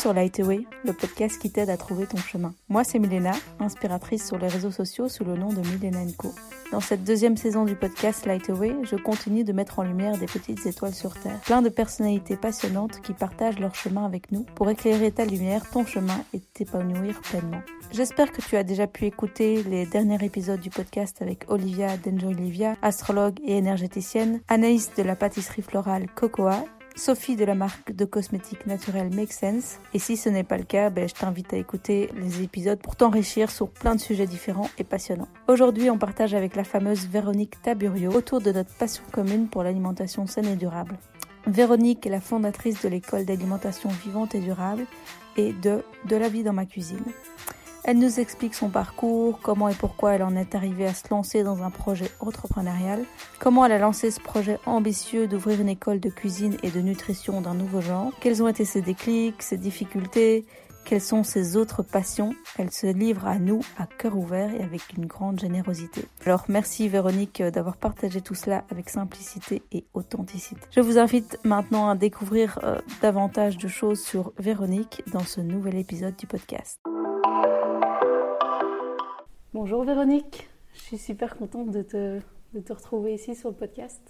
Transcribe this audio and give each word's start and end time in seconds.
sur 0.00 0.14
Lightway, 0.14 0.66
le 0.86 0.94
podcast 0.94 1.38
qui 1.38 1.50
t'aide 1.50 1.68
à 1.68 1.76
trouver 1.76 2.06
ton 2.06 2.16
chemin. 2.16 2.54
Moi, 2.70 2.84
c'est 2.84 2.98
Milena, 2.98 3.32
inspiratrice 3.58 4.26
sur 4.26 4.38
les 4.38 4.48
réseaux 4.48 4.70
sociaux 4.70 5.10
sous 5.10 5.24
le 5.24 5.36
nom 5.36 5.52
de 5.52 5.60
Milena 5.60 6.00
Co. 6.16 6.32
Dans 6.72 6.80
cette 6.80 7.04
deuxième 7.04 7.36
saison 7.36 7.66
du 7.66 7.74
podcast 7.74 8.24
Lightway, 8.24 8.74
je 8.84 8.96
continue 8.96 9.44
de 9.44 9.52
mettre 9.52 9.78
en 9.78 9.82
lumière 9.82 10.16
des 10.16 10.24
petites 10.24 10.64
étoiles 10.64 10.94
sur 10.94 11.12
Terre, 11.20 11.38
plein 11.40 11.60
de 11.60 11.68
personnalités 11.68 12.38
passionnantes 12.38 13.02
qui 13.02 13.12
partagent 13.12 13.58
leur 13.58 13.74
chemin 13.74 14.06
avec 14.06 14.32
nous 14.32 14.46
pour 14.54 14.70
éclairer 14.70 15.12
ta 15.12 15.26
lumière, 15.26 15.68
ton 15.68 15.84
chemin 15.84 16.24
et 16.32 16.40
t'épanouir 16.40 17.20
pleinement. 17.20 17.60
J'espère 17.92 18.32
que 18.32 18.40
tu 18.40 18.56
as 18.56 18.62
déjà 18.62 18.86
pu 18.86 19.04
écouter 19.04 19.62
les 19.64 19.84
derniers 19.84 20.24
épisodes 20.24 20.60
du 20.60 20.70
podcast 20.70 21.20
avec 21.20 21.44
Olivia 21.48 21.98
d'Enjoy 21.98 22.32
Olivia, 22.32 22.74
astrologue 22.80 23.38
et 23.44 23.58
énergéticienne, 23.58 24.40
Anaïs 24.48 24.94
de 24.96 25.02
la 25.02 25.14
pâtisserie 25.14 25.60
florale 25.60 26.06
Cocoa 26.14 26.64
Sophie 26.96 27.36
de 27.36 27.44
la 27.44 27.54
marque 27.54 27.92
de 27.92 28.04
cosmétiques 28.04 28.66
naturels 28.66 29.14
Make 29.14 29.32
Sense. 29.32 29.78
Et 29.94 29.98
si 29.98 30.16
ce 30.16 30.28
n'est 30.28 30.44
pas 30.44 30.58
le 30.58 30.64
cas, 30.64 30.90
ben, 30.90 31.08
je 31.08 31.14
t'invite 31.14 31.52
à 31.52 31.56
écouter 31.56 32.10
les 32.16 32.42
épisodes 32.42 32.78
pour 32.78 32.96
t'enrichir 32.96 33.50
sur 33.50 33.70
plein 33.70 33.94
de 33.94 34.00
sujets 34.00 34.26
différents 34.26 34.68
et 34.78 34.84
passionnants. 34.84 35.28
Aujourd'hui, 35.48 35.90
on 35.90 35.98
partage 35.98 36.34
avec 36.34 36.56
la 36.56 36.64
fameuse 36.64 37.06
Véronique 37.06 37.60
Taburio 37.62 38.10
autour 38.12 38.40
de 38.40 38.52
notre 38.52 38.74
passion 38.74 39.02
commune 39.12 39.48
pour 39.48 39.62
l'alimentation 39.62 40.26
saine 40.26 40.46
et 40.46 40.56
durable. 40.56 40.98
Véronique 41.46 42.06
est 42.06 42.10
la 42.10 42.20
fondatrice 42.20 42.82
de 42.82 42.88
l'école 42.88 43.24
d'alimentation 43.24 43.88
vivante 44.04 44.34
et 44.34 44.40
durable 44.40 44.84
et 45.36 45.52
de 45.52 45.82
De 46.04 46.16
la 46.16 46.28
vie 46.28 46.42
dans 46.42 46.52
ma 46.52 46.66
cuisine. 46.66 47.04
Elle 47.84 47.98
nous 47.98 48.20
explique 48.20 48.54
son 48.54 48.68
parcours, 48.68 49.38
comment 49.42 49.68
et 49.68 49.74
pourquoi 49.74 50.14
elle 50.14 50.22
en 50.22 50.36
est 50.36 50.54
arrivée 50.54 50.86
à 50.86 50.94
se 50.94 51.08
lancer 51.10 51.42
dans 51.42 51.62
un 51.62 51.70
projet 51.70 52.10
entrepreneurial, 52.20 53.04
comment 53.38 53.64
elle 53.64 53.72
a 53.72 53.78
lancé 53.78 54.10
ce 54.10 54.20
projet 54.20 54.58
ambitieux 54.66 55.26
d'ouvrir 55.26 55.60
une 55.60 55.68
école 55.68 55.98
de 55.98 56.10
cuisine 56.10 56.56
et 56.62 56.70
de 56.70 56.80
nutrition 56.80 57.40
d'un 57.40 57.54
nouveau 57.54 57.80
genre, 57.80 58.12
quels 58.20 58.42
ont 58.42 58.48
été 58.48 58.64
ses 58.64 58.82
déclics, 58.82 59.42
ses 59.42 59.56
difficultés, 59.56 60.44
quelles 60.84 61.00
sont 61.00 61.22
ses 61.22 61.56
autres 61.56 61.82
passions. 61.82 62.34
Elle 62.58 62.70
se 62.70 62.86
livre 62.86 63.26
à 63.26 63.38
nous 63.38 63.60
à 63.78 63.86
cœur 63.86 64.16
ouvert 64.16 64.52
et 64.54 64.62
avec 64.62 64.82
une 64.96 65.06
grande 65.06 65.40
générosité. 65.40 66.04
Alors 66.26 66.44
merci 66.48 66.88
Véronique 66.88 67.42
d'avoir 67.42 67.76
partagé 67.76 68.20
tout 68.20 68.34
cela 68.34 68.64
avec 68.70 68.90
simplicité 68.90 69.62
et 69.72 69.84
authenticité. 69.94 70.60
Je 70.70 70.80
vous 70.80 70.98
invite 70.98 71.38
maintenant 71.44 71.88
à 71.88 71.94
découvrir 71.94 72.58
euh, 72.62 72.78
davantage 73.02 73.56
de 73.56 73.68
choses 73.68 74.00
sur 74.00 74.32
Véronique 74.38 75.02
dans 75.12 75.24
ce 75.24 75.40
nouvel 75.40 75.76
épisode 75.76 76.16
du 76.16 76.26
podcast. 76.26 76.80
Bonjour 79.52 79.82
Véronique, 79.82 80.48
je 80.74 80.78
suis 80.78 80.98
super 80.98 81.36
contente 81.36 81.72
de 81.72 81.82
te, 81.82 82.20
de 82.54 82.60
te 82.60 82.72
retrouver 82.72 83.14
ici 83.14 83.34
sur 83.34 83.48
le 83.48 83.56
podcast. 83.56 84.00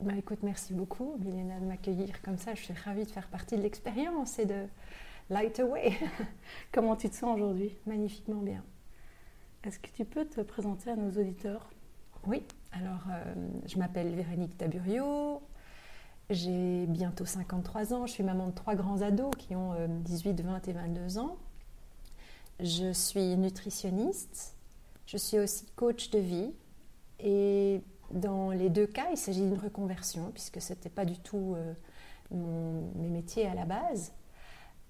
Bah 0.00 0.14
écoute, 0.18 0.40
merci 0.42 0.74
beaucoup 0.74 1.14
Milena 1.20 1.60
de 1.60 1.64
m'accueillir 1.64 2.20
comme 2.22 2.36
ça. 2.36 2.56
Je 2.56 2.64
suis 2.64 2.74
ravie 2.74 3.04
de 3.04 3.10
faire 3.10 3.28
partie 3.28 3.56
de 3.56 3.62
l'expérience 3.62 4.40
et 4.40 4.46
de 4.46 4.66
light 5.30 5.60
away. 5.60 5.92
Comment 6.72 6.96
tu 6.96 7.08
te 7.08 7.14
sens 7.14 7.36
aujourd'hui? 7.36 7.76
Magnifiquement 7.86 8.40
bien. 8.40 8.64
Est-ce 9.62 9.78
que 9.78 9.90
tu 9.94 10.04
peux 10.04 10.24
te 10.24 10.40
présenter 10.40 10.90
à 10.90 10.96
nos 10.96 11.12
auditeurs? 11.12 11.70
Oui, 12.26 12.42
alors 12.72 13.04
euh, 13.12 13.34
je 13.66 13.78
m'appelle 13.78 14.12
Véronique 14.12 14.58
Taburio, 14.58 15.40
j'ai 16.30 16.86
bientôt 16.88 17.26
53 17.26 17.94
ans, 17.94 18.06
je 18.06 18.12
suis 18.12 18.24
maman 18.24 18.48
de 18.48 18.54
trois 18.54 18.74
grands 18.74 19.02
ados 19.02 19.30
qui 19.38 19.54
ont 19.54 19.72
18, 19.88 20.40
euh, 20.40 20.42
20 20.42 20.66
et 20.66 20.72
22 20.72 21.18
ans. 21.18 21.36
Je 22.58 22.92
suis 22.92 23.36
nutritionniste, 23.36 24.56
je 25.06 25.16
suis 25.16 25.38
aussi 25.38 25.66
coach 25.76 26.10
de 26.10 26.18
vie 26.18 26.52
et 27.18 27.82
dans 28.10 28.50
les 28.50 28.70
deux 28.70 28.86
cas, 28.86 29.06
il 29.10 29.16
s'agit 29.16 29.42
d'une 29.42 29.58
reconversion 29.58 30.30
puisque 30.32 30.60
ce 30.60 30.72
n'était 30.72 30.88
pas 30.88 31.04
du 31.04 31.18
tout 31.18 31.56
euh, 31.56 32.80
mes 32.96 33.08
métiers 33.08 33.46
à 33.46 33.54
la 33.54 33.64
base. 33.64 34.12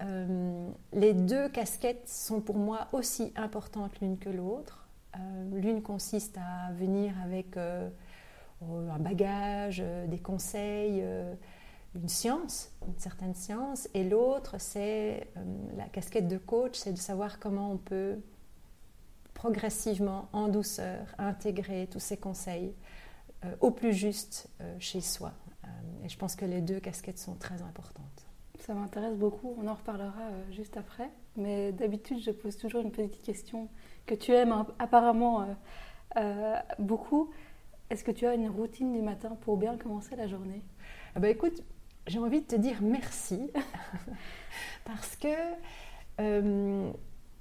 Euh, 0.02 0.70
les 0.92 1.12
deux 1.12 1.48
casquettes 1.50 2.08
sont 2.08 2.40
pour 2.40 2.56
moi 2.56 2.88
aussi 2.92 3.32
importantes 3.36 4.00
l'une 4.00 4.18
que 4.18 4.30
l'autre. 4.30 4.88
Euh, 5.16 5.60
l'une 5.60 5.82
consiste 5.82 6.38
à 6.38 6.72
venir 6.72 7.14
avec 7.22 7.56
un 7.56 8.98
bagage, 8.98 9.82
des 10.08 10.18
conseils, 10.18 11.02
une 11.94 12.08
science, 12.08 12.70
une 12.86 12.98
certaine 12.98 13.34
science, 13.34 13.88
et 13.94 14.04
l'autre, 14.04 14.56
c'est 14.58 15.28
la 15.76 15.84
casquette 15.84 16.28
de 16.28 16.36
coach, 16.36 16.76
c'est 16.76 16.92
de 16.92 16.98
savoir 16.98 17.38
comment 17.38 17.72
on 17.72 17.78
peut 17.78 18.18
progressivement, 19.40 20.28
en 20.34 20.48
douceur, 20.48 20.98
intégrer 21.16 21.88
tous 21.90 21.98
ces 21.98 22.18
conseils 22.18 22.74
euh, 23.46 23.48
au 23.62 23.70
plus 23.70 23.94
juste 23.94 24.50
euh, 24.60 24.76
chez 24.78 25.00
soi. 25.00 25.32
Euh, 25.64 25.68
et 26.04 26.10
je 26.10 26.18
pense 26.18 26.36
que 26.36 26.44
les 26.44 26.60
deux 26.60 26.78
casquettes 26.78 27.18
sont 27.18 27.36
très 27.36 27.62
importantes. 27.62 28.26
Ça 28.58 28.74
m'intéresse 28.74 29.16
beaucoup, 29.16 29.56
on 29.58 29.66
en 29.66 29.72
reparlera 29.72 30.28
juste 30.50 30.76
après. 30.76 31.08
Mais 31.36 31.72
d'habitude, 31.72 32.18
je 32.22 32.32
pose 32.32 32.58
toujours 32.58 32.82
une 32.82 32.90
petite 32.92 33.22
question 33.22 33.70
que 34.04 34.14
tu 34.14 34.32
aimes 34.32 34.66
apparemment 34.78 35.46
beaucoup. 36.78 37.30
Est-ce 37.88 38.04
que 38.04 38.10
tu 38.10 38.26
as 38.26 38.34
une 38.34 38.50
routine 38.50 38.92
du 38.92 39.00
matin 39.00 39.38
pour 39.40 39.56
bien 39.56 39.78
commencer 39.78 40.16
la 40.16 40.28
journée? 40.28 40.62
Ah 41.14 41.20
bah 41.20 41.30
Écoute, 41.30 41.62
j'ai 42.06 42.18
envie 42.18 42.42
de 42.42 42.46
te 42.46 42.56
dire 42.56 42.82
merci 42.82 43.50
parce 44.84 45.16
que 45.16 45.28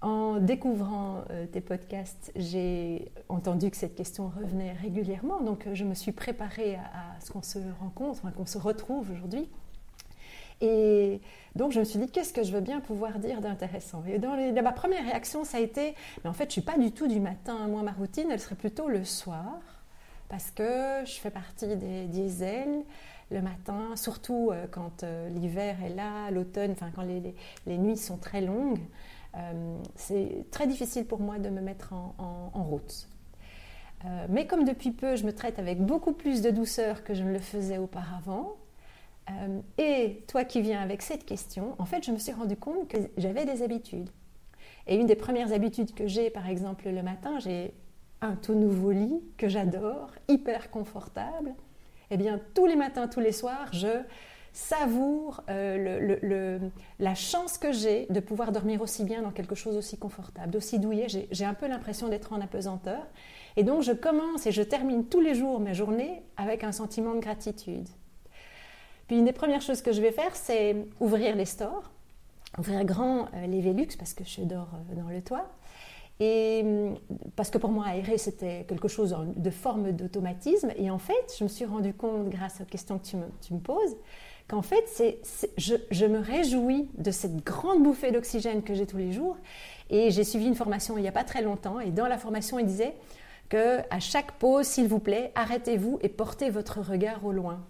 en 0.02 0.38
découvrant 0.38 1.24
euh, 1.30 1.46
tes 1.46 1.60
podcasts, 1.60 2.32
j'ai 2.36 3.12
entendu 3.28 3.70
que 3.70 3.76
cette 3.76 3.96
question 3.96 4.32
revenait 4.40 4.72
régulièrement, 4.74 5.42
donc 5.42 5.68
euh, 5.68 5.76
je 5.76 5.84
me 5.84 5.94
suis 5.94 6.14
préparée 6.14 6.76
à, 6.76 7.20
ce 7.20 7.32
qu'on 7.32 7.42
se 7.42 7.60
rencontre, 7.80 8.22
qu'on 8.34 8.46
se 8.46 8.58
retrouve 8.58 9.12
aujourd'hui. 9.12 9.50
Et 10.62 11.22
donc 11.56 11.72
je 11.74 11.80
me 11.80 11.86
suis 11.86 12.00
dit, 12.00 12.10
qu'est-ce 12.10 12.34
que 12.34 12.44
je 12.44 12.52
veux 12.52 12.62
bien 12.62 12.80
pouvoir 12.80 13.20
dire 13.20 13.42
d'intéressant? 13.42 14.04
Et 14.08 14.20
dans 14.20 14.64
ma 14.64 14.72
première 14.72 15.04
réaction, 15.04 15.44
ça 15.44 15.58
a 15.58 15.62
été, 15.62 15.96
mais 16.24 16.30
en 16.30 16.34
fait, 16.34 16.46
je 16.46 16.54
suis 16.54 16.62
pas 16.62 16.78
du 16.78 16.92
tout 16.92 17.08
du 17.08 17.20
matin. 17.20 17.68
Moi, 17.68 17.82
ma 17.82 17.92
routine, 17.92 18.30
elle 18.32 18.40
serait 18.40 18.56
plutôt 18.56 18.88
le 18.88 19.04
soir, 19.04 19.60
parce 20.30 20.52
que 20.52 21.04
je 21.06 21.14
fais 21.14 21.32
partie 21.32 21.76
des 21.76 22.06
diesels 22.06 22.84
le 23.32 23.42
matin, 23.42 23.96
surtout 23.96 24.50
euh, 24.52 24.66
quand 24.72 25.04
l'hiver 25.30 25.76
est 25.86 25.94
là, 25.94 26.32
l'automne, 26.32 26.72
enfin 26.72 26.90
quand 26.96 27.04
les, 27.04 27.78
nuits 27.78 27.98
sont 27.98 28.18
très 28.18 28.42
longues. 28.42 28.80
Euh, 29.36 29.78
c'est 29.96 30.46
très 30.52 30.68
difficile 30.68 31.06
pour 31.06 31.20
moi 31.20 31.40
de 31.40 31.50
me 31.50 31.62
mettre 31.62 31.94
en, 31.94 32.64
route. 32.64 33.08
Euh, 34.06 34.26
mais 34.30 34.48
comme 34.48 34.64
depuis 34.64 34.92
peu, 34.92 35.16
je 35.16 35.26
me 35.26 35.34
traite 35.34 35.60
avec 35.60 35.82
beaucoup 35.82 36.14
plus 36.14 36.42
de 36.42 36.50
douceur 36.50 37.04
que 37.04 37.14
je 37.14 37.24
ne 37.24 37.32
le 37.32 37.40
faisais 37.40 37.78
auparavant, 37.78 38.56
euh, 39.30 39.60
et 39.78 40.24
toi 40.28 40.44
qui 40.44 40.62
viens 40.62 40.82
avec 40.82 41.02
cette 41.02 41.26
question, 41.26 41.76
en 41.78 41.86
fait, 41.86 42.04
je 42.04 42.12
me 42.12 42.18
suis 42.18 42.32
rendu 42.32 42.56
compte 42.56 42.88
que 42.88 42.98
j'avais 43.18 43.46
des 43.46 43.62
habitudes. 43.62 44.10
Et 44.88 44.96
une 44.96 45.06
des 45.06 45.16
premières 45.16 45.54
habitudes 45.54 45.94
que 45.94 46.08
j'ai, 46.08 46.30
par 46.30 46.48
exemple, 46.48 46.90
le 46.90 47.04
matin, 47.04 47.40
j'ai 47.40 47.74
un 48.22 48.36
tout 48.36 48.56
nouveau 48.56 48.92
lit 48.92 49.22
que 49.38 49.48
j'adore, 49.48 50.12
hyper 50.28 50.72
confortable. 50.72 51.54
Eh 52.12 52.18
bien, 52.18 52.40
tous 52.56 52.66
les 52.66 52.76
matins, 52.76 53.08
tous 53.08 53.20
les 53.20 53.32
soirs, 53.32 53.72
je 53.72 54.02
savoure 54.60 55.42
euh, 55.50 56.60
la 57.00 57.16
chance 57.16 57.58
que 57.58 57.72
j'ai 57.72 58.08
de 58.10 58.20
pouvoir 58.20 58.52
dormir 58.52 58.82
aussi 58.82 59.04
bien 59.06 59.22
dans 59.22 59.32
quelque 59.32 59.56
chose 59.56 59.78
aussi 59.78 59.98
confortable, 59.98 60.52
d'aussi 60.52 60.80
douillet. 60.80 61.08
J'ai 61.32 61.46
un 61.46 61.54
peu 61.54 61.68
l'impression 61.68 62.10
d'être 62.10 62.34
en 62.34 62.42
apesanteur. 62.42 63.02
Et 63.56 63.64
donc 63.64 63.84
je 63.84 63.94
commence 63.94 64.46
et 64.48 64.52
je 64.52 64.62
termine 64.62 65.06
tous 65.06 65.22
les 65.22 65.34
jours 65.34 65.60
mes 65.60 65.74
journées 65.74 66.24
avec 66.36 66.64
un 66.64 66.74
sentiment 66.74 67.16
de 67.16 67.20
gratitude. 67.20 67.88
Puis 69.08 69.18
une 69.18 69.26
des 69.26 69.32
premières 69.32 69.62
choses 69.62 69.82
que 69.82 69.94
je 69.94 70.02
vais 70.02 70.12
faire, 70.12 70.36
c'est 70.36 70.76
ouvrir 71.00 71.36
les 71.36 71.46
stores, 71.46 71.90
ouvrir 72.58 72.84
grand 72.84 73.28
euh, 73.34 73.48
les 73.48 73.62
Velux 73.62 73.98
parce 73.98 74.14
que 74.14 74.26
je 74.26 74.42
dors 74.42 74.70
euh, 74.74 75.02
dans 75.02 75.10
le 75.10 75.22
toit. 75.22 75.50
Et 76.20 76.62
hum, 76.66 76.98
parce 77.38 77.50
que 77.50 77.58
pour 77.58 77.72
moi, 77.72 77.86
aérer, 77.88 78.18
c'était 78.18 78.66
quelque 78.68 78.90
chose 78.90 79.16
de 79.38 79.50
forme 79.50 79.94
d'automatisme. 79.94 80.72
Et 80.76 80.92
en 80.92 81.00
fait, 81.00 81.36
je 81.38 81.46
me 81.46 81.50
suis 81.50 81.66
rendu 81.66 81.94
compte, 81.94 82.30
grâce 82.30 82.60
aux 82.60 82.66
questions 82.66 83.00
que 83.00 83.08
tu 83.42 83.54
me 83.54 83.60
poses, 83.60 83.96
qu'en 84.50 84.64
fait, 84.64 84.84
c'est, 84.88 85.20
je, 85.58 86.06
me 86.06 86.20
réjouis 86.20 86.90
de 86.98 87.12
cette 87.12 87.46
grande 87.46 87.84
bouffée 87.84 88.12
d'oxygène 88.12 88.64
que 88.64 88.74
j'ai 88.74 88.88
tous 88.88 88.98
les 88.98 89.14
jours. 89.14 89.38
Et 89.92 90.12
j'ai 90.12 90.24
suivi 90.24 90.48
une 90.48 90.56
formation 90.56 90.98
il 90.98 91.02
n'y 91.02 91.08
a 91.08 91.14
pas 91.14 91.24
très 91.24 91.42
longtemps, 91.42 91.80
et 91.80 91.92
dans 91.92 92.08
la 92.08 92.18
formation, 92.18 92.60
il 92.60 92.66
disait 92.66 92.96
que 93.48 93.80
à 93.90 94.00
chaque 94.00 94.34
pause, 94.34 94.66
s'il 94.66 94.88
vous 94.88 95.00
plaît, 95.00 95.32
arrêtez-vous 95.36 96.00
et 96.02 96.10
portez 96.10 96.50
votre 96.50 96.82
regard 96.82 97.26
au 97.26 97.32
loin. 97.32 97.66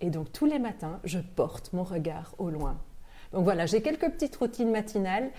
Et 0.00 0.10
donc 0.10 0.32
tous 0.32 0.46
les 0.46 0.58
matins, 0.58 1.00
je 1.04 1.18
porte 1.18 1.72
mon 1.72 1.82
regard 1.82 2.34
au 2.38 2.50
loin. 2.50 2.78
Donc 3.32 3.44
voilà, 3.44 3.66
j'ai 3.66 3.82
quelques 3.82 4.10
petites 4.10 4.36
routines 4.36 4.70
matinales. 4.70 5.30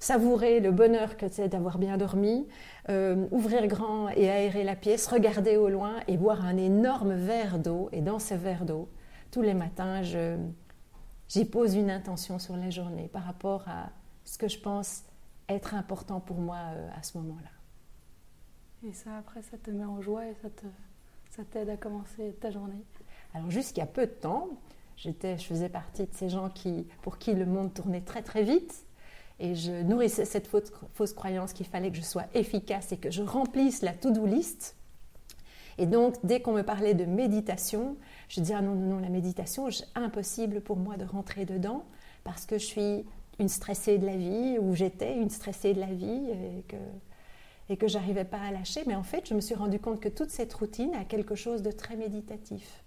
Savourer 0.00 0.60
le 0.60 0.70
bonheur 0.70 1.16
que 1.16 1.26
c'est 1.30 1.48
d'avoir 1.48 1.78
bien 1.78 1.96
dormi, 1.96 2.46
euh, 2.88 3.26
ouvrir 3.30 3.66
grand 3.66 4.08
et 4.10 4.28
aérer 4.28 4.64
la 4.64 4.76
pièce, 4.76 5.06
regarder 5.06 5.56
au 5.56 5.68
loin 5.68 5.94
et 6.08 6.16
boire 6.16 6.44
un 6.44 6.56
énorme 6.56 7.14
verre 7.14 7.58
d'eau. 7.58 7.88
Et 7.92 8.00
dans 8.00 8.18
ce 8.18 8.34
verre 8.34 8.64
d'eau, 8.64 8.88
tous 9.34 9.42
les 9.42 9.54
matins, 9.54 10.02
j'y 11.28 11.44
pose 11.44 11.74
une 11.74 11.90
intention 11.90 12.38
sur 12.38 12.56
la 12.56 12.70
journée 12.70 13.08
par 13.08 13.24
rapport 13.24 13.64
à 13.66 13.90
ce 14.24 14.38
que 14.38 14.46
je 14.46 14.58
pense 14.58 15.02
être 15.48 15.74
important 15.74 16.20
pour 16.20 16.38
moi 16.38 16.56
euh, 16.56 16.88
à 16.96 17.02
ce 17.02 17.18
moment-là. 17.18 18.88
Et 18.88 18.92
ça, 18.92 19.18
après, 19.18 19.42
ça 19.42 19.58
te 19.58 19.70
met 19.70 19.84
en 19.84 20.00
joie 20.00 20.26
et 20.28 20.34
ça 21.30 21.42
t'aide 21.50 21.68
à 21.68 21.76
commencer 21.76 22.36
ta 22.40 22.50
journée? 22.50 22.84
Alors, 23.34 23.50
jusqu'à 23.50 23.86
peu 23.86 24.06
de 24.06 24.12
temps, 24.12 24.48
J'étais, 24.96 25.38
je 25.38 25.44
faisais 25.44 25.68
partie 25.68 26.04
de 26.04 26.12
ces 26.12 26.28
gens 26.28 26.48
qui, 26.50 26.86
pour 27.02 27.18
qui 27.18 27.32
le 27.32 27.46
monde 27.46 27.74
tournait 27.74 28.00
très 28.00 28.22
très 28.22 28.42
vite. 28.42 28.86
Et 29.40 29.54
je 29.56 29.82
nourrissais 29.82 30.24
cette 30.24 30.46
fausse, 30.46 30.72
fausse 30.94 31.12
croyance 31.12 31.52
qu'il 31.52 31.66
fallait 31.66 31.90
que 31.90 31.96
je 31.96 32.02
sois 32.02 32.24
efficace 32.34 32.92
et 32.92 32.96
que 32.96 33.10
je 33.10 33.22
remplisse 33.22 33.82
la 33.82 33.92
to-do 33.92 34.26
list. 34.26 34.76
Et 35.78 35.86
donc, 35.86 36.14
dès 36.22 36.40
qu'on 36.40 36.52
me 36.52 36.62
parlait 36.62 36.94
de 36.94 37.04
méditation, 37.04 37.96
je 38.34 38.40
disais 38.40 38.54
ah 38.54 38.62
non, 38.62 38.74
non, 38.74 38.96
non, 38.96 38.98
la 38.98 39.10
méditation, 39.10 39.70
c'est 39.70 39.84
impossible 39.94 40.60
pour 40.60 40.76
moi 40.76 40.96
de 40.96 41.04
rentrer 41.04 41.44
dedans 41.44 41.84
parce 42.24 42.46
que 42.46 42.58
je 42.58 42.64
suis 42.64 43.04
une 43.38 43.48
stressée 43.48 43.98
de 43.98 44.06
la 44.06 44.16
vie, 44.16 44.58
ou 44.58 44.74
j'étais 44.74 45.16
une 45.16 45.30
stressée 45.30 45.72
de 45.74 45.80
la 45.80 45.92
vie, 45.92 46.30
et 46.30 46.62
que, 46.68 46.76
et 47.68 47.76
que 47.76 47.86
j'arrivais 47.86 48.24
pas 48.24 48.40
à 48.40 48.50
lâcher. 48.50 48.82
Mais 48.86 48.94
en 48.94 49.02
fait, 49.02 49.28
je 49.28 49.34
me 49.34 49.40
suis 49.40 49.54
rendu 49.54 49.78
compte 49.78 50.00
que 50.00 50.08
toute 50.08 50.30
cette 50.30 50.52
routine 50.54 50.94
a 50.94 51.04
quelque 51.04 51.34
chose 51.34 51.62
de 51.62 51.70
très 51.70 51.96
méditatif. 51.96 52.84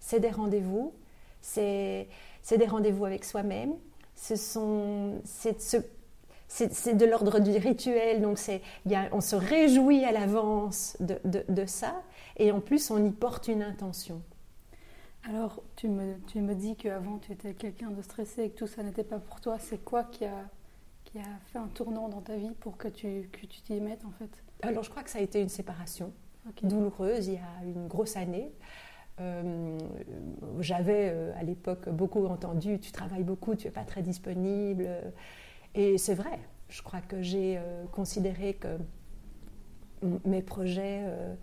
C'est 0.00 0.20
des 0.20 0.30
rendez-vous, 0.30 0.92
c'est 1.40 2.08
des 2.48 2.66
rendez-vous 2.66 3.04
avec 3.04 3.24
soi-même, 3.24 3.74
ce 4.14 4.36
sont, 4.36 5.20
c'est 5.24 6.96
de 6.96 7.04
l'ordre 7.04 7.40
du 7.40 7.56
rituel, 7.56 8.20
donc 8.20 8.38
y 8.86 8.94
a, 8.94 9.08
on 9.12 9.20
se 9.20 9.36
réjouit 9.36 10.04
à 10.04 10.12
l'avance 10.12 10.96
de, 11.00 11.18
de, 11.24 11.66
ça, 11.66 12.02
et 12.36 12.52
en 12.52 12.60
plus 12.60 12.90
on 12.90 13.04
y 13.04 13.10
porte 13.10 13.48
une 13.48 13.62
intention. 13.62 14.22
Alors, 15.24 15.62
tu 15.76 15.88
me, 15.88 16.16
tu 16.26 16.40
me 16.40 16.54
dis 16.54 16.76
qu'avant 16.76 17.18
tu 17.18 17.32
étais 17.32 17.54
quelqu'un 17.54 17.90
de 17.90 18.00
stressé 18.02 18.44
et 18.44 18.50
que 18.50 18.58
tout 18.58 18.66
ça 18.66 18.82
n'était 18.82 19.04
pas 19.04 19.18
pour 19.18 19.40
toi. 19.40 19.58
C'est 19.58 19.78
quoi 19.84 20.04
qui 20.04 20.24
a, 20.24 20.48
qui 21.04 21.18
a 21.18 21.38
fait 21.46 21.58
un 21.58 21.68
tournant 21.68 22.08
dans 22.08 22.20
ta 22.20 22.36
vie 22.36 22.52
pour 22.60 22.76
que 22.76 22.88
tu 22.88 23.28
que 23.32 23.46
tu 23.46 23.60
t'y 23.62 23.80
mettes 23.80 24.04
en 24.04 24.10
fait? 24.12 24.30
Alors, 24.62 24.82
je 24.82 24.90
crois 24.90 25.02
que 25.02 25.10
ça 25.10 25.18
a 25.18 25.22
été 25.22 25.40
une 25.40 25.48
séparation 25.48 26.12
douloureuse 26.62 27.28
il 27.28 27.34
y 27.34 27.36
a 27.36 27.64
une 27.64 27.88
grosse 27.88 28.16
année. 28.16 28.52
Euh, 29.20 29.78
j'avais 30.60 31.10
euh, 31.12 31.32
à 31.36 31.42
l'époque 31.42 31.88
beaucoup 31.88 32.24
entendu 32.26 32.78
tu 32.78 32.92
travailles 32.92 33.24
beaucoup, 33.24 33.56
tu 33.56 33.66
n'es 33.66 33.72
pas 33.72 33.84
très 33.84 34.02
disponible. 34.02 34.88
Et 35.74 35.98
c'est 35.98 36.14
vrai, 36.14 36.38
je 36.68 36.82
crois 36.82 37.00
que 37.00 37.20
j'ai 37.22 37.58
euh, 37.58 37.84
considéré 37.92 38.54
que 38.54 38.78
mes 40.24 40.42
projets 40.42 41.02
euh, 41.02 41.34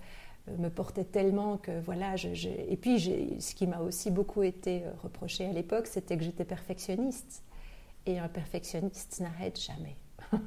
me 0.57 0.69
portait 0.69 1.03
tellement 1.03 1.57
que 1.57 1.79
voilà. 1.81 2.15
Je, 2.15 2.47
Et 2.69 2.77
puis, 2.77 2.99
ce 3.39 3.55
qui 3.55 3.67
m'a 3.67 3.79
aussi 3.79 4.11
beaucoup 4.11 4.43
été 4.43 4.83
euh, 4.83 4.91
reproché 5.01 5.45
à 5.45 5.51
l'époque, 5.51 5.87
c'était 5.87 6.17
que 6.17 6.23
j'étais 6.23 6.45
perfectionniste. 6.45 7.43
Et 8.05 8.19
un 8.19 8.27
perfectionniste 8.27 9.19
n'arrête 9.19 9.59
jamais. 9.59 9.95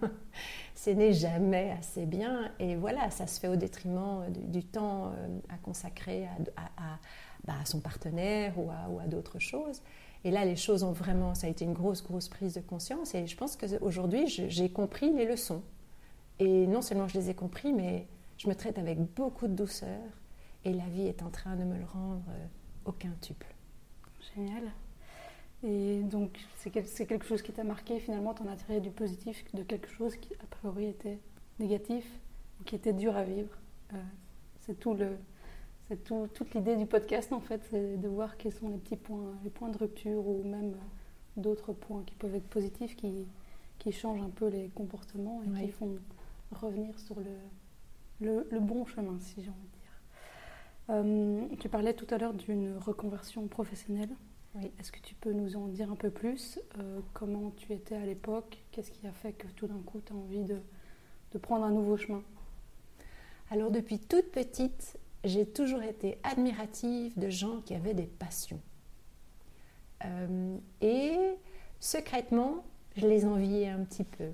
Ce 0.75 0.91
n'est 0.91 1.13
jamais 1.13 1.73
assez 1.73 2.07
bien. 2.07 2.53
Et 2.61 2.77
voilà, 2.77 3.11
ça 3.11 3.27
se 3.27 3.41
fait 3.41 3.49
au 3.49 3.57
détriment 3.57 4.23
euh, 4.23 4.31
du, 4.31 4.65
temps 4.65 5.13
à 5.49 5.57
consacrer 5.59 6.27
à, 6.57 6.99
bah, 7.45 7.55
son 7.65 7.81
partenaire 7.81 8.59
ou 8.59 8.71
à, 8.71 8.89
ou 8.89 9.01
à 9.01 9.07
d'autres 9.07 9.41
choses. 9.41 9.83
Et 10.25 10.31
là, 10.31 10.45
les 10.45 10.57
choses 10.57 10.83
ont 10.83 10.93
vraiment, 10.93 11.35
ça 11.35 11.47
a 11.47 11.51
été 11.51 11.65
une 11.65 11.73
grosse, 11.75 12.03
grosse 12.03 12.29
prise 12.29 12.55
de 12.55 12.61
conscience. 12.61 13.15
Et 13.15 13.27
je 13.27 13.37
pense 13.37 13.57
qu'aujourd'hui, 13.57 14.27
j'ai 14.27 14.69
compris 14.69 15.13
les 15.13 15.27
leçons. 15.27 15.63
Et 16.39 16.67
non 16.67 16.83
seulement 16.83 17.09
je 17.09 17.19
les 17.19 17.31
ai 17.31 17.35
compris, 17.35 17.73
mais 17.73 18.07
je 18.39 18.49
me 18.49 18.55
traite 18.55 18.79
avec 18.79 18.99
beaucoup 19.15 19.49
de 19.49 19.55
douceur 19.55 20.01
et 20.65 20.73
la 20.73 20.87
vie 20.89 21.07
est 21.07 21.23
en 21.23 21.31
train 21.31 21.57
de 21.57 21.65
me 21.65 21.77
le 21.77 21.85
rendre 21.85 22.25
euh, 22.31 22.47
au 22.85 22.93
quintuple. 22.93 23.47
Génial. 24.35 24.71
Et 25.65 26.03
donc, 26.03 26.39
c'est 26.57 26.71
quelque 26.71 27.25
chose 27.25 27.43
qui 27.43 27.53
t'a 27.53 27.65
marqué 27.65 27.99
finalement, 27.99 28.33
t'en 28.33 28.47
as 28.47 28.57
tiré 28.57 28.81
du 28.81 28.91
positif 28.91 29.45
de 29.55 29.65
quelque 29.65 29.89
chose 29.89 30.17
qui 30.17 30.33
a 30.35 30.47
priori 30.49 30.87
était 30.87 31.19
négatif 31.59 32.09
ou 32.61 32.65
qui 32.65 32.77
était 32.77 32.93
dur 32.93 33.17
à 33.17 33.25
vivre. 33.25 33.51
Euh, 33.93 33.97
c'est 34.61 34.79
tout 34.79 34.95
le, 34.95 35.19
c'est 35.89 36.05
tout, 36.05 36.29
toute 36.33 36.55
l'idée 36.55 36.77
du 36.77 36.87
podcast 36.87 37.33
en 37.33 37.41
fait, 37.41 37.61
c'est 37.71 37.97
de 37.97 38.09
voir 38.09 38.37
quels 38.37 38.53
sont 38.53 38.69
les 38.69 38.79
petits 38.79 38.97
points, 38.97 39.35
les 39.43 39.51
points 39.51 39.71
de 39.71 39.79
rupture 39.79 40.29
ou 40.29 40.45
même 40.45 40.77
d'autres 41.37 41.73
points 41.73 42.05
qui 42.05 42.15
peuvent 42.15 42.37
être 42.37 42.49
positifs, 42.49 42.95
qui, 42.95 43.27
qui 43.81 43.91
changent 43.91 44.23
un 44.23 44.31
peu 44.31 44.47
les 44.47 44.69
comportements 44.69 45.43
et 45.43 45.65
qui 45.65 45.73
font 45.73 45.97
revenir 46.53 46.97
sur 47.01 47.19
le, 47.19 47.31
le, 48.21 48.61
bon 48.61 48.85
chemin, 48.87 49.19
si 49.21 49.43
j'ai 49.43 49.51
envie 49.51 49.69
de 49.69 49.79
dire. 49.79 49.89
Euh, 50.91 51.57
tu 51.61 51.69
parlais 51.69 51.95
tout 51.95 52.07
à 52.11 52.19
l'heure 52.19 52.35
d'une 52.35 52.77
reconversion 52.79 53.47
professionnelle. 53.47 54.11
Oui. 54.55 54.73
Est-ce 54.81 54.91
que 54.91 55.01
tu 55.01 55.15
peux 55.15 55.33
nous 55.33 55.57
en 55.57 55.69
dire 55.69 55.93
un 55.93 55.97
peu 55.97 56.11
plus 56.11 56.59
euh, 56.79 57.01
Comment 57.13 57.51
tu 57.51 57.73
étais 57.73 57.97
à 57.97 58.05
l'époque? 58.05 58.59
Qu'est-ce 58.73 58.91
qui 58.91 59.07
a 59.07 59.13
fait 59.13 59.33
que 59.33 59.47
tout 59.49 59.67
d'un 59.67 59.81
coup 59.81 60.01
tu 60.05 60.13
as 60.13 60.17
envie 60.17 60.45
de, 60.45 60.61
de, 61.33 61.39
prendre 61.39 61.65
un 61.65 61.71
nouveau 61.71 61.97
chemin? 61.97 62.23
Alors 63.51 63.71
depuis 63.71 63.99
toute 63.99 64.31
petite, 64.31 64.99
j'ai 65.25 65.47
toujours 65.47 65.83
été 65.83 66.19
admirative 66.23 67.19
de 67.19 67.29
gens 67.29 67.61
qui 67.61 67.75
avaient 67.75 67.95
des 67.95 68.07
passions. 68.07 68.61
Euh, 70.05 70.57
et 70.81 71.17
secrètement, 71.79 72.65
je 72.97 73.07
les 73.07 73.27
enviais 73.27 73.69
un 73.69 73.85
petit 73.85 74.05
peu. 74.05 74.31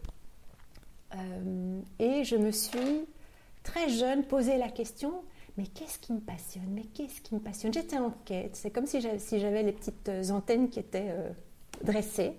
et 1.99 2.25
je 2.25 2.37
me 2.37 2.51
suis 2.51 3.07
très 3.65 3.89
jeune, 3.89 4.25
poser 4.25 4.57
la 4.57 4.69
question 4.69 5.25
mais 5.57 5.67
qu'est-ce 5.67 5.99
qui 5.99 6.13
me 6.13 6.21
passionne? 6.21 6.69
Mais 6.71 6.85
qu'est-ce 6.85 7.21
qui 7.21 7.35
me 7.35 7.41
passionne? 7.41 7.73
J'étais 7.73 7.99
en 7.99 8.11
quête. 8.25 8.57
C'est 8.57 8.71
comme 8.71 8.87
si 8.87 9.01
j'avais 9.01 9.63
les 9.63 9.73
petites 9.73 10.09
euh, 10.09 10.31
antennes 10.31 10.69
qui 10.69 10.81
étaient 10.81 11.11
euh, 11.11 11.31
dressées, 11.85 12.33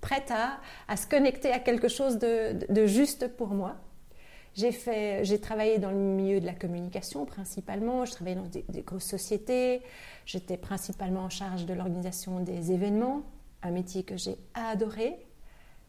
prêtes 0.00 0.30
à, 0.30 0.96
se 0.96 1.06
connecter 1.06 1.52
à 1.52 1.58
quelque 1.58 1.88
chose 1.88 2.18
de, 2.18 2.86
juste 2.86 3.28
pour 3.36 3.48
moi. 3.48 3.76
J'ai 4.54 5.40
travaillé 5.40 5.78
dans 5.78 5.90
le 5.90 5.96
milieu 5.96 6.40
de 6.40 6.46
la 6.46 6.54
communication 6.54 7.24
principalement. 7.24 8.04
Je 8.04 8.12
travaillais 8.12 8.36
dans 8.36 8.46
des, 8.46 8.64
des 8.68 8.82
grosses 8.82 9.04
sociétés. 9.04 9.82
J'étais 10.26 10.56
principalement 10.56 11.22
en 11.22 11.30
charge 11.30 11.66
de 11.66 11.74
l'organisation 11.74 12.40
des 12.40 12.72
événements, 12.72 13.22
un 13.62 13.70
métier 13.70 14.04
que 14.04 14.16
j'ai 14.16 14.36
adoré. 14.54 15.18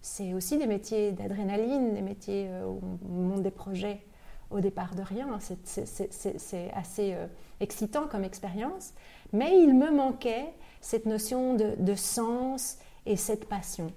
C'est 0.01 0.33
aussi 0.33 0.57
des 0.57 0.67
métiers 0.67 1.11
d'adrénaline, 1.11 1.93
des 1.93 2.01
métiers 2.01 2.47
euh, 2.49 2.65
où 2.65 2.81
on 3.07 3.21
monte 3.21 3.43
des 3.43 3.51
projets 3.51 4.01
au 4.51 4.59
départ 4.59 4.95
de 4.95 5.01
rien. 5.01 5.39
C'est 5.63 6.71
assez 6.73 7.13
euh, 7.13 7.27
excitant 7.59 8.07
comme 8.07 8.23
expérience. 8.23 8.93
Mais 9.33 9.59
il 9.59 9.73
me 9.75 9.91
manquait 9.91 10.53
cette 10.81 11.05
notion 11.05 11.55
de, 11.55 11.95
sens 11.95 12.77
et 13.05 13.15
cette 13.15 13.47
passion. 13.47 13.91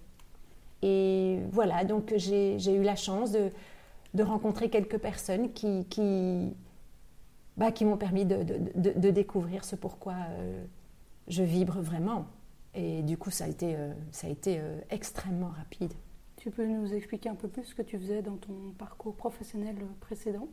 Et 0.82 1.38
voilà, 1.50 1.84
donc 1.84 2.12
j'ai 2.16 2.74
eu 2.74 2.82
la 2.82 2.96
chance 2.96 3.32
de, 3.32 3.50
rencontrer 4.22 4.70
quelques 4.70 4.98
personnes 4.98 5.52
qui, 5.52 6.54
bah, 7.56 7.70
m'ont 7.82 7.96
permis 7.96 8.24
de, 8.24 9.10
découvrir 9.10 9.64
ce 9.64 9.76
pourquoi 9.76 10.14
euh, 10.30 10.64
je 11.28 11.42
vibre 11.42 11.80
vraiment. 11.80 12.26
Et 12.74 13.02
du 13.02 13.16
coup, 13.16 13.30
ça 13.30 13.44
a 13.44 13.48
été, 13.48 13.74
euh, 13.76 13.93
ça 14.10 14.26
a 14.26 14.31
été 14.31 14.60
extrêmement 14.90 15.50
rapide. 15.56 15.94
Tu 16.44 16.51
peux 16.51 16.67
nous 16.67 16.93
expliquer 16.93 17.31
un 17.31 17.34
peu 17.36 17.48
plus 17.48 17.65
ce 17.65 17.74
que 17.74 17.81
tu 17.81 17.98
faisais 17.98 18.20
dans 18.20 18.36
ton 18.36 18.74
parcours 18.77 19.17
professionnel 19.17 19.77
précédent? 20.01 20.46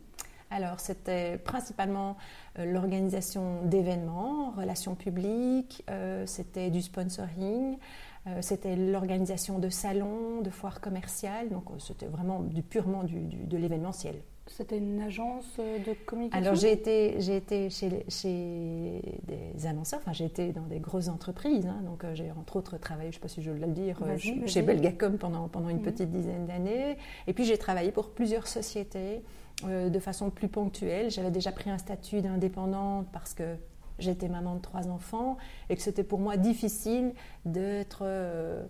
Alors, 0.49 0.79
c'était 0.79 1.37
principalement 1.37 2.15
euh, 2.59 2.63
l'organisation 2.63 3.65
d'événements, 3.65 4.51
relations 4.51 4.95
publiques, 4.95 5.83
euh, 5.89 6.25
c'était 6.25 6.69
du 6.69 6.81
sponsoring, 6.81 7.77
euh, 8.25 8.41
c'était 8.41 8.77
l'organisation 8.77 9.59
de 9.59 9.67
salons, 9.67 10.39
de 10.39 10.49
foires 10.49 10.79
commerciales. 10.79 11.49
Donc, 11.49 11.65
c'était 11.79 12.07
vraiment 12.07 12.39
du, 12.39 12.63
purement 12.63 13.03
du, 13.03 13.19
de 13.25 13.57
l'événementiel. 13.57 14.15
C'était 14.57 14.77
une 14.77 15.01
agence 15.01 15.57
de 15.57 15.93
communication 16.05 16.41
Alors, 16.41 16.55
j'ai 16.55 16.71
été, 16.71 17.15
j'ai 17.19 17.37
été 17.37 17.69
chez, 17.69 18.05
chez, 18.09 19.01
des 19.23 19.65
annonceurs, 19.65 19.99
enfin, 20.01 20.13
j'ai 20.13 20.25
été 20.25 20.51
dans 20.51 20.65
des 20.65 20.79
grosses 20.79 21.07
entreprises. 21.07 21.65
Hein. 21.65 21.81
donc, 21.83 22.05
j'ai 22.13 22.31
entre 22.31 22.57
autres 22.57 22.77
travaillé, 22.77 23.11
je 23.11 23.17
ne 23.17 23.19
sais 23.19 23.21
pas 23.21 23.27
si 23.27 23.41
je 23.41 23.51
veux 23.51 23.59
le 23.59 23.67
dire, 23.67 23.97
chez 24.45 24.61
Belgacom 24.61 25.17
pendant, 25.17 25.47
pendant 25.47 25.69
une 25.69 25.77
mhm. 25.77 25.83
petite 25.83 26.11
dizaine 26.11 26.45
d'années. 26.45 26.97
Et 27.27 27.33
puis, 27.33 27.45
j'ai 27.45 27.57
travaillé 27.57 27.91
pour 27.91 28.11
plusieurs 28.11 28.47
sociétés. 28.47 29.23
Euh, 29.65 29.89
de 29.89 29.99
façon 29.99 30.31
plus 30.31 30.47
ponctuelle. 30.47 31.11
J'avais 31.11 31.29
déjà 31.29 31.51
pris 31.51 31.69
un 31.69 31.77
statut 31.77 32.21
d'indépendante 32.21 33.07
parce 33.11 33.35
que 33.35 33.57
j'étais 33.99 34.27
maman 34.27 34.55
de 34.55 34.61
trois 34.61 34.87
enfants 34.87 35.37
et 35.69 35.75
que 35.75 35.81
c'était 35.81 36.03
pour 36.03 36.19
moi 36.19 36.35
difficile 36.35 37.13
d'être 37.45 38.03
100% 38.03 38.03
euh, 38.03 38.63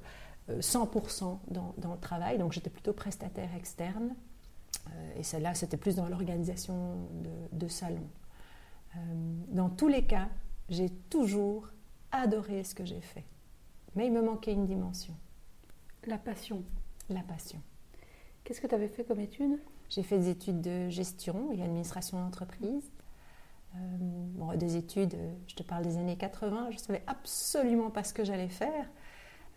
euh, 0.49 1.35
dans, 1.47 1.73
dans, 1.77 1.93
le 1.93 1.99
travail. 1.99 2.37
Donc 2.39 2.51
j'étais 2.51 2.69
plutôt 2.69 2.91
prestataire 2.91 3.49
externe. 3.55 4.15
Et 5.15 5.23
celle-là, 5.23 5.53
c'était 5.53 5.77
plus 5.77 5.95
dans 5.95 6.07
l'organisation 6.07 7.07
de, 7.21 7.57
de 7.57 7.67
salons. 7.67 8.09
dans 9.49 9.69
tous 9.69 9.87
les 9.87 10.05
cas, 10.05 10.29
j'ai 10.69 10.89
toujours 10.89 11.67
adoré 12.11 12.63
ce 12.63 12.75
que 12.75 12.85
j'ai 12.85 13.01
fait. 13.01 13.25
Mais 13.95 14.07
il 14.07 14.13
me 14.13 14.21
manquait 14.21 14.53
une 14.53 14.65
dimension. 14.65 15.15
La 16.05 16.17
passion. 16.17 16.63
La 17.09 17.21
passion. 17.21 17.61
Qu'est-ce 18.43 18.61
que 18.61 18.67
tu 18.67 18.75
avais 18.75 18.87
fait 18.87 19.03
comme 19.03 19.19
étude? 19.19 19.59
J'ai 19.89 20.03
fait 20.03 20.17
des 20.17 20.29
études 20.29 20.61
de 20.61 20.89
gestion 20.89 21.51
et 21.51 21.57
d'administration 21.57 22.19
d'entreprise. 22.19 22.89
Euh, 23.75 24.55
des 24.55 24.75
études, 24.77 25.15
je 25.47 25.55
te 25.55 25.63
parle 25.63 25.83
des 25.83 25.97
années 25.97 26.17
80, 26.17 26.67
je 26.71 26.75
ne 26.75 26.81
savais 26.81 27.03
absolument 27.07 27.89
pas 27.89 28.03
ce 28.03 28.13
que 28.13 28.23
j'allais 28.23 28.49
faire. 28.49 28.89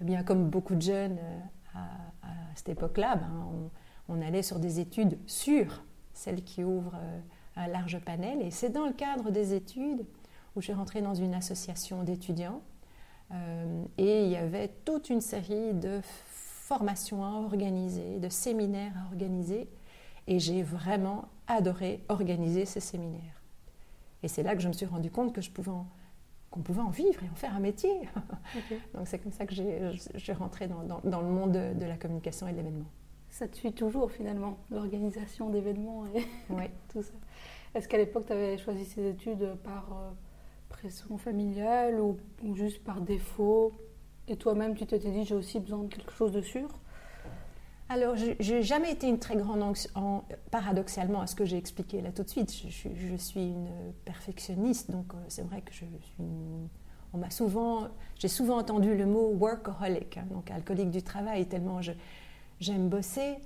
Eh 0.00 0.04
bien, 0.04 0.22
comme 0.22 0.50
beaucoup 0.50 0.74
de 0.74 0.82
jeunes 0.82 1.18
euh, 1.18 1.40
à, 1.74 2.28
cette 2.54 2.68
époque-là, 2.68 3.16
ben, 3.16 3.48
on, 3.52 3.70
allait 4.20 4.42
sur 4.42 4.58
des 4.58 4.80
études 4.80 5.18
sûres, 5.26 5.84
celles 6.12 6.44
qui 6.44 6.64
ouvrent 6.64 6.96
euh, 6.96 7.20
un 7.56 7.68
large 7.68 7.98
panel. 8.00 8.42
Et 8.42 8.50
c'est 8.50 8.70
dans 8.70 8.86
le 8.86 8.92
cadre 8.92 9.30
des 9.30 9.54
études 9.54 10.04
où 10.56 10.60
j'ai 10.60 10.72
rentré 10.72 11.02
dans 11.02 11.14
une 11.14 11.34
association 11.34 12.02
d'étudiants 12.04 12.62
et 13.98 14.24
il 14.24 14.30
y 14.30 14.36
avait 14.36 14.68
toute 14.84 15.10
une 15.10 15.20
série 15.20 15.74
de 15.74 16.00
formations 16.04 17.24
à 17.24 17.30
organiser, 17.30 18.18
de 18.18 18.28
séminaires 18.28 18.92
à 19.02 19.06
organiser. 19.06 19.68
Et 20.26 20.38
j'ai 20.38 20.62
vraiment 20.62 21.26
adoré 21.46 22.02
organiser 22.08 22.64
ces 22.64 22.80
séminaires. 22.80 23.42
Et 24.22 24.28
c'est 24.28 24.42
là 24.42 24.54
que 24.54 24.62
je 24.62 24.68
me 24.68 24.72
suis 24.72 24.86
rendu 24.86 25.10
compte 25.10 25.34
que 25.34 25.42
je 25.42 25.50
pouvais 25.50 25.70
qu'on 26.50 26.60
pouvait 26.60 26.82
en 26.82 26.90
vivre 26.90 27.20
et 27.24 27.28
en 27.28 27.34
faire 27.34 27.54
un 27.54 27.60
métier. 27.60 28.08
Donc 28.94 29.06
c'est 29.06 29.18
comme 29.18 29.32
ça 29.32 29.44
que 29.44 29.54
j'ai 29.54 30.32
rentré 30.32 30.68
dans, 30.68 31.00
dans, 31.02 31.20
le 31.20 31.28
monde 31.28 31.52
de, 31.52 31.84
la 31.84 31.96
communication 31.96 32.46
et 32.46 32.52
de 32.52 32.56
l'événement. 32.58 32.86
Ça 33.34 33.48
te 33.48 33.56
suit 33.56 33.72
toujours 33.72 34.12
finalement, 34.12 34.58
l'organisation 34.70 35.50
d'événements 35.50 36.06
et 36.06 36.24
tout 36.88 37.02
ça. 37.02 37.14
Est-ce 37.74 37.88
qu'à 37.88 37.96
l'époque, 37.96 38.26
tu 38.26 38.32
avais 38.32 38.56
choisi 38.58 38.84
ces 38.84 39.08
études 39.08 39.56
par 39.64 39.88
euh, 39.92 40.10
pression 40.68 41.18
familiale 41.18 41.98
ou, 41.98 42.16
ou, 42.44 42.54
juste 42.54 42.84
par 42.84 43.00
défaut? 43.00 43.72
Et 44.28 44.36
toi-même, 44.36 44.76
tu 44.76 44.86
t'étais 44.86 45.10
dit, 45.10 45.24
j'ai 45.24 45.34
aussi 45.34 45.58
besoin 45.58 45.82
de 45.82 45.92
quelque 45.92 46.12
chose 46.12 46.30
de 46.30 46.42
sûr? 46.42 46.68
Alors, 47.88 48.14
je 48.14 48.52
n'ai 48.52 48.62
jamais 48.62 48.92
été 48.92 49.08
une 49.08 49.18
très 49.18 49.34
grande 49.34 49.64
en, 49.96 50.22
paradoxalement 50.52 51.20
à 51.20 51.26
ce 51.26 51.34
que 51.34 51.44
j'ai 51.44 51.56
expliqué 51.56 52.02
là 52.02 52.12
tout 52.12 52.22
de 52.22 52.30
suite. 52.30 52.54
Je, 52.54 53.16
suis 53.16 53.48
une 53.48 53.66
perfectionniste, 54.04 54.92
donc 54.92 55.12
euh, 55.12 55.16
c'est 55.26 55.42
vrai 55.42 55.60
que 55.60 55.72
je 55.72 55.78
suis. 55.78 56.24
On 57.12 57.18
m'a 57.18 57.30
souvent, 57.30 57.88
j'ai 58.16 58.28
souvent 58.28 58.58
entendu 58.58 58.96
le 58.96 59.06
mot 59.06 59.32
workaholic, 59.32 60.18
hein, 60.18 60.26
donc 60.30 60.52
alcoolique 60.52 60.92
du 60.92 61.02
travail, 61.02 61.46
tellement 61.46 61.80
j'aime 62.60 62.88
bosser. 62.88 63.36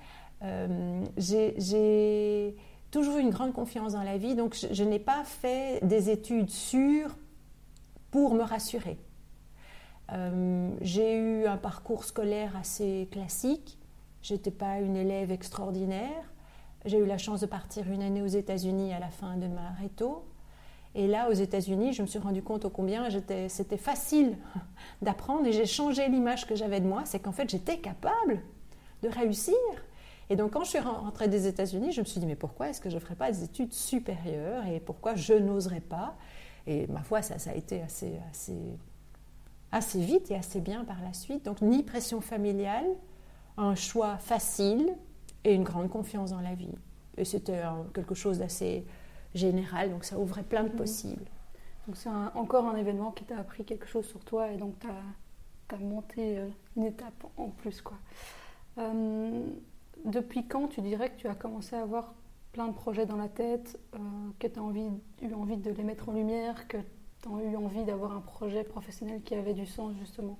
Euh, 0.42 1.04
j'ai 1.16 2.56
toujours 2.90 3.18
eu 3.18 3.20
une 3.20 3.30
grande 3.30 3.52
confiance 3.52 3.92
dans 3.92 4.02
la 4.02 4.18
vie, 4.18 4.34
donc 4.34 4.56
je, 4.70 4.84
n'ai 4.84 4.98
pas 4.98 5.24
fait 5.24 5.84
des 5.84 6.10
études 6.10 6.50
sûres 6.50 7.16
pour 8.10 8.34
me 8.34 8.42
rassurer. 8.42 8.98
Euh, 10.12 10.70
j'ai 10.80 11.16
eu 11.16 11.46
un 11.46 11.58
parcours 11.58 12.04
scolaire 12.04 12.56
assez 12.56 13.08
classique. 13.10 13.78
J'étais 14.22 14.50
pas 14.50 14.80
une 14.80 14.96
élève 14.96 15.30
extraordinaire. 15.30 16.32
J'ai 16.84 16.98
eu 16.98 17.06
la 17.06 17.18
chance 17.18 17.40
de 17.40 17.46
partir 17.46 17.90
une 17.90 18.02
année 18.02 18.22
aux 18.22 18.26
États-Unis 18.26 18.94
à 18.94 19.00
la 19.00 19.10
fin 19.10 19.36
de 19.36 19.46
ma 19.46 19.70
réto. 19.80 20.24
Et 20.94 21.06
là, 21.06 21.28
aux 21.28 21.34
États-Unis, 21.34 21.92
je 21.92 22.02
me 22.02 22.06
suis 22.06 22.18
rendu 22.18 22.42
compte 22.42 22.64
au 22.64 22.70
combien 22.70 23.08
c'était 23.48 23.76
facile 23.76 24.36
d'apprendre 25.02 25.46
et 25.46 25.52
j'ai 25.52 25.66
changé 25.66 26.08
l'image 26.08 26.46
que 26.46 26.54
j'avais 26.54 26.80
de 26.80 26.86
moi. 26.86 27.02
C'est 27.04 27.20
qu'en 27.20 27.32
fait, 27.32 27.50
j'étais 27.50 27.78
capable 27.78 28.40
de 29.02 29.08
réussir. 29.08 29.54
Et 30.30 30.36
donc, 30.36 30.52
quand 30.52 30.64
je 30.64 30.70
suis 30.70 30.78
rentrée 30.78 31.28
des 31.28 31.46
États-Unis, 31.46 31.92
je 31.92 32.00
me 32.00 32.06
suis 32.06 32.20
dit, 32.20 32.26
mais 32.26 32.36
pourquoi 32.36 32.68
est-ce 32.68 32.80
que 32.80 32.90
je 32.90 32.96
ne 32.96 33.00
ferais 33.00 33.14
pas 33.14 33.30
des 33.30 33.44
études 33.44 33.72
supérieures 33.72 34.66
et 34.66 34.80
pourquoi 34.80 35.14
je 35.14 35.34
n'oserais 35.34 35.80
pas? 35.80 36.16
Et 36.66 36.86
ma 36.88 37.02
foi, 37.02 37.22
ça, 37.22 37.38
ça 37.38 37.50
a 37.50 37.54
été 37.54 37.80
assez, 37.80 38.18
assez, 38.30 38.58
assez 39.72 40.00
vite 40.00 40.30
et 40.30 40.36
assez 40.36 40.60
bien 40.60 40.84
par 40.84 41.00
la 41.02 41.14
suite. 41.14 41.44
Donc, 41.46 41.62
ni 41.62 41.82
pression 41.82 42.20
familiale, 42.20 42.86
un 43.56 43.74
choix 43.74 44.18
facile 44.18 44.94
et 45.44 45.54
une 45.54 45.64
grande 45.64 45.88
confiance 45.88 46.30
dans 46.30 46.40
la 46.40 46.54
vie. 46.54 46.74
Et 47.16 47.24
c'était 47.24 47.62
quelque 47.94 48.14
chose 48.14 48.38
d'assez 48.38 48.84
général, 49.34 49.90
donc 49.90 50.04
ça 50.04 50.18
ouvrait 50.18 50.42
plein 50.42 50.62
de 50.62 50.68
mhm. 50.68 50.76
possibles. 50.76 51.24
Donc 51.86 51.96
c'est 51.96 52.10
encore 52.34 52.66
un 52.66 52.76
événement 52.76 53.12
qui 53.12 53.24
t'a 53.24 53.38
appris 53.38 53.64
quelque 53.64 53.86
chose 53.86 54.06
sur 54.06 54.20
toi 54.20 54.50
et 54.50 54.56
donc 54.56 54.74
tu 54.78 54.86
as, 55.74 55.78
monté 55.78 56.38
euh, 56.38 56.48
une 56.76 56.84
étape 56.84 57.24
en 57.36 57.48
plus. 57.48 57.80
quoi. 57.80 57.96
Euh, 58.78 59.46
depuis 60.04 60.46
quand 60.46 60.68
tu 60.68 60.80
dirais 60.80 61.10
que 61.10 61.16
tu 61.16 61.28
as 61.28 61.34
commencé 61.34 61.76
à 61.76 61.82
avoir 61.82 62.14
plein 62.52 62.68
de 62.68 62.72
projets 62.72 63.06
dans 63.06 63.16
la 63.16 63.28
tête, 63.28 63.78
euh, 63.94 63.98
que 64.38 64.46
tu 64.46 64.58
as 64.58 64.62
envie, 64.62 64.88
eu 65.22 65.32
envie 65.34 65.56
de 65.56 65.70
les 65.70 65.82
mettre 65.82 66.08
en 66.08 66.12
lumière, 66.12 66.68
que 66.68 66.78
tu 67.22 67.28
as 67.28 67.42
eu 67.42 67.56
envie 67.56 67.84
d'avoir 67.84 68.12
un 68.12 68.20
projet 68.20 68.64
professionnel 68.64 69.22
qui 69.22 69.34
avait 69.34 69.54
du 69.54 69.66
sens 69.66 69.94
justement? 69.98 70.38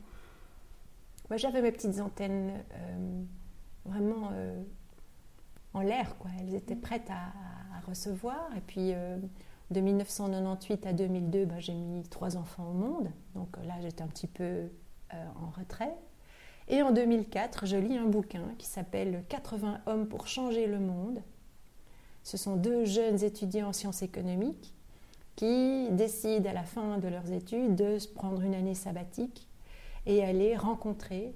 J'avais 1.37 1.61
mes 1.61 1.73
petites 1.73 2.01
antennes 2.01 2.53
euh, 2.73 3.23
vraiment 3.85 4.31
euh, 4.33 4.63
en 5.75 5.81
l'air, 5.81 6.17
quoi. 6.19 6.31
Elles 6.41 6.55
étaient 6.55 6.75
mm. 6.75 6.81
prêtes 6.81 7.11
à, 7.11 7.33
recevoir. 7.87 8.51
Et 8.57 8.61
puis, 8.61 8.93
euh, 8.93 9.17
de 9.71 9.81
1998 9.81 10.87
à 10.87 10.93
2002, 10.93 11.47
bah, 11.47 11.59
j'ai 11.59 11.73
mis 11.73 12.03
trois 12.03 12.37
enfants 12.37 12.69
au 12.71 12.75
monde. 12.75 13.11
Donc 13.35 13.57
là, 13.65 13.75
j'étais 13.81 14.03
un 14.03 14.09
petit 14.09 14.27
peu 14.27 14.69
en 15.11 15.49
retrait. 15.59 15.97
Et 16.69 16.83
en 16.83 16.93
2004, 16.93 17.67
je 17.67 17.77
lis 17.77 17.97
un 17.97 18.07
bouquin 18.07 18.45
qui 18.59 18.67
s'appelle 18.67 19.25
80 19.29 19.81
hommes 19.87 20.07
pour 20.07 20.27
changer 20.27 20.67
le 20.67 20.79
monde. 20.79 21.23
Ce 22.23 22.37
sont 22.37 22.57
deux 22.57 22.85
jeunes 22.85 23.25
étudiants 23.25 23.69
en 23.69 23.73
sciences 23.73 24.03
économiques 24.03 24.75
qui 25.35 25.89
décident 25.93 26.51
à 26.51 26.53
la 26.53 26.65
fin 26.65 26.99
de 26.99 27.09
leurs 27.09 27.33
études 27.33 27.75
de 27.75 27.97
prendre 28.15 28.43
une 28.43 28.55
année 28.55 28.75
sabbatique 28.75 29.49
et 30.05 30.23
aller 30.23 30.57
rencontrer 30.57 31.35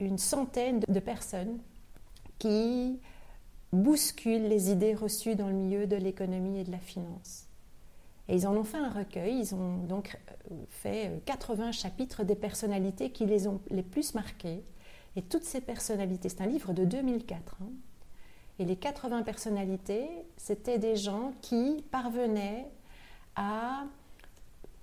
une 0.00 0.18
centaine 0.18 0.80
de 0.88 1.00
personnes 1.00 1.58
qui 2.38 3.00
bousculent 3.72 4.48
les 4.48 4.70
idées 4.70 4.94
reçues 4.94 5.34
dans 5.34 5.48
le 5.48 5.54
milieu 5.54 5.86
de 5.86 5.96
l'économie 5.96 6.60
et 6.60 6.64
de 6.64 6.70
la 6.70 6.78
finance. 6.78 7.48
Et 8.28 8.36
ils 8.36 8.46
en 8.46 8.56
ont 8.56 8.64
fait 8.64 8.78
un 8.78 8.90
recueil, 8.90 9.38
ils 9.38 9.54
ont 9.54 9.78
donc 9.84 10.18
euh, 10.50 10.54
fait 10.70 11.20
80 11.26 11.68
euh, 11.68 11.72
chapitres 11.72 12.24
des 12.24 12.34
personnalités 12.34 13.10
qui 13.10 13.26
les 13.26 13.46
ont 13.46 13.60
les 13.70 13.82
plus 13.82 14.14
marquées. 14.14 14.62
Et 15.16 15.22
toutes 15.22 15.44
ces 15.44 15.60
personnalités, 15.60 16.28
c'est 16.28 16.40
un 16.40 16.46
livre 16.46 16.72
de 16.72 16.84
2004, 16.84 17.58
hein. 17.60 17.66
et 18.58 18.64
les 18.64 18.76
80 18.76 19.22
personnalités, 19.22 20.08
c'était 20.36 20.78
des 20.78 20.96
gens 20.96 21.32
qui 21.40 21.84
parvenaient 21.90 22.66
à 23.36 23.84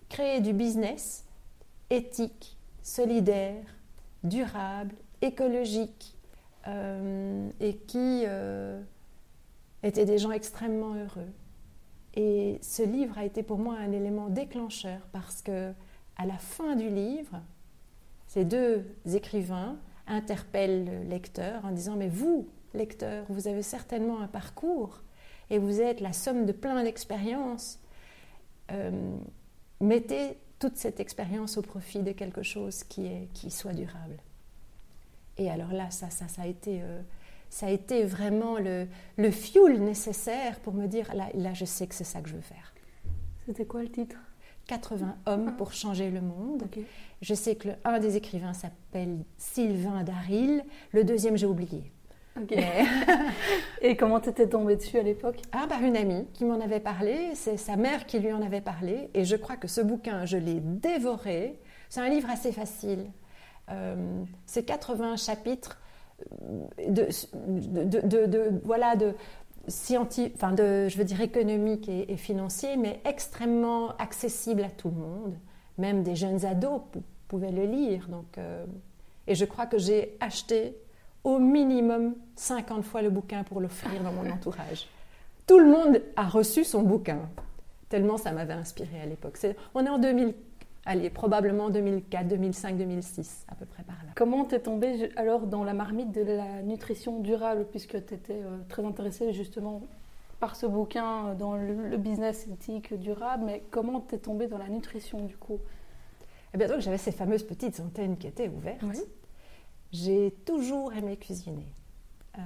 créer 0.07 0.39
du 0.39 0.53
business 0.53 1.25
éthique, 1.89 2.57
solidaire, 2.81 3.65
durable, 4.24 4.95
écologique, 5.21 6.15
euh, 6.67 7.50
et 7.60 7.75
qui 7.75 8.24
étaient 9.83 10.05
des 10.05 10.19
gens 10.19 10.31
extrêmement 10.31 10.93
heureux. 10.93 11.27
Et 12.15 12.59
ce 12.61 12.83
livre 12.83 13.17
a 13.17 13.25
été 13.25 13.43
pour 13.43 13.57
moi 13.57 13.75
un 13.75 13.91
élément 13.91 14.29
déclencheur 14.29 14.99
parce 15.11 15.41
que 15.41 15.73
à 16.17 16.25
la 16.25 16.37
fin 16.37 16.75
du 16.75 16.89
livre, 16.89 17.41
ces 18.27 18.45
deux 18.45 18.85
écrivains 19.13 19.77
interpellent 20.07 20.85
le 20.85 21.09
lecteur 21.09 21.63
en 21.65 21.71
disant 21.71 21.95
mais 21.95 22.09
vous, 22.09 22.49
lecteur, 22.73 23.25
vous 23.29 23.47
avez 23.47 23.63
certainement 23.63 24.19
un 24.19 24.27
parcours 24.27 25.01
et 25.49 25.57
vous 25.57 25.81
êtes 25.81 25.99
la 26.01 26.13
somme 26.13 26.45
de 26.45 26.51
plein 26.51 26.83
d'expériences. 26.83 27.79
Euh, 28.71 29.17
mettez 29.79 30.37
toute 30.59 30.77
cette 30.77 30.99
expérience 30.99 31.57
au 31.57 31.61
profit 31.61 31.99
de 31.99 32.11
quelque 32.11 32.43
chose 32.43 32.83
qui, 32.83 33.07
est, 33.07 33.27
qui 33.33 33.51
soit 33.51 33.73
durable. 33.73 34.17
Et 35.37 35.49
alors 35.49 35.71
là, 35.73 35.89
ça, 35.89 36.09
ça, 36.09 36.27
ça 36.27 36.43
a 36.43 36.47
été, 36.47 36.81
euh, 36.81 37.01
ça 37.51 37.67
a 37.67 37.70
été 37.70 38.03
vraiment 38.05 38.58
le, 38.58 38.88
le 39.17 39.29
fuel 39.29 39.84
nécessaire 39.84 40.60
pour 40.62 40.74
me 40.74 40.88
dire, 40.88 41.13
là, 41.13 41.27
là 41.36 41.53
je 41.53 41.65
sais 41.65 41.86
que 41.86 41.93
c'est 41.93 42.05
ça 42.05 42.22
que 42.22 42.29
je 42.29 42.36
veux 42.36 42.41
faire. 42.41 42.74
C'était 43.46 43.65
quoi 43.65 43.84
le 43.84 43.89
titre? 43.89 44.15
80 44.67 45.17
hommes 45.25 45.55
pour 45.58 45.74
changer 45.74 46.10
le 46.10 46.22
monde. 46.22 46.63
Je 47.22 47.34
sais 47.34 47.55
que 47.55 47.67
le, 47.67 47.74
un 47.84 48.00
des 48.00 48.15
écrivains 48.15 48.53
s'appelle 48.53 49.17
Sylvain 49.38 50.03
Daril, 50.03 50.63
le 50.93 51.03
deuxième 51.03 51.36
j'ai 51.36 51.46
oublié. 51.46 51.91
Et 53.81 53.98
comment 53.98 54.22
t'étais 54.22 54.48
tombée 54.48 54.77
dessus 54.77 54.98
à 54.98 55.03
l'époque? 55.03 55.41
Ah, 55.51 55.65
par 55.67 55.84
une 55.84 55.98
amie 55.98 56.25
qui 56.34 56.46
m'en 56.46 56.62
avait 56.62 56.79
parlé. 56.79 57.31
C'est 57.36 57.58
sa 57.58 57.75
mère 57.75 58.05
qui 58.05 58.20
lui 58.20 58.31
en 58.31 58.41
avait 58.41 58.62
parlé. 58.62 59.10
Et 59.13 59.25
je 59.25 59.36
crois 59.36 59.58
que 59.58 59.67
ce 59.67 59.81
bouquin, 59.81 60.25
je 60.25 60.38
l'ai 60.38 60.62
dévoré. 60.62 61.60
C'est 61.89 62.00
un 62.00 62.08
livre 62.08 62.29
assez 62.29 62.53
facile. 62.53 63.12
Euh, 63.70 64.24
c'est 64.46 64.63
80 64.63 65.17
chapitres 65.17 65.80
de, 66.87 67.07
de, 67.47 68.25
de, 68.25 68.61
voilà, 68.63 68.95
de 68.95 69.13
scientifique, 69.67 70.33
enfin 70.35 70.53
de, 70.53 70.87
je 70.87 70.97
veux 70.97 71.03
dire 71.03 71.21
économique 71.21 71.87
et, 71.89 72.17
financier, 72.17 72.77
mais 72.77 72.99
extrêmement 73.05 73.95
accessible 73.97 74.63
à 74.63 74.69
tout 74.69 74.89
le 74.89 74.95
monde. 74.95 75.35
Même 75.77 76.03
des 76.03 76.15
jeunes 76.15 76.45
ados 76.45 76.81
pouvaient 77.27 77.51
le 77.51 77.65
lire. 77.65 78.07
Donc, 78.09 78.37
euh, 78.37 78.65
et 79.27 79.35
je 79.35 79.45
crois 79.45 79.65
que 79.65 79.77
j'ai 79.77 80.17
acheté 80.19 80.75
au 81.23 81.39
minimum 81.39 82.15
50 82.35 82.83
fois 82.83 83.01
le 83.01 83.09
bouquin 83.09 83.43
pour 83.43 83.61
l'offrir 83.61 84.01
dans 84.03 84.11
mon 84.11 84.29
entourage. 84.31 84.87
Tout 85.47 85.59
le 85.59 85.69
monde 85.69 86.01
a 86.15 86.27
reçu 86.27 86.63
son 86.63 86.81
bouquin, 86.81 87.19
tellement 87.89 88.17
ça 88.17 88.31
m'avait 88.31 88.53
inspiré 88.53 89.01
à 89.01 89.05
l'époque. 89.05 89.37
on 89.75 89.85
est 89.85 89.89
en 89.89 89.99
2000, 89.99 90.33
allez, 90.85 91.09
probablement 91.09 91.69
2004, 91.69 92.27
2005, 92.27 92.77
2006, 92.77 93.45
à 93.47 93.55
peu 93.55 93.65
près 93.65 93.83
par 93.83 93.95
là. 94.05 94.11
Comment 94.15 94.45
t'es 94.45 94.59
tombée 94.59 95.11
alors 95.15 95.47
dans 95.47 95.63
la 95.63 95.73
marmite 95.73 96.11
de 96.11 96.21
la 96.21 96.61
nutrition 96.61 97.19
durable, 97.19 97.65
puisque 97.69 98.05
tu 98.05 98.13
étais 98.13 98.41
euh, 98.41 98.57
très 98.69 98.83
intéressée 98.83 99.33
justement 99.33 99.81
par 100.39 100.55
ce 100.55 100.65
bouquin 100.65 101.27
euh, 101.27 101.35
dans 101.35 101.55
le, 101.55 101.97
business 101.97 102.47
éthique 102.47 102.93
durable, 102.93 103.43
mais 103.45 103.63
comment 103.71 104.00
t'es 104.00 104.17
tombée 104.17 104.47
dans 104.47 104.57
la 104.57 104.69
nutrition 104.69 105.25
du 105.25 105.38
coup? 105.38 105.59
Eh 106.53 106.57
bien, 106.57 106.67
donc 106.67 106.79
j'avais 106.81 106.97
ces 106.97 107.11
fameuses 107.11 107.43
petites 107.43 107.79
antennes 107.79 108.17
qui 108.17 108.27
étaient 108.27 108.50
ouvertes. 108.50 108.83
J'ai 109.93 110.31
toujours 110.45 110.93
aimé 110.93 111.17
cuisiner. 111.17 111.67
Euh, 112.38 112.41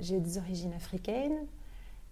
j'ai 0.00 0.20
des 0.20 0.38
origines 0.38 0.72
africaines, 0.74 1.46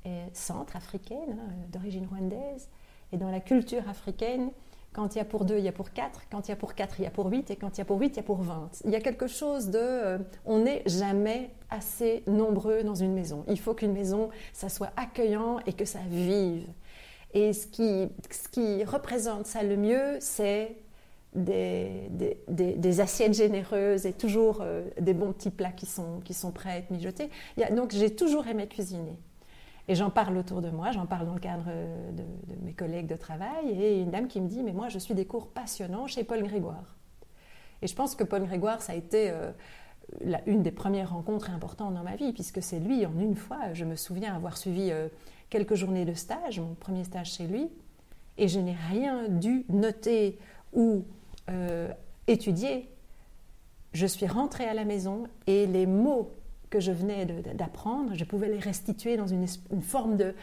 et 0.04 0.22
centre-africaines, 0.32 1.38
hein, 1.38 1.52
d'origine 1.70 2.06
rwandaise. 2.06 2.68
Et 3.12 3.16
dans 3.16 3.30
la 3.30 3.40
culture 3.40 3.88
africaine, 3.88 4.50
Quand 4.92 5.14
il 5.14 5.18
y 5.18 5.20
a 5.20 5.24
pour 5.24 5.44
deux, 5.44 5.58
il 5.58 5.64
y 5.64 5.68
a 5.68 5.72
pour 5.72 5.92
quatre. 5.92 6.22
Quand 6.30 6.48
il 6.48 6.50
y 6.50 6.54
a 6.54 6.56
pour 6.56 6.74
quatre, 6.74 7.00
il 7.00 7.04
y 7.04 7.06
a 7.06 7.10
pour 7.10 7.26
huit. 7.26 7.50
Et 7.50 7.56
quand 7.56 7.76
il 7.76 7.78
y 7.78 7.80
a 7.80 7.84
pour 7.84 7.98
huit, 7.98 8.08
il 8.08 8.16
y 8.16 8.20
a 8.20 8.22
pour 8.22 8.42
vingt. 8.42 8.70
Il 8.84 8.90
y 8.90 8.96
a 8.96 9.00
quelque 9.00 9.26
chose 9.26 9.68
de... 9.68 9.78
Euh, 9.78 10.18
on 10.44 10.60
n'est 10.60 10.82
jamais 10.86 11.50
assez 11.70 12.22
nombreux 12.26 12.82
dans 12.82 12.94
une 12.94 13.14
maison. 13.14 13.44
Il 13.48 13.58
faut 13.58 13.74
qu'une 13.74 13.92
maison, 13.92 14.28
ça 14.52 14.68
soit 14.68 14.92
accueillant 14.96 15.60
et 15.66 15.72
que 15.72 15.86
ça 15.86 16.00
vive. 16.10 16.66
Et 17.32 17.54
ce 17.54 17.66
qui, 17.66 18.08
ce 18.30 18.48
qui 18.48 18.84
représente 18.84 19.46
ça 19.46 19.62
le 19.62 19.78
mieux, 19.78 20.18
c'est 20.20 20.76
des, 21.34 22.10
des, 22.48 23.00
assiettes 23.00 23.32
généreuses 23.32 24.04
et 24.04 24.12
toujours 24.12 24.58
euh, 24.60 24.82
des 25.00 25.14
bons 25.14 25.32
petits 25.32 25.50
plats 25.50 25.72
qui 25.72 25.86
sont, 25.86 26.20
qui 26.20 26.34
sont 26.34 26.52
prêts 26.52 26.70
à 26.70 26.76
être 26.76 26.90
mijotés. 26.90 27.30
donc 27.70 27.92
j'ai 27.92 28.14
toujours 28.14 28.46
aimé 28.46 28.66
cuisiner. 28.66 29.16
Et 29.92 29.94
j'en 29.94 30.08
parle 30.08 30.38
autour 30.38 30.62
de 30.62 30.70
moi, 30.70 30.90
j'en 30.90 31.04
parle 31.04 31.26
dans 31.26 31.34
le 31.34 31.38
cadre 31.38 31.66
de, 31.66 32.22
mes 32.62 32.72
collègues 32.72 33.08
de 33.08 33.14
travail, 33.14 33.68
et 33.68 34.00
une 34.00 34.10
dame 34.10 34.26
qui 34.26 34.40
me 34.40 34.48
dit, 34.48 34.62
mais 34.62 34.72
moi 34.72 34.88
je 34.88 34.98
suis 34.98 35.12
des 35.12 35.26
cours 35.26 35.48
passionnants 35.48 36.06
chez 36.06 36.24
Paul 36.24 36.42
Grégoire. 36.42 36.96
Et 37.82 37.86
je 37.86 37.94
pense 37.94 38.14
que 38.14 38.24
Paul 38.24 38.46
Grégoire, 38.46 38.80
ça 38.80 38.94
a 38.94 38.96
été 38.96 39.28
euh, 39.28 39.52
une 40.46 40.62
des 40.62 40.70
premières 40.70 41.10
rencontres 41.10 41.50
importantes 41.50 41.92
dans 41.92 42.04
ma 42.04 42.16
vie, 42.16 42.32
puisque 42.32 42.62
c'est 42.62 42.80
lui, 42.80 43.04
en 43.04 43.20
une 43.20 43.36
fois, 43.36 43.74
je 43.74 43.84
me 43.84 43.94
souviens 43.94 44.34
avoir 44.34 44.56
suivi 44.56 44.90
euh, 44.90 45.08
quelques 45.50 45.74
journées 45.74 46.06
de 46.06 46.14
stage, 46.14 46.58
mon 46.58 46.72
premier 46.72 47.04
stage 47.04 47.30
chez 47.30 47.46
lui, 47.46 47.68
et 48.38 48.48
je 48.48 48.60
n'ai 48.60 48.76
rien 48.88 49.28
dû 49.28 49.66
noter 49.68 50.38
ou 50.72 51.04
euh, 51.50 51.92
étudier. 52.28 52.88
Je 53.92 54.06
suis 54.06 54.26
rentrée 54.26 54.64
à 54.64 54.72
la 54.72 54.86
maison 54.86 55.24
et 55.46 55.66
les 55.66 55.84
mots 55.84 56.32
que 56.72 56.80
je 56.80 56.90
venais 56.90 57.26
d'apprendre, 57.54 58.14
je 58.14 58.24
pouvais 58.24 58.48
les 58.48 58.58
restituer 58.58 59.18
dans 59.18 59.26
une, 59.26 59.46
forme 59.82 60.16
de, 60.16 60.34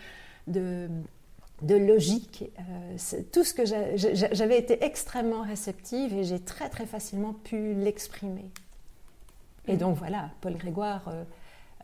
de, 0.47 1.75
logique. 1.75 2.45
Euh, 2.59 3.21
tout 3.33 3.43
ce 3.43 3.53
que 3.55 3.65
j'avais 3.65 4.59
été 4.59 4.83
extrêmement 4.83 5.41
réceptive 5.41 6.13
et 6.13 6.23
j'ai 6.23 6.39
très 6.39 6.69
très 6.69 6.85
facilement 6.85 7.33
pu 7.33 7.73
l'exprimer. 7.73 8.51
Et 9.67 9.75
donc 9.75 9.97
voilà, 9.97 10.29
Paul 10.41 10.55
Grégoire, 10.55 11.07
euh, 11.07 11.23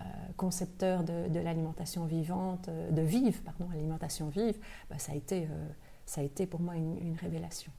euh, 0.02 0.04
concepteur 0.38 1.04
de, 1.04 1.40
l'alimentation 1.40 2.06
vivante, 2.06 2.70
de 2.70 3.02
vive, 3.02 3.42
pardon, 3.42 3.68
alimentation 3.74 4.30
vive, 4.30 4.58
bah, 4.92 5.00
ça, 5.00 5.14
a 5.14 5.16
été, 5.16 5.48
ça 6.06 6.22
a 6.22 6.24
été 6.24 6.46
pour 6.46 6.62
moi 6.62 6.75
une 6.75 7.18
révélation. 7.20 7.72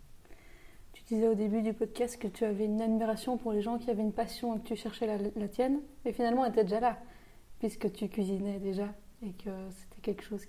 Tu 1.07 1.15
disais 1.15 1.29
au 1.29 1.35
début 1.35 1.63
du 1.63 1.73
podcast 1.73 2.19
que 2.21 2.27
tu 2.27 2.45
avais 2.45 2.65
une 2.65 2.83
admiration 2.83 3.37
pour 3.37 3.53
les 3.53 3.63
gens 3.63 3.79
qui 3.79 3.91
avaient 3.91 4.03
une 4.03 4.13
passion 4.13 4.57
et 4.57 4.61
que 4.61 4.67
tu 4.67 4.77
cherchais 4.77 5.07
la, 5.37 5.49
tienne. 5.49 5.81
Et 6.05 6.13
finalement, 6.13 6.45
elle 6.45 6.51
était 6.51 6.65
déjà 6.65 6.81
là, 6.81 6.99
puisque 7.61 7.93
tu 7.93 8.09
cuisinais 8.09 8.59
déjà 8.59 8.93
et 9.23 9.31
que 9.33 9.51
c'était 9.71 10.01
quelque 10.03 10.25
chose 10.25 10.43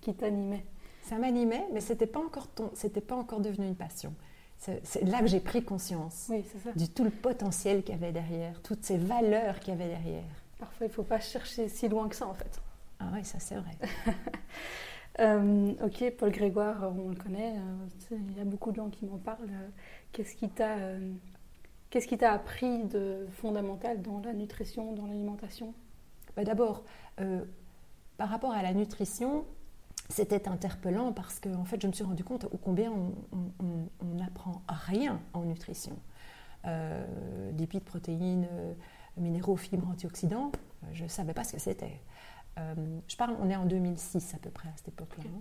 qui 0.00 0.14
t'animait. 0.14 0.64
Ça 1.02 1.18
m'animait, 1.18 1.66
mais 1.72 1.80
c'était 1.80 2.06
pas 2.06 2.20
encore 2.20 2.46
pas 2.48 3.16
encore 3.16 3.40
devenu 3.40 3.66
une 3.66 3.74
passion. 3.74 4.14
C'est 4.58 5.02
là 5.02 5.20
que 5.20 5.26
j'ai 5.26 5.40
pris 5.40 5.62
conscience 5.62 6.28
oui, 6.30 6.44
du 6.76 6.88
tout 6.88 7.04
le 7.04 7.10
potentiel 7.10 7.82
qu'il 7.82 7.94
y 7.94 7.98
avait 7.98 8.12
derrière, 8.12 8.62
toutes 8.62 8.84
ces 8.84 8.96
valeurs 8.96 9.60
qu'il 9.60 9.74
y 9.74 9.76
avait 9.76 9.88
derrière. 9.88 10.24
Parfois, 10.58 10.86
il 10.86 10.90
ne 10.90 10.94
faut 10.94 11.02
pas 11.02 11.20
chercher 11.20 11.68
si 11.68 11.88
loin 11.88 12.08
que 12.08 12.16
ça, 12.16 12.26
en 12.26 12.34
fait. 12.34 12.60
Ah 12.98 13.10
oui, 13.12 13.24
ça 13.24 13.38
c'est 13.38 13.56
vrai. 13.56 13.76
Euh, 15.18 15.72
ok, 15.82 16.12
Paul 16.18 16.30
Grégoire, 16.30 16.92
on 16.96 17.08
le 17.08 17.16
connaît, 17.16 17.56
euh, 17.56 18.16
il 18.30 18.36
y 18.36 18.40
a 18.40 18.44
beaucoup 18.44 18.70
de 18.70 18.76
gens 18.76 18.90
qui 18.90 19.06
m'en 19.06 19.16
parlent. 19.16 19.48
Qu'est-ce 20.12 20.34
qui 20.34 20.48
t'a 20.48 20.76
euh, 20.76 21.12
qu'est-ce 21.88 22.06
qui 22.06 22.18
t'a 22.18 22.32
appris 22.32 22.84
de 22.84 23.26
fondamental 23.32 24.02
dans 24.02 24.20
la 24.20 24.34
nutrition, 24.34 24.92
dans 24.92 25.06
l'alimentation? 25.06 25.72
Bah, 26.36 26.44
D'abord, 26.44 26.84
par 28.18 28.28
rapport 28.28 28.52
à 28.52 28.62
la 28.62 28.74
nutrition, 28.74 29.46
c'était 30.10 30.48
interpellant 30.48 31.12
parce 31.12 31.40
que 31.40 31.48
en 31.48 31.64
fait, 31.64 31.80
je 31.80 31.86
me 31.86 31.92
suis 31.92 32.04
rendu 32.04 32.24
compte 32.24 32.44
au 32.44 32.58
combien 32.58 32.92
on 32.92 34.04
n'apprend 34.04 34.62
rien 34.68 35.20
en 35.32 35.44
nutrition. 35.44 35.96
lipides, 37.56 37.84
protéines, 37.84 38.46
minéraux, 39.16 39.56
fibres, 39.56 39.88
antioxydants, 39.88 40.52
je 40.92 41.04
ne 41.04 41.08
savais 41.08 41.32
pas 41.32 41.44
ce 41.44 41.52
que 41.52 41.58
c'était. 41.58 42.00
Euh, 42.58 42.74
je 43.08 43.16
parle, 43.16 43.36
on 43.40 43.50
est 43.50 43.56
en 43.56 43.66
2006 43.66 44.34
à 44.34 44.38
peu 44.38 44.50
près 44.50 44.68
à 44.68 44.72
cette 44.76 44.88
époque-là. 44.88 45.24
Hein. 45.24 45.40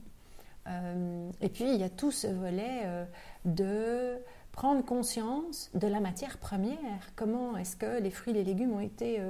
Euh, 0.67 1.31
et 1.41 1.49
puis 1.49 1.65
il 1.65 1.79
y 1.79 1.83
a 1.83 1.89
tout 1.89 2.11
ce 2.11 2.27
volet 2.27 2.81
euh, 2.85 3.05
de 3.45 4.17
prendre 4.51 4.83
conscience 4.83 5.69
de 5.73 5.87
la 5.87 5.99
matière 5.99 6.37
première. 6.37 7.13
Comment 7.15 7.55
est-ce 7.57 7.75
que 7.75 8.01
les 8.01 8.09
fruits 8.09 8.33
et 8.33 8.37
les 8.37 8.43
légumes 8.43 8.73
ont 8.73 8.79
été 8.79 9.21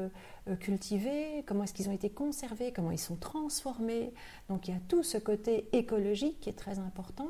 cultivés? 0.59 1.43
Comment 1.47 1.63
est-ce 1.63 1.73
qu'ils 1.73 1.89
ont 1.89 1.93
été 1.93 2.11
conservés? 2.11 2.71
Comment 2.71 2.91
ils 2.91 2.99
sont 2.99 3.15
transformés? 3.15 4.13
Donc 4.49 4.67
il 4.67 4.75
y 4.75 4.77
a 4.77 4.79
tout 4.87 5.01
ce 5.01 5.17
côté 5.17 5.67
écologique 5.73 6.39
qui 6.41 6.49
est 6.49 6.53
très 6.53 6.77
important, 6.77 7.27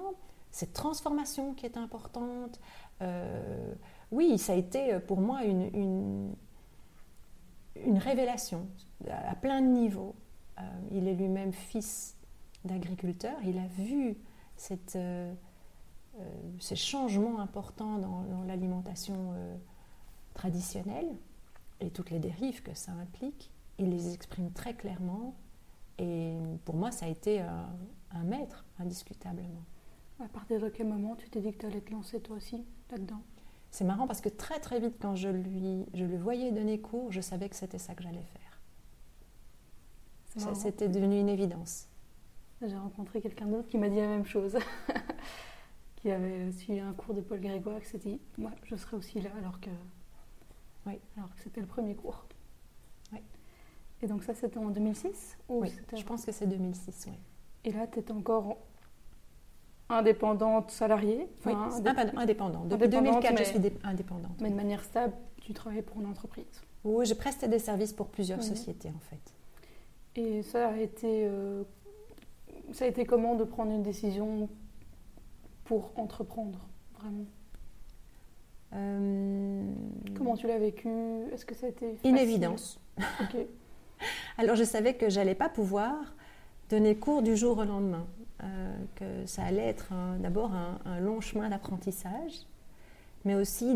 cette 0.51 0.73
transformation 0.73 1.53
qui 1.53 1.65
est 1.65 1.77
importante. 1.77 2.59
oui, 4.11 4.37
ça 4.37 4.51
a 4.51 4.55
été 4.57 4.99
pour 4.99 5.21
moi 5.21 5.45
une, 5.45 5.73
une, 5.73 6.35
une 7.77 7.97
révélation 7.97 8.67
à 9.09 9.35
plein 9.35 9.61
de 9.61 9.67
niveaux. 9.67 10.15
Euh, 10.59 10.61
il 10.91 11.07
est 11.07 11.13
lui-même 11.13 11.51
fils 11.51 12.15
d'agriculteur. 12.63 13.35
Il 13.43 13.57
a 13.57 13.67
vu 13.67 14.17
cette, 14.55 14.95
euh, 14.95 15.33
euh, 16.19 16.23
ces 16.59 16.75
changements 16.75 17.39
importants 17.39 17.97
dans, 17.97 18.43
l'alimentation 18.47 19.33
traditionnelle 20.33 21.07
et 21.79 21.89
toutes 21.89 22.11
les 22.11 22.19
dérives 22.19 22.61
que 22.61 22.73
ça 22.73 22.91
implique. 22.93 23.51
Il 23.79 23.89
les 23.89 24.13
exprime 24.13 24.51
très 24.51 24.73
clairement. 24.73 25.35
Et 25.97 26.37
pour 26.65 26.75
moi, 26.75 26.91
ça 26.91 27.05
a 27.05 27.09
été 27.09 27.41
un, 27.41 28.23
maître, 28.23 28.65
indiscutablement. 28.79 29.63
À 30.23 30.29
partir 30.29 30.61
de 30.61 30.69
quel 30.69 30.87
moment 30.87 31.15
tu 31.15 31.29
t'es 31.29 31.41
dit 31.41 31.51
que 31.51 31.59
tu 31.59 31.65
allais 31.65 31.81
te 31.81 31.91
lancer 31.91 32.21
toi 32.21 32.37
aussi 32.37 32.65
là-dedans? 32.91 33.21
C'est 33.71 33.83
marrant 33.83 34.07
parce 34.07 34.21
que 34.21 34.29
très 34.29 34.59
très 34.59 34.79
vite, 34.79 34.95
quand 35.01 35.15
je 35.15 35.27
lui, 35.27 35.85
je 35.93 36.05
le 36.05 36.17
voyais 36.17 36.51
donner 36.51 36.79
cours, 36.79 37.11
je 37.11 37.19
savais 37.19 37.49
que 37.49 37.55
c'était 37.55 37.79
ça 37.79 37.93
que 37.93 38.03
j'allais 38.03 38.23
faire. 38.23 38.44
Ça, 40.37 40.53
c'était 40.53 40.89
devenu 40.89 41.19
une 41.19 41.29
évidence. 41.29 41.87
J'ai 42.61 42.77
rencontré 42.77 43.21
quelqu'un 43.21 43.45
d'autre 43.45 43.67
qui 43.67 43.77
m'a 43.77 43.89
dit 43.89 43.97
la 43.97 44.07
même 44.07 44.25
chose, 44.25 44.57
qui 45.97 46.11
avait 46.11 46.51
suivi 46.51 46.79
un 46.79 46.93
cours 46.93 47.13
de 47.13 47.21
Paul 47.21 47.39
Grégoire, 47.39 47.79
qui 47.81 47.87
s'est 47.87 47.97
dit 47.97 48.19
Moi, 48.37 48.51
je 48.63 48.75
serai 48.75 48.97
aussi 48.97 49.21
là, 49.21 49.29
alors 49.39 49.59
que, 49.59 49.69
oui. 50.85 50.99
alors 51.17 51.33
que 51.35 51.41
c'était 51.41 51.61
le 51.61 51.67
premier 51.67 51.95
cours. 51.95 52.25
Oui. 53.11 53.19
Et 54.01 54.07
donc, 54.07 54.23
ça, 54.23 54.33
c'était 54.33 54.57
en 54.57 54.69
2006 54.69 55.37
Oui, 55.49 55.71
je 55.95 56.03
pense 56.03 56.25
que 56.25 56.31
c'est 56.31 56.47
2006, 56.47 57.05
oui. 57.07 57.17
Et 57.65 57.71
là, 57.71 57.87
tu 57.87 57.99
étais 57.99 58.13
encore 58.13 58.57
indépendante 59.89 60.71
salariée 60.71 61.27
Oui, 61.45 61.53
indépendante. 62.15 62.67
Depuis 62.69 62.89
2004, 62.89 63.37
je 63.37 63.43
suis 63.43 63.59
indépendante. 63.83 64.39
Mais 64.41 64.49
de 64.49 64.55
manière 64.55 64.83
stable, 64.83 65.13
tu 65.41 65.53
travaillais 65.53 65.83
pour 65.83 65.99
une 66.01 66.07
entreprise 66.07 66.61
Oui, 66.83 67.05
je 67.05 67.13
prestais 67.13 67.47
des 67.47 67.59
services 67.59 67.93
pour 67.93 68.07
plusieurs 68.07 68.41
sociétés, 68.43 68.89
en 68.89 68.99
fait. 68.99 69.33
Et 70.17 70.43
ça 70.43 70.69
a 70.69 70.77
été, 70.77 71.25
euh, 71.25 71.63
ça 72.71 72.85
a 72.85 72.87
été 72.87 73.05
comment 73.05 73.35
de 73.35 73.43
prendre 73.43 73.71
une 73.71 73.83
décision 73.83 74.49
pour 75.65 75.91
entreprendre, 75.97 76.59
vraiment? 76.99 77.25
Euh, 78.73 79.63
Comment 80.15 80.35
tu 80.35 80.47
l'as 80.47 80.57
vécu? 80.57 80.89
Est-ce 81.33 81.45
que 81.45 81.53
ça 81.53 81.65
a 81.65 81.69
été 81.69 81.95
facile? 81.95 82.09
Une 82.09 82.17
évidence. 82.17 82.79
Alors 84.37 84.55
je 84.55 84.63
savais 84.63 84.95
que 84.95 85.09
j'allais 85.09 85.35
pas 85.35 85.49
pouvoir 85.49 86.15
donner 86.69 86.95
cours 86.95 87.21
du 87.21 87.35
jour 87.35 87.57
au 87.57 87.63
lendemain, 87.63 88.07
euh, 88.43 88.75
que 88.95 89.25
ça 89.25 89.43
allait 89.43 89.67
être 89.67 89.93
d'abord 90.19 90.51
un, 90.53 90.99
long 90.99 91.19
chemin 91.21 91.49
d'apprentissage, 91.49 92.47
mais 93.23 93.35
aussi 93.35 93.75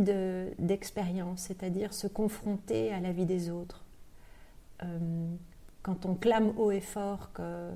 d'expérience, 0.57 1.41
c'est-à-dire 1.41 1.93
se 1.93 2.07
confronter 2.07 2.93
à 2.93 2.99
la 2.99 3.11
vie 3.11 3.25
des 3.25 3.49
autres 3.49 3.83
quand 5.81 6.05
on 6.05 6.15
clame 6.15 6.53
haut 6.57 6.71
et 6.71 6.81
fort 6.81 7.31
que 7.33 7.71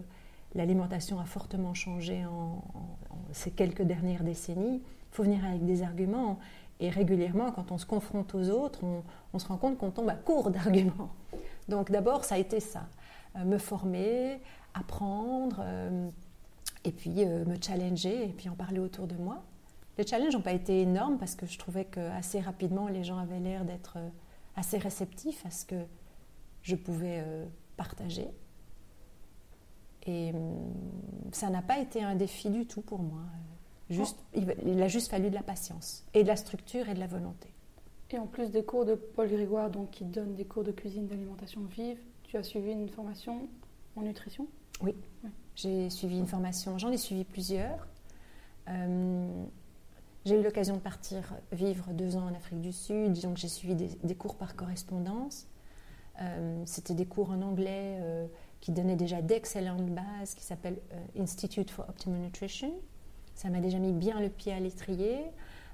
l'alimentation 0.55 1.19
a 1.19 1.25
fortement 1.25 1.73
changé 1.73 2.25
en, 2.25 2.61
ces 3.31 3.51
quelques 3.51 3.81
dernières 3.81 4.23
décennies, 4.23 4.81
il 4.83 5.15
faut 5.15 5.23
venir 5.23 5.43
avec 5.45 5.65
des 5.65 5.83
arguments. 5.83 6.39
Et 6.79 6.89
régulièrement, 6.89 7.51
quand 7.51 7.71
on 7.71 7.77
se 7.77 7.85
confronte 7.85 8.35
aux 8.35 8.49
autres, 8.49 8.81
on, 9.33 9.39
se 9.39 9.47
rend 9.47 9.57
compte 9.57 9.77
qu'on 9.77 9.91
tombe 9.91 10.09
à 10.09 10.15
court 10.15 10.51
d'arguments. 10.51 11.11
Donc 11.69 11.91
d'abord, 11.91 12.25
ça 12.25 12.35
a 12.35 12.37
été 12.37 12.59
ça. 12.59 12.87
Euh, 13.37 13.45
me 13.45 13.57
former, 13.57 14.41
apprendre, 14.73 15.57
euh, 15.59 16.09
et 16.83 16.91
puis 16.91 17.23
euh, 17.23 17.45
me 17.45 17.55
challenger, 17.61 18.25
et 18.25 18.33
puis 18.33 18.49
en 18.49 18.55
parler 18.55 18.79
autour 18.79 19.07
de 19.07 19.15
moi. 19.15 19.43
Les 19.97 20.05
challenges 20.05 20.33
n'ont 20.33 20.41
pas 20.41 20.53
été 20.53 20.81
énormes 20.81 21.17
parce 21.17 21.35
que 21.35 21.45
je 21.45 21.57
trouvais 21.57 21.85
que 21.85 21.99
assez 22.17 22.39
rapidement, 22.39 22.87
les 22.87 23.03
gens 23.03 23.17
avaient 23.17 23.39
l'air 23.39 23.63
d'être 23.63 23.97
assez 24.55 24.77
réceptifs 24.77 25.45
à 25.45 25.51
ce 25.51 25.65
que 25.65 25.85
je 26.63 26.75
pouvais 26.75 27.23
partager. 27.77 28.27
Et 30.05 30.31
hum, 30.33 30.73
ça 31.31 31.49
n'a 31.49 31.61
pas 31.61 31.79
été 31.79 32.03
un 32.03 32.15
défi 32.15 32.49
du 32.49 32.65
tout 32.65 32.81
pour 32.81 32.99
moi. 32.99 33.21
Juste, 33.89 34.17
il, 34.33 34.81
a 34.81 34.87
juste 34.87 35.11
fallu 35.11 35.29
de 35.29 35.35
la 35.35 35.43
patience 35.43 36.05
et 36.13 36.23
de 36.23 36.27
la 36.27 36.35
structure 36.35 36.89
et 36.89 36.93
de 36.93 36.99
la 36.99 37.07
volonté. 37.07 37.49
Et 38.11 38.17
en 38.17 38.27
plus 38.27 38.51
des 38.51 38.63
cours 38.63 38.85
de 38.85 38.95
Paul 38.95 39.27
Grégoire, 39.27 39.69
donc 39.69 39.91
qui 39.91 40.05
donne 40.05 40.35
des 40.35 40.45
cours 40.45 40.63
de 40.63 40.71
cuisine 40.71 41.07
d'alimentation 41.07 41.61
vive, 41.63 41.99
tu 42.23 42.37
as 42.37 42.43
suivi 42.43 42.71
une 42.71 42.89
formation 42.89 43.47
en 43.95 44.01
nutrition? 44.01 44.47
Oui, 44.81 44.95
j'ai 45.55 45.89
suivi 45.89 46.17
une 46.17 46.27
formation, 46.27 46.77
j'en 46.77 46.91
ai 46.91 46.97
suivi 46.97 47.23
plusieurs. 47.23 47.87
Hum, 48.67 49.47
J'ai 50.25 50.39
eu 50.39 50.43
l'occasion 50.43 50.75
de 50.75 50.79
partir 50.79 51.33
vivre 51.51 51.91
deux 51.91 52.15
ans 52.15 52.27
en 52.27 52.33
Afrique 52.33 52.61
du 52.61 52.71
Sud, 52.71 53.19
donc 53.21 53.37
j'ai 53.37 53.49
suivi 53.49 53.75
des, 53.75 54.15
cours 54.15 54.35
par 54.35 54.55
correspondance. 54.55 55.47
C'était 56.65 56.93
des 56.93 57.05
cours 57.05 57.31
en 57.31 57.41
anglais 57.41 57.99
qui 58.61 58.71
donnaient 58.71 58.95
déjà 58.95 59.21
d'excellentes 59.21 59.89
bases, 59.89 60.35
qui 60.35 60.43
s'appelle 60.43 60.77
Institute 61.19 61.71
for 61.71 61.89
Optimal 61.89 62.19
Nutrition. 62.19 62.71
Ça 63.35 63.49
m'a 63.49 63.59
déjà 63.59 63.79
mis 63.79 63.91
bien 63.91 64.19
le 64.19 64.29
pied 64.29 64.53
à 64.53 64.59
l'étrier. 64.59 65.25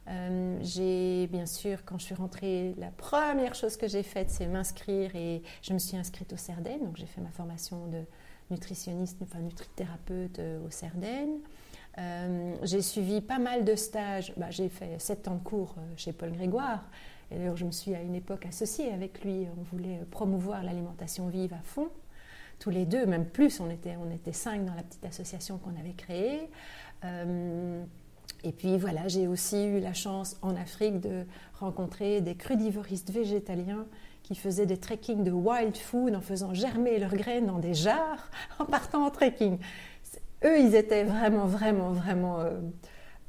Euh, 0.08 0.58
j'ai 0.62 1.28
bien 1.28 1.46
sûr, 1.46 1.86
quand 1.86 2.00
je 2.00 2.06
suis 2.06 2.16
rentrée, 2.16 2.74
la 2.78 2.90
première 2.90 3.54
chose 3.54 3.78
que 3.78 3.88
j'ai 3.88 4.04
faite, 4.04 4.30
c'est 4.30 4.48
m'inscrire 4.48 5.16
et 5.16 5.44
je 5.62 5.74
me 5.74 5.80
suis 5.80 5.98
inscrite 5.98 6.34
au 6.34 6.38
CERDEN. 6.38 6.80
Donc 6.84 6.98
j'ai 6.98 7.06
fait 7.06 7.22
ma 7.22 7.30
formation 7.30 7.88
de 7.88 8.02
nutritionniste, 8.50 9.18
enfin 9.22 9.40
nutrithérapeute 9.40 10.40
euh, 10.40 10.66
au 10.66 10.72
CERDEN. 10.72 11.40
Euh, 11.98 12.56
j'ai 12.64 12.82
suivi 12.82 13.22
pas 13.22 13.40
mal 13.40 13.66
de 13.66 13.76
stages. 13.76 14.34
Bah, 14.38 14.50
j'ai 14.50 14.70
fait 14.70 15.00
sept 15.00 15.28
ans 15.28 15.36
de 15.36 15.44
cours 15.44 15.76
chez 15.96 16.14
Paul 16.14 16.32
Grégoire. 16.32 16.84
Et 17.32 17.38
d'ailleurs, 17.38 17.58
je 17.58 17.66
me 17.66 17.72
suis 17.72 17.94
à 17.96 18.02
une 18.02 18.16
époque 18.16 18.46
associée 18.46 18.92
avec 18.92 19.24
lui. 19.24 19.48
On 19.58 19.64
voulait 19.76 20.00
promouvoir 20.12 20.64
l'alimentation 20.64 21.28
vive 21.28 21.54
à 21.54 21.62
fond. 21.64 21.90
Tous 22.60 22.70
les 22.70 22.86
deux, 22.86 23.06
même 23.06 23.26
plus, 23.26 23.60
on 23.60 23.70
était, 23.70 23.96
on 23.98 24.12
était 24.12 24.34
cinq 24.34 24.66
dans 24.66 24.74
la 24.74 24.84
petite 24.84 25.06
association 25.06 25.58
qu'on 25.58 25.80
avait 25.80 25.94
créée. 25.94 26.50
Et 28.44 28.52
puis 28.52 28.78
voilà, 28.78 29.08
j'ai 29.08 29.28
aussi 29.28 29.66
eu 29.66 29.80
la 29.80 29.94
chance 29.94 30.38
en 30.42 30.56
Afrique 30.56 31.02
de 31.02 31.26
rencontrer 31.60 32.22
des 32.22 32.36
crudivoristes 32.36 33.12
végétaliens 33.12 33.86
qui 34.24 34.36
faisaient 34.36 34.66
des 34.66 34.78
trekking 34.78 35.24
de 35.24 35.32
wild 35.32 35.76
food 35.76 36.16
en 36.16 36.22
faisant 36.22 36.54
germer 36.54 37.00
leurs 37.00 37.16
graines 37.16 37.48
dans 37.48 37.60
des 37.60 37.74
jarres 37.74 38.30
en 38.60 38.66
partant 38.66 39.06
en 39.06 39.10
trekking. 39.10 39.58
Eux, 40.46 40.60
ils 40.60 40.76
étaient 40.76 41.04
vraiment, 41.04 41.46
vraiment, 41.46 41.92
vraiment 41.92 42.40
euh, 42.40 42.60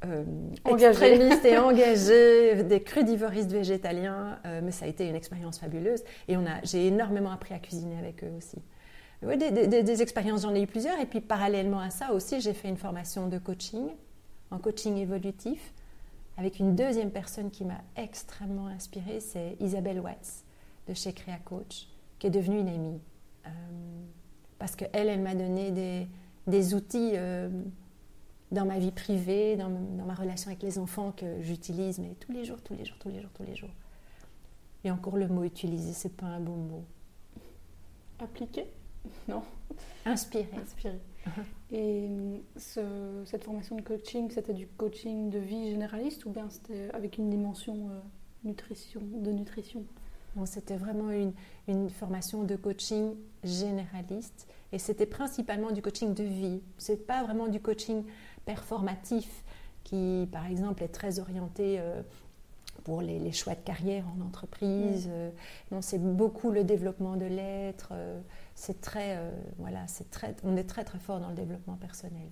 euh, 0.05 0.25
extrémistes 0.67 1.45
et 1.45 1.59
engagés, 1.59 2.65
des 2.65 2.83
crudivoristes 2.83 3.51
végétaliens, 3.51 4.39
euh, 4.47 4.61
mais 4.63 4.71
ça 4.73 4.87
a 4.87 4.89
été 4.89 5.09
une 5.09 5.15
expérience 5.15 5.59
fabuleuse 5.59 6.03
et 6.29 6.37
on 6.37 6.47
a, 6.47 6.63
j'ai 6.63 6.87
énormément 6.87 7.31
appris 7.31 7.55
à 7.55 7.59
cuisiner 7.59 7.99
avec 7.99 8.25
eux 8.25 8.33
aussi. 8.37 8.57
des, 9.23 9.83
des 9.83 10.03
expériences, 10.03 10.43
j'en 10.43 10.55
ai 10.55 10.63
eu 10.63 10.67
plusieurs 10.67 10.99
et 11.01 11.07
puis 11.07 11.21
parallèlement 11.21 11.81
à 11.81 11.91
ça 11.91 12.13
aussi, 12.13 12.41
j'ai 12.41 12.55
fait 12.55 12.69
une 12.69 12.79
formation 12.79 13.29
de 13.29 13.39
coaching 13.39 13.89
en 14.51 14.59
coaching 14.59 14.97
évolutif 14.97 15.73
avec 16.37 16.59
une 16.59 16.75
deuxième 16.75 17.11
personne 17.11 17.51
qui 17.51 17.65
m'a 17.65 17.83
extrêmement 17.97 18.69
inspirée, 18.69 19.21
c'est 19.21 19.57
Isabelle 19.61 20.01
Watts 20.01 20.45
de 20.89 20.95
chez 20.95 21.13
Créa 21.13 21.37
Coach, 21.45 21.89
qui 22.19 22.29
est 22.29 22.31
devenue 22.31 22.61
une 22.61 22.69
amie. 22.69 23.01
Euh, 23.47 23.51
parce 24.59 24.75
qu'elle, 24.75 25.09
elle, 25.09 25.21
m'a 25.21 25.35
donné 25.35 25.71
des, 25.71 26.09
des 26.47 26.75
outils 26.75 27.13
euh, 27.15 27.51
dans 28.51 28.65
ma 28.65 28.79
vie 28.79 28.91
privée, 28.91 29.57
dans, 29.57 29.69
dans, 29.69 30.05
ma 30.05 30.15
relation 30.15 30.51
avec 30.51 30.63
les 30.63 30.79
enfants 30.79 31.13
que 31.13 31.41
j'utilise, 31.41 31.99
mais 31.99 32.15
tous 32.19 32.33
les 32.33 32.45
jours, 32.45 32.61
tous 32.63 32.75
les 32.75 32.85
jours, 32.85 32.97
tous 32.99 33.09
les 33.09 33.21
jours, 33.21 33.31
tous 33.35 33.45
les 33.45 33.55
jours. 33.55 33.71
Et 34.85 34.91
encore 34.91 35.17
le 35.17 35.29
mot 35.29 35.45
utiliser, 35.45 35.93
c'est 35.93 36.17
pas 36.17 36.27
un 36.27 36.41
bon 36.41 36.57
mot. 36.57 36.85
Appliquer? 38.19 38.67
Non. 39.29 39.43
Inspirer. 40.05 40.49
Inspirer. 40.61 41.01
Et 41.73 42.09
cette 42.57 43.45
formation 43.45 43.77
de 43.77 43.83
coaching, 43.83 44.31
c'était 44.31 44.55
du 44.55 44.67
coaching 44.67 45.31
de 45.31 45.39
vie 45.39 45.71
généraliste 45.71 46.25
ou 46.25 46.31
bien 46.31 46.49
c'était 46.51 46.91
avec 46.93 47.19
une 47.19 47.31
dimension 47.31 47.91
euh, 47.91 48.01
nutrition, 48.45 49.01
de 49.03 49.31
nutrition? 49.31 49.85
C'était 50.45 50.77
vraiment 50.77 51.11
une, 51.11 51.33
une, 51.67 51.91
formation 51.91 52.45
de 52.45 52.55
coaching 52.55 53.15
généraliste 53.43 54.47
et 54.73 54.79
c'était 54.79 55.07
principalement 55.07 55.73
du 55.73 55.83
coaching 55.83 56.15
de 56.15 56.23
vie. 56.23 56.63
C'est 56.79 57.05
pas 57.05 57.25
vraiment 57.25 57.49
du 57.49 57.61
coaching 57.61 58.05
performatif 58.45 59.45
qui, 59.85 60.29
par 60.31 60.47
exemple, 60.47 60.83
est 60.83 60.89
très 60.89 61.19
orienté 61.19 61.79
euh, 61.79 62.03
pour 62.85 63.03
les, 63.03 63.33
choix 63.33 63.55
de 63.55 63.61
carrière 63.61 64.05
en 64.17 64.25
entreprise. 64.25 65.07
Mm. 65.07 65.13
Euh, 65.13 65.31
non, 65.73 65.83
c'est 65.83 65.99
beaucoup 65.99 66.51
le 66.51 66.65
développement 66.65 67.17
de 67.17 67.27
l'être 67.27 67.93
c'est 68.61 68.83
très, 68.83 69.17
euh, 69.17 69.31
voilà, 69.57 69.87
c'est 69.87 70.11
très, 70.11 70.37
on 70.45 70.55
est 70.55 70.65
très 70.65 70.85
très 70.85 70.99
fort 70.99 71.19
dans 71.19 71.31
le 71.31 71.35
développement 71.35 71.77
personnel. 71.77 72.29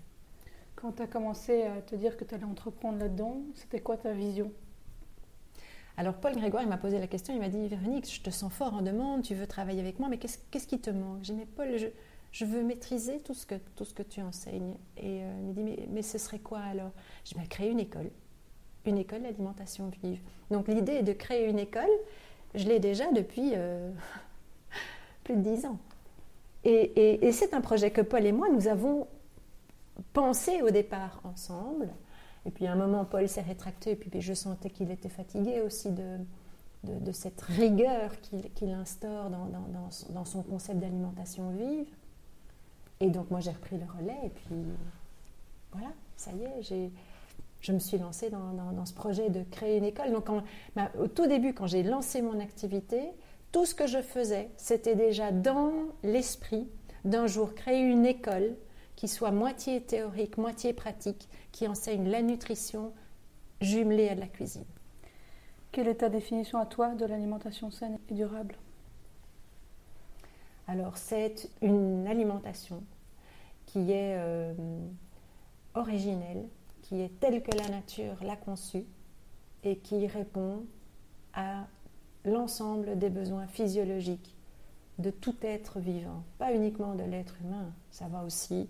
Quand 0.77 0.93
tu 0.93 1.03
as 1.03 1.07
commencé 1.07 1.63
à 1.63 1.81
te 1.81 1.97
dire 1.97 2.19
que 2.19 2.25
tu 2.25 2.35
allais 2.35 2.45
entreprendre 2.45 2.99
là-dedans, 2.99 3.41
c'était 3.55 3.81
quoi 3.81 3.97
ta 3.97 4.13
vision? 4.13 4.53
Alors 5.97 6.15
Paul 6.15 6.35
Grégoire, 6.35 6.63
il 6.63 6.69
m'a 6.69 6.77
posé 6.77 6.99
la 6.99 7.07
question, 7.07 7.33
il 7.33 7.41
m'a 7.41 7.49
dit, 7.49 7.67
Véronique, 7.67 8.13
je 8.13 8.21
te 8.21 8.29
sens 8.29 8.53
fort 8.53 8.75
en 8.75 8.83
demande, 8.83 9.23
tu 9.23 9.35
veux 9.35 9.47
travailler 9.47 9.81
avec 9.81 9.99
moi, 9.99 10.11
mais 10.11 10.19
qu'est-ce, 10.19 10.67
qui 10.67 10.79
te 10.79 10.91
manque 10.91 11.21
J'ai 11.23 11.33
dit, 11.33 11.39
mais 11.39 11.47
Paul, 11.47 11.79
je, 11.79 11.87
veux 12.45 12.63
maîtriser 12.63 13.21
tout 13.21 13.35
ce 13.35 13.47
que, 13.47 13.55
tout 13.77 13.85
ce 13.85 13.95
que 13.95 14.03
tu 14.03 14.21
enseignes. 14.21 14.75
Et 14.97 15.23
euh, 15.23 15.41
il 15.41 15.47
m'a 15.47 15.53
dit, 15.53 15.87
mais, 15.91 16.03
ce 16.03 16.19
serait 16.19 16.39
quoi 16.39 16.61
alors? 16.61 16.91
Je 17.25 17.35
vais 17.39 17.47
créer 17.47 17.71
une 17.71 17.81
école, 17.81 18.11
une 18.85 18.99
école 18.99 19.23
d'alimentation 19.23 19.91
vive. 20.03 20.21
Donc 20.51 20.69
l'idée 20.69 21.03
de 21.03 21.13
créer 21.13 21.49
une 21.49 21.59
école, 21.59 21.91
je 22.55 22.67
l'ai 22.67 22.79
déjà 22.79 23.11
depuis 23.13 23.53
euh, 23.55 23.91
plus 25.25 25.37
de 25.37 25.43
dix 25.43 25.67
ans. 25.67 25.79
Et, 26.65 27.31
c'est 27.33 27.55
un 27.55 27.61
projet 27.61 27.91
que 27.91 28.01
Paul 28.01 28.27
et 28.27 28.33
moi, 28.33 28.49
nous 28.51 28.69
avons 28.69 29.07
pensé 30.13 30.61
au 30.63 30.71
départ 30.71 31.21
ensemble. 31.25 31.89
Et 32.45 32.51
puis 32.51 32.67
à 32.67 32.73
un 32.73 32.77
moment, 32.77 33.05
Paul 33.05 33.29
s'est 33.29 33.41
rétracté, 33.41 33.93
et 33.93 33.97
puis 33.97 34.21
je 34.21 34.35
sentais 34.35 34.71
qu'il 34.71 34.91
était 34.91 35.09
fatigué 35.09 35.61
aussi 35.61 35.91
de, 35.91 36.19
de, 36.85 37.13
cette 37.13 37.41
rigueur 37.43 38.13
qu'il 38.21 38.71
instaure 38.71 39.31
dans, 39.31 39.47
dans, 39.47 39.89
dans, 40.11 40.25
son 40.25 40.43
concept 40.43 40.79
d'alimentation 40.81 41.51
vive. 41.51 41.89
Et 43.01 43.11
donc 43.11 43.31
moi, 43.31 43.41
j'ai 43.41 43.51
repris 43.51 43.77
le 43.79 43.85
relais, 43.85 44.19
et 44.25 44.31
puis 44.31 44.57
voilà, 45.73 45.89
ça 46.17 46.33
y 46.33 46.43
est, 46.43 46.91
je 47.61 47.73
me 47.73 47.79
suis 47.79 47.99
lancée 47.99 48.31
dans, 48.31 48.87
ce 48.87 48.93
projet 48.93 49.31
de 49.31 49.43
créer 49.51 49.79
une 49.79 49.85
école. 49.85 50.13
Donc 50.13 50.29
au 50.99 51.09
tout 51.09 51.27
début, 51.27 51.55
quand 51.55 51.67
j'ai 51.67 51.83
lancé 51.83 52.23
mon 52.23 52.41
activité, 52.41 53.11
tout 53.53 53.65
ce 53.65 53.75
que 53.75 53.87
je 53.87 54.03
faisais, 54.03 54.51
c'était 54.57 54.95
déjà 54.95 55.33
dans 55.33 55.73
l'esprit 56.03 56.69
d'un 57.05 57.27
jour 57.27 57.55
créer 57.55 57.81
une 57.81 58.07
école 58.07 58.57
qui 58.97 59.09
soit 59.09 59.31
moitié 59.31 59.81
théorique, 59.81 60.39
moitié 60.39 60.73
pratique, 60.73 61.29
qui 61.53 61.69
enseigne 61.69 62.09
la 62.09 62.21
nutrition 62.21 62.93
jumelée 63.61 64.09
à 64.09 64.15
de 64.15 64.21
la 64.21 64.27
cuisine. 64.27 64.65
Quelle 65.71 65.89
est 65.89 65.97
ta 65.97 66.09
définition 66.09 66.59
à 66.59 66.67
toi 66.67 66.95
de 66.95 67.05
l'alimentation 67.05 67.71
saine 67.71 67.99
et 68.11 68.15
durable? 68.15 68.57
Alors, 70.69 70.99
c'est 70.99 71.49
une 71.63 72.07
alimentation 72.07 72.83
qui 73.65 73.91
est 73.91 74.17
euh, 74.19 74.53
originelle, 75.75 76.47
qui 76.83 77.01
est 77.01 77.19
telle 77.21 77.43
que 77.43 77.57
la 77.57 77.71
nature 77.71 78.23
l'a 78.23 78.37
conçue 78.37 78.85
et 79.65 79.79
qui 79.79 80.07
répond 80.07 80.67
à 81.33 81.67
l'ensemble 82.27 82.99
des 82.99 83.09
besoins 83.09 83.47
physiologiques 83.47 84.37
de 84.99 85.11
tout 85.11 85.37
être 85.41 85.81
vivant, 85.81 86.23
pas 86.39 86.53
uniquement 86.53 86.95
de 86.95 87.05
l'être 87.05 87.37
humain, 87.43 87.73
ça 87.91 88.09
va 88.09 88.23
aussi 88.25 88.69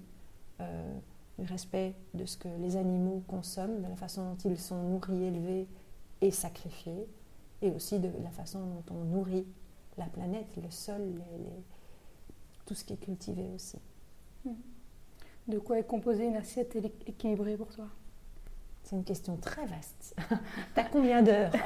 euh, 0.60 0.98
du 1.38 1.46
respect 1.46 1.94
de 2.14 2.26
ce 2.26 2.36
que 2.36 2.48
les 2.60 2.76
animaux 2.76 3.24
consomment, 3.26 3.82
de 3.82 3.88
la 3.88 3.96
façon 3.96 4.22
dont 4.22 4.36
ils 4.44 4.58
sont 4.58 4.82
nourris, 4.84 5.24
élevés 5.24 5.66
et 6.20 6.30
sacrifiés, 6.30 7.08
et 7.60 7.70
aussi 7.70 7.98
de 7.98 8.10
la 8.22 8.30
façon 8.30 8.60
dont 8.60 8.94
on 8.94 9.04
nourrit 9.04 9.46
la 9.96 10.06
planète, 10.06 10.46
le 10.62 10.70
sol, 10.70 11.02
tout 12.68 12.74
ce 12.74 12.84
qui 12.84 12.92
est 12.92 12.98
cultivé 12.98 13.50
aussi. 13.54 13.78
De 15.48 15.58
quoi 15.58 15.78
est 15.78 15.86
composée 15.86 16.26
une 16.26 16.36
assiette 16.36 16.76
équilibrée 17.06 17.56
pour 17.56 17.68
toi? 17.68 17.86
C'est 18.82 18.94
une 18.94 19.04
question 19.04 19.36
très 19.38 19.64
vaste. 19.64 20.14
T'as 20.74 20.84
combien 20.84 21.22
d'heures? 21.22 21.52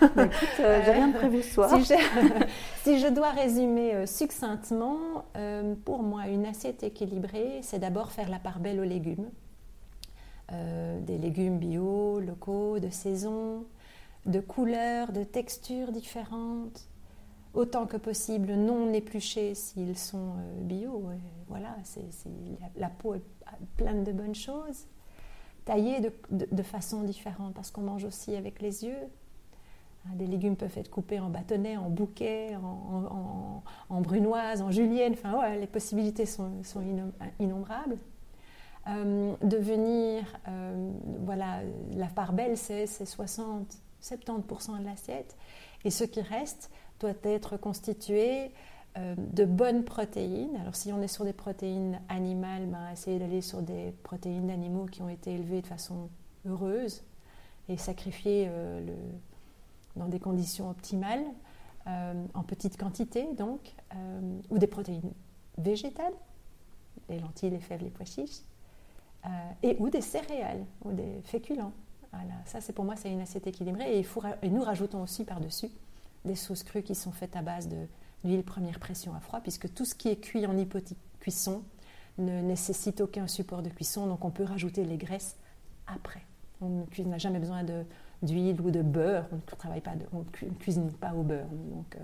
Bah, 0.00 0.28
euh, 0.60 0.80
J'ai 0.84 0.90
rien 0.92 1.08
de 1.08 1.16
prévu 1.16 1.42
ce 1.42 1.54
soir. 1.54 1.70
Si 2.82 2.98
je, 2.98 3.08
dois 3.08 3.30
résumer 3.30 3.94
euh, 3.94 4.06
succinctement, 4.06 5.24
euh, 5.36 5.74
pour 5.84 6.02
moi, 6.02 6.28
une 6.28 6.44
assiette 6.44 6.82
équilibrée, 6.82 7.60
c'est 7.62 7.78
d'abord 7.78 8.10
faire 8.10 8.28
la 8.28 8.38
part 8.38 8.58
belle 8.60 8.80
aux 8.80 8.84
légumes. 8.84 9.30
des 10.50 11.18
légumes 11.18 11.58
bio, 11.58 12.20
locaux, 12.20 12.78
de 12.78 12.90
saison, 12.90 13.64
de 14.26 14.40
couleurs, 14.40 15.12
de 15.12 15.24
textures 15.24 15.92
différentes, 15.92 16.89
autant 17.54 17.86
que 17.86 17.96
possible 17.96 18.54
non 18.54 18.92
épluchés 18.92 19.54
s'ils 19.54 19.98
sont 19.98 20.34
bio. 20.62 21.04
voilà, 21.48 21.76
c'est, 21.84 22.04
la 22.76 22.88
peau 22.88 23.14
est 23.14 23.22
pleine 23.76 24.04
de 24.04 24.12
bonnes 24.12 24.34
choses 24.34 24.86
taillés 25.64 26.00
de, 26.00 26.12
de, 26.30 26.62
façon 26.62 27.02
différente 27.02 27.54
parce 27.54 27.70
qu'on 27.70 27.82
mange 27.82 28.04
aussi 28.04 28.34
avec 28.34 28.60
les 28.60 28.84
yeux. 28.84 29.02
Hein, 30.06 30.10
des 30.14 30.26
légumes 30.26 30.56
peuvent 30.56 30.76
être 30.76 30.90
coupés 30.90 31.20
en 31.20 31.28
bâtonnets, 31.28 31.76
en 31.76 31.90
bouquets, 31.90 32.56
en, 32.56 33.62
en, 33.88 34.00
brunoises, 34.00 34.62
en 34.62 34.70
julienne. 34.70 35.12
Enfin, 35.12 35.56
les 35.56 35.66
possibilités 35.66 36.26
sont, 36.26 36.62
sont 36.62 36.82
innombrables. 37.38 37.98
Euh, 38.88 39.34
devenir, 39.42 40.24
euh, 40.48 40.90
voilà, 41.24 41.60
la 41.94 42.06
part 42.06 42.32
belle, 42.32 42.56
c'est 42.56 42.86
60, 42.86 43.76
70% 44.02 44.80
de 44.80 44.84
l'assiette. 44.84 45.36
Et 45.84 45.90
ce 45.90 46.04
qui 46.04 46.20
reste 46.20 46.70
doit 47.00 47.12
être 47.24 47.56
constitué 47.56 48.52
euh, 48.96 49.14
de 49.16 49.44
bonnes 49.44 49.84
protéines. 49.84 50.56
Alors 50.60 50.76
si 50.76 50.92
on 50.92 51.00
est 51.02 51.08
sur 51.08 51.24
des 51.24 51.32
protéines 51.32 52.00
animales, 52.08 52.66
ben, 52.66 52.90
essayer 52.92 53.18
d'aller 53.18 53.40
sur 53.40 53.62
des 53.62 53.92
protéines 54.02 54.46
d'animaux 54.46 54.86
qui 54.86 55.02
ont 55.02 55.08
été 55.08 55.34
élevés 55.34 55.62
de 55.62 55.66
façon 55.66 56.08
heureuse 56.46 57.02
et 57.68 57.76
sacrifié 57.76 58.46
le, 58.46 58.94
dans 59.96 60.08
des 60.08 60.18
conditions 60.18 60.70
optimales, 60.70 61.24
en 61.86 62.42
petite 62.42 62.76
quantité 62.76 63.26
donc, 63.34 63.74
ou 64.50 64.58
des 64.58 64.66
protéines 64.66 65.12
végétales, 65.58 66.12
les 67.08 67.18
lentilles, 67.18 67.50
les 67.50 67.60
fèves, 67.60 67.82
les 67.82 67.90
pois 67.90 68.06
chiches, 68.06 68.40
et 69.62 69.76
ou 69.78 69.88
des 69.88 70.00
céréales 70.00 70.64
ou 70.84 70.92
des 70.92 71.20
féculents. 71.24 71.72
Voilà, 72.12 72.34
ça 72.44 72.60
c'est 72.60 72.72
pour 72.72 72.84
moi 72.84 72.96
c'est 72.96 73.10
une 73.10 73.20
assiette 73.20 73.46
équilibrée 73.46 74.04
et 74.42 74.48
nous 74.48 74.62
rajoutons 74.62 75.02
aussi 75.02 75.24
par-dessus 75.24 75.70
des 76.24 76.34
sauces 76.34 76.62
crues 76.62 76.82
qui 76.82 76.94
sont 76.94 77.12
faites 77.12 77.36
à 77.36 77.42
base 77.42 77.68
d'huile 78.24 78.44
première 78.44 78.78
pression 78.78 79.14
à 79.14 79.20
froid, 79.20 79.40
puisque 79.40 79.72
tout 79.72 79.84
ce 79.84 79.94
qui 79.94 80.08
est 80.08 80.16
cuit 80.16 80.46
en 80.46 80.56
hypocuisson 80.56 81.62
ne 82.18 82.42
nécessite 82.42 83.00
aucun 83.00 83.26
support 83.26 83.62
de 83.62 83.70
cuisson, 83.70 84.06
donc 84.06 84.24
on 84.24 84.30
peut 84.30 84.44
rajouter 84.44 84.84
les 84.84 84.96
graisses 84.96 85.36
après. 85.86 86.22
On 86.60 86.84
n'a 87.06 87.18
jamais 87.18 87.38
besoin 87.38 87.64
d'huile 88.22 88.60
ou 88.60 88.70
de 88.70 88.82
beurre, 88.82 89.26
on 89.32 89.36
ne 89.36 89.40
travaille 89.40 89.80
pas, 89.80 89.92
on 90.12 90.18
ne 90.18 90.54
cuisine 90.58 90.92
pas 90.92 91.14
au 91.14 91.22
beurre. 91.22 91.48
Donc, 91.48 91.96
euh, 91.96 92.00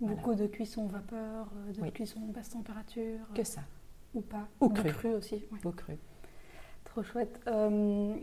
Beaucoup 0.00 0.34
de 0.34 0.46
cuisson 0.46 0.86
vapeur, 0.86 1.48
euh, 1.56 1.72
de 1.72 1.90
cuisson 1.90 2.20
basse 2.34 2.50
température. 2.50 3.20
Que 3.34 3.44
ça. 3.44 3.62
Ou 4.12 4.20
pas. 4.20 4.46
Ou 4.60 4.68
cru. 4.68 4.90
cru 4.90 5.14
aussi. 5.14 5.42
Ou 5.64 5.70
cru. 5.70 5.96
Trop 6.84 7.02
chouette. 7.02 7.40
Euh, 7.46 8.14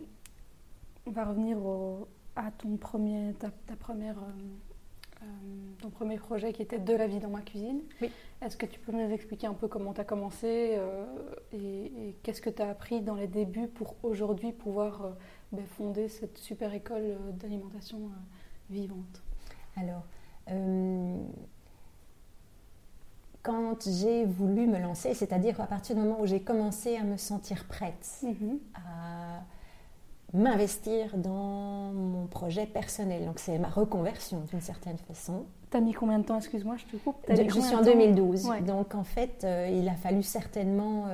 on 1.06 1.12
va 1.12 1.26
revenir 1.26 1.58
à 2.36 2.52
ton 2.52 2.78
premier, 2.78 3.34
ta, 3.34 3.50
première 3.76 4.18
euh, 4.20 4.32
ton 5.80 5.90
premier 5.90 6.18
projet 6.18 6.54
qui 6.54 6.62
était 6.62 6.80
De 6.80 6.94
la 6.94 7.08
vie 7.08 7.20
dans 7.20 7.30
ma 7.30 7.42
cuisine. 7.42 7.82
Oui. 8.02 8.12
Est-ce 8.42 8.58
que 8.58 8.66
tu 8.66 8.80
peux 8.80 8.92
nous 8.92 9.12
expliquer 9.12 9.48
un 9.48 9.54
peu 9.54 9.68
comment 9.68 9.94
tu 9.94 10.02
as 10.02 10.04
commencé 10.04 10.76
euh, 10.78 11.06
et, 11.54 12.16
qu'est-ce 12.24 12.42
que 12.42 12.50
tu 12.50 12.62
as 12.62 12.70
appris 12.70 13.02
dans 13.02 13.16
les 13.16 13.28
débuts 13.28 13.68
pour 13.68 13.96
aujourd'hui 14.04 14.52
pouvoir 14.52 15.06
euh, 15.06 15.10
ben, 15.52 15.66
fonder 15.66 16.08
cette 16.08 16.38
super 16.38 16.74
école 16.74 17.18
d'alimentation 17.34 18.12
vivante? 18.70 19.22
Alors, 19.76 20.04
quand 23.42 23.88
j'ai 23.88 24.26
voulu 24.26 24.68
me 24.68 24.80
lancer, 24.80 25.14
c'est-à-dire 25.14 25.60
à 25.62 25.68
partir 25.68 25.96
du 25.96 26.02
moment 26.02 26.20
où 26.20 26.26
j'ai 26.26 26.42
commencé 26.42 26.98
à 26.98 27.04
me 27.04 27.18
sentir 27.18 27.66
prête 27.66 28.20
mm-hmm. 28.24 28.58
à 28.76 29.44
m'investir 30.34 31.17
dans 31.17 31.91
mon 31.94 32.28
projet 32.28 32.65
personnel. 32.65 33.26
Donc 33.26 33.39
c'est 33.39 33.58
ma 33.58 33.67
reconversion 33.67 34.41
d'une 34.50 34.62
certaine 34.62 34.98
façon. 34.98 35.46
Tu 35.70 35.78
as 35.78 35.82
mis 35.82 35.94
combien 35.94 36.20
de 36.20 36.26
temps, 36.26 36.38
excuse-moi, 36.38 36.78
je 36.78 36.86
te 36.86 36.98
coupe 36.98 37.17
Je 37.30 37.60
suis 37.60 37.76
en 37.76 37.82
2012. 37.82 38.50
Donc 38.65 38.96
en 38.96 39.04
fait, 39.04 39.44
euh, 39.44 39.70
il 39.72 39.88
a 39.89 39.96
fallu 39.96 40.24
certainement 40.24 41.06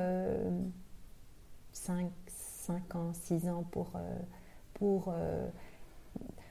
5, 1.72 2.12
euh, 2.70 2.98
ans, 2.98 3.14
6 3.14 3.50
ans 3.50 3.64
pour... 3.72 3.92
Euh, 3.96 4.18
pour 4.74 5.12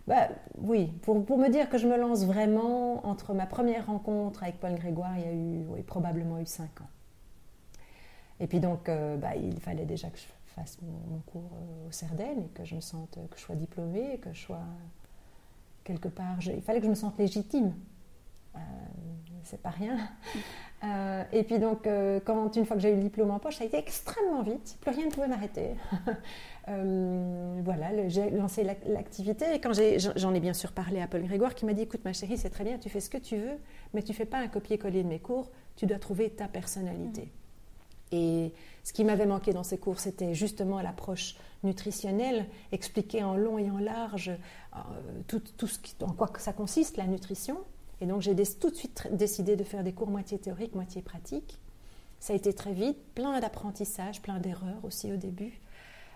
bah, 0.08 0.28
oui, 0.58 0.86
pour, 1.02 1.24
pour, 1.24 1.38
me 1.38 1.48
dire 1.48 1.68
que 1.68 1.78
je 1.78 1.88
me 1.88 1.96
lance 1.96 2.24
vraiment 2.24 3.04
entre 3.06 3.34
ma 3.34 3.46
première 3.46 3.86
rencontre 3.86 4.44
avec 4.44 4.60
Paul 4.60 4.74
Grégoire, 4.76 5.16
il 5.16 5.22
y 5.22 5.28
a 5.28 5.32
eu 5.32 5.66
oui, 5.68 5.82
probablement 5.82 6.38
eu 6.38 6.46
5 6.46 6.80
ans. 6.80 6.88
Et 8.38 8.46
puis 8.46 8.60
donc, 8.60 8.88
bah, 8.88 9.34
il 9.36 9.58
fallait 9.60 9.84
déjà 9.84 10.08
que 10.08 10.18
je 10.18 10.26
fasse 10.56 10.78
mon, 10.82 11.18
cours 11.26 11.52
euh, 11.54 11.88
au 11.88 11.92
CERDEN 11.92 12.42
et 12.42 12.48
que 12.48 12.64
je 12.64 12.74
me 12.74 12.80
sente, 12.80 13.18
que 13.30 13.36
je 13.36 13.42
sois 13.42 13.54
diplômée, 13.54 14.18
que 14.18 14.32
je 14.32 14.40
sois 14.40 14.64
quelque 15.84 16.08
part. 16.08 16.38
il 16.42 16.62
fallait 16.62 16.80
que 16.80 16.86
je 16.86 16.90
me 16.90 16.96
sente 16.96 17.18
légitime. 17.18 17.74
Euh, 18.54 18.58
c'est 19.44 19.60
pas 19.62 19.70
rien. 19.70 19.96
Euh, 20.84 21.24
et 21.32 21.42
puis 21.42 21.58
donc, 21.58 21.88
quand 22.26 22.54
une 22.54 22.66
fois 22.66 22.76
que 22.76 22.82
j'ai 22.82 22.92
eu 22.92 22.96
le 22.96 23.00
diplôme 23.00 23.30
en 23.30 23.38
poche, 23.38 23.56
ça 23.56 23.64
a 23.64 23.66
été 23.66 23.78
extrêmement 23.78 24.42
vite. 24.42 24.76
Plus 24.82 24.90
rien 24.90 25.06
ne 25.06 25.10
pouvait 25.10 25.26
m'arrêter. 25.26 25.70
voilà, 26.66 28.08
j'ai 28.08 28.28
lancé 28.28 28.62
l'activité 28.62 29.54
et 29.54 29.58
quand 29.58 29.72
j'en 29.72 30.34
ai, 30.34 30.38
bien 30.38 30.52
sûr 30.52 30.72
parlé 30.72 31.00
à 31.00 31.06
Paul 31.06 31.22
Grégoire 31.22 31.54
qui 31.54 31.64
m'a 31.64 31.72
dit, 31.72 31.82
écoute 31.82 32.04
ma 32.04 32.12
chérie, 32.12 32.36
c'est 32.36 32.50
très 32.50 32.62
bien, 32.62 32.76
tu 32.76 32.90
fais 32.90 33.00
ce 33.00 33.08
que 33.08 33.16
tu 33.16 33.38
veux, 33.38 33.56
mais 33.94 34.02
tu 34.02 34.12
fais 34.12 34.26
pas 34.26 34.36
un 34.38 34.48
copier-coller 34.48 35.02
de 35.02 35.08
mes 35.08 35.18
cours, 35.18 35.50
tu 35.76 35.86
dois 35.86 35.98
trouver 35.98 36.28
ta 36.28 36.46
personnalité. 36.46 37.22
Mmh. 37.22 38.16
Et 38.16 38.52
ce 38.86 38.92
qui 38.92 39.02
m'avait 39.02 39.26
manqué 39.26 39.52
dans 39.52 39.64
ces 39.64 39.78
cours, 39.78 39.98
c'était 39.98 40.32
justement 40.32 40.80
l'approche 40.80 41.34
nutritionnelle, 41.64 42.46
expliquer 42.70 43.24
en 43.24 43.34
long 43.34 43.58
et 43.58 43.68
en 43.68 43.78
large 43.78 44.30
euh, 44.76 44.78
tout, 45.26 45.42
en 46.02 46.12
quoi 46.12 46.30
ça 46.38 46.52
consiste, 46.52 46.96
la 46.96 47.08
nutrition. 47.08 47.58
Et 48.00 48.06
donc 48.06 48.22
j'ai 48.22 48.36
tout 48.36 48.70
de 48.70 48.76
suite 48.76 49.08
décidé 49.10 49.56
de 49.56 49.64
faire 49.64 49.82
des 49.82 49.92
cours 49.92 50.08
moitié 50.08 50.38
théoriques, 50.38 50.76
moitié 50.76 51.02
pratiques. 51.02 51.58
Ça 52.20 52.32
a 52.32 52.36
été 52.36 52.52
très 52.52 52.72
vite, 52.72 52.96
plein 53.16 53.40
d'apprentissage, 53.40 54.22
plein 54.22 54.38
d'erreurs 54.38 54.84
aussi 54.84 55.12
au 55.12 55.16
début. 55.16 55.60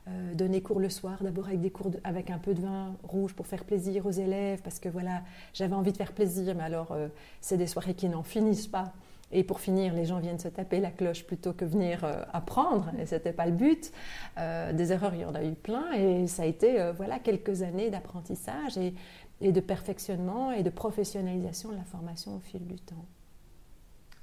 Euh, 0.07 0.35
donner 0.35 0.63
cours 0.63 0.79
le 0.79 0.91
soir, 0.91 1.25
d'abord 1.25 1.49
avec 1.49 1.61
des 1.61 1.71
cours 1.73 1.91
avec 2.05 2.31
un 2.31 2.39
peu 2.39 2.55
de 2.55 2.61
vin 2.61 2.95
rouge 3.03 3.35
pour 3.35 3.49
faire 3.49 3.65
plaisir 3.65 4.07
aux 4.07 4.13
élèves, 4.13 4.63
parce 4.63 4.79
que 4.79 4.89
voilà, 4.89 5.25
j'avais 5.55 5.75
envie 5.75 5.91
de 5.91 5.97
faire 5.97 6.13
plaisir, 6.13 6.55
mais 6.55 6.63
alors 6.63 6.93
euh, 6.93 7.09
c'est 7.41 7.57
des 7.57 7.67
soirées 7.67 7.95
qui 7.95 8.09
n'en 8.09 8.23
finissent 8.23 8.69
pas. 8.69 8.93
Et 9.33 9.45
pour 9.45 9.61
finir, 9.61 9.95
les 9.95 10.05
gens 10.05 10.19
viennent 10.19 10.39
se 10.39 10.49
taper 10.49 10.81
la 10.81 10.91
cloche 10.91 11.25
plutôt 11.25 11.53
que 11.53 11.65
venir 11.65 12.05
euh, 12.05 12.23
apprendre, 12.33 12.91
et 12.99 13.07
ce 13.07 13.15
n'était 13.15 13.33
pas 13.33 13.47
le 13.47 13.53
but. 13.53 13.93
Euh, 14.39 14.73
des 14.73 14.93
erreurs, 14.93 15.15
il 15.15 15.21
y 15.21 15.25
en 15.25 15.35
a 15.35 15.45
eu 15.45 15.53
plein, 15.53 15.93
et 15.93 16.27
ça 16.27 16.43
a 16.43 16.47
été 16.47 16.81
euh, 16.81 16.93
voilà, 16.93 17.21
quelques 17.21 17.63
années 17.63 17.91
d'apprentissage 17.91 18.77
et, 18.77 18.93
et, 19.41 19.53
de 19.53 19.61
perfectionnement 19.61 20.51
et 20.51 20.65
de 20.65 20.71
professionnalisation 20.71 21.71
de 21.71 21.77
la 21.77 21.85
formation 21.85 22.37
au 22.37 22.41
fil 22.41 22.67
du 22.67 22.77
temps. 22.77 23.05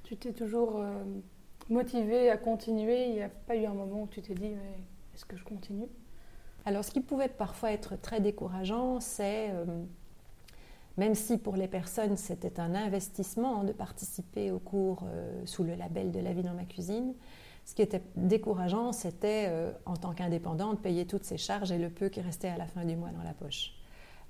Tu 0.03 0.17
t'es 0.17 0.31
toujours 0.31 0.81
motivée 1.69 2.29
à 2.29 2.37
continuer? 2.37 3.07
Il 3.07 3.15
n'y 3.15 3.21
a 3.21 3.29
pas 3.29 3.57
eu 3.57 3.65
un 3.65 3.73
moment 3.73 4.03
où 4.03 4.07
tu 4.07 4.21
t'es 4.21 4.35
dit, 4.35 4.49
mais 4.49 4.79
est-ce 5.13 5.25
que 5.25 5.35
je 5.35 5.43
continue? 5.43 5.87
Alors, 6.65 6.85
ce 6.85 6.91
qui 6.91 7.01
pouvait 7.01 7.27
parfois 7.27 7.71
être 7.71 7.99
très 7.99 8.21
décourageant, 8.21 9.01
c'est 9.01 9.51
même 10.97 11.15
si 11.15 11.37
pour 11.37 11.55
les 11.55 11.67
personnes 11.67 12.17
c'était 12.17 12.59
un 12.59 12.75
investissement 12.75 13.63
de 13.63 13.71
participer 13.71 14.51
au 14.51 14.59
cours 14.59 15.05
euh, 15.05 15.41
sous 15.45 15.63
le 15.63 15.75
label 15.75 16.11
de 16.11 16.19
la 16.19 16.33
vie 16.33 16.43
dans 16.43 16.53
ma 16.53 16.65
cuisine, 16.65 17.13
ce 17.65 17.75
qui 17.75 17.81
était 17.81 18.01
décourageant, 18.15 18.91
c'était 18.91 19.45
euh, 19.49 19.71
en 19.85 19.95
tant 19.95 20.13
qu'indépendante 20.13 20.81
payer 20.81 21.05
toutes 21.05 21.23
ses 21.23 21.37
charges 21.37 21.71
et 21.71 21.77
le 21.77 21.89
peu 21.89 22.09
qui 22.09 22.21
restait 22.21 22.47
à 22.47 22.57
la 22.57 22.65
fin 22.65 22.83
du 22.83 22.95
mois 22.95 23.09
dans 23.09 23.23
la 23.23 23.33
poche. 23.33 23.73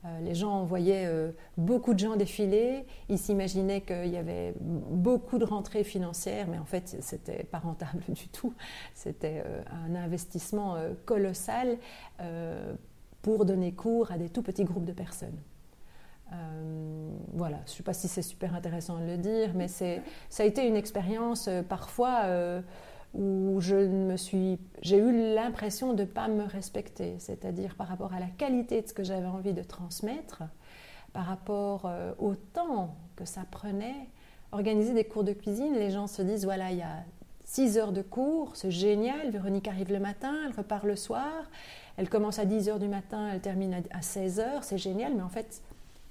Euh, 0.05 0.19
les 0.21 0.35
gens 0.35 0.63
voyaient 0.63 1.09
beaucoup 1.57 1.93
de 1.93 1.99
gens 1.99 2.15
défiler, 2.15 2.85
ils 3.09 3.17
s'imaginaient 3.17 3.81
qu'il 3.81 4.09
y 4.09 4.17
avait 4.17 4.53
beaucoup 4.59 5.37
de 5.37 5.45
rentrées 5.45 5.83
financières, 5.83 6.47
mais 6.47 6.57
en 6.59 6.65
fait, 6.65 6.97
c'était 6.99 7.43
pas 7.43 7.59
rentable 7.59 8.03
du 8.09 8.27
tout. 8.27 8.53
C'était 8.93 9.43
un 9.71 9.95
investissement 9.95 10.77
colossal 11.05 11.77
pour 13.21 13.45
donner 13.45 13.73
cours 13.73 14.11
à 14.11 14.17
des 14.17 14.29
tout 14.29 14.43
petits 14.43 14.65
groupes 14.65 14.85
de 14.85 14.93
personnes. 14.93 15.37
Euh, 16.33 17.09
voilà, 17.33 17.57
je 17.65 17.71
ne 17.71 17.75
sais 17.77 17.83
pas 17.83 17.93
si 17.93 18.07
c'est 18.07 18.21
super 18.21 18.53
intéressant 18.53 18.97
de 18.97 19.05
le 19.05 19.17
dire, 19.17 19.51
mais 19.55 19.67
ça 19.67 19.85
a 20.39 20.43
été 20.43 20.67
une 20.67 20.75
expérience 20.75 21.47
euh, 21.47 21.61
parfois 21.61 22.21
euh, 22.25 22.61
où 23.13 23.59
je 23.61 23.75
me 23.75 24.17
suis, 24.17 24.59
j'ai 24.81 24.97
eu 24.97 25.33
l'impression 25.33 25.93
de 25.93 26.01
ne 26.01 26.07
pas 26.07 26.27
me 26.27 26.43
respecter, 26.43 27.15
c'est-à-dire 27.19 27.75
par 27.75 27.87
rapport 27.87 28.13
à 28.13 28.19
la 28.19 28.27
qualité 28.27 28.81
de 28.81 28.87
ce 28.87 28.93
que 28.93 29.03
j'avais 29.03 29.27
envie 29.27 29.53
de 29.53 29.63
transmettre, 29.63 30.43
par 31.13 31.25
rapport 31.25 31.89
au 32.19 32.35
temps 32.35 32.95
que 33.15 33.25
ça 33.25 33.41
prenait. 33.49 33.95
Organiser 34.51 34.93
des 34.93 35.05
cours 35.05 35.23
de 35.23 35.33
cuisine, 35.33 35.73
les 35.73 35.89
gens 35.89 36.05
se 36.05 36.21
disent 36.21 36.43
voilà, 36.43 36.71
il 36.71 36.77
y 36.77 36.83
a 36.83 37.05
6 37.45 37.77
heures 37.77 37.91
de 37.93 38.01
cours, 38.01 38.55
c'est 38.55 38.71
génial, 38.71 39.31
Véronique 39.31 39.69
arrive 39.69 39.91
le 39.91 39.99
matin, 39.99 40.35
elle 40.45 40.55
repart 40.55 40.83
le 40.83 40.97
soir, 40.97 41.49
elle 41.95 42.09
commence 42.09 42.39
à 42.39 42.45
10 42.45 42.69
heures 42.69 42.79
du 42.79 42.89
matin, 42.89 43.29
elle 43.33 43.39
termine 43.39 43.81
à 43.91 44.01
16 44.01 44.39
heures, 44.41 44.63
c'est 44.63 44.77
génial, 44.77 45.15
mais 45.15 45.23
en 45.23 45.29
fait, 45.29 45.63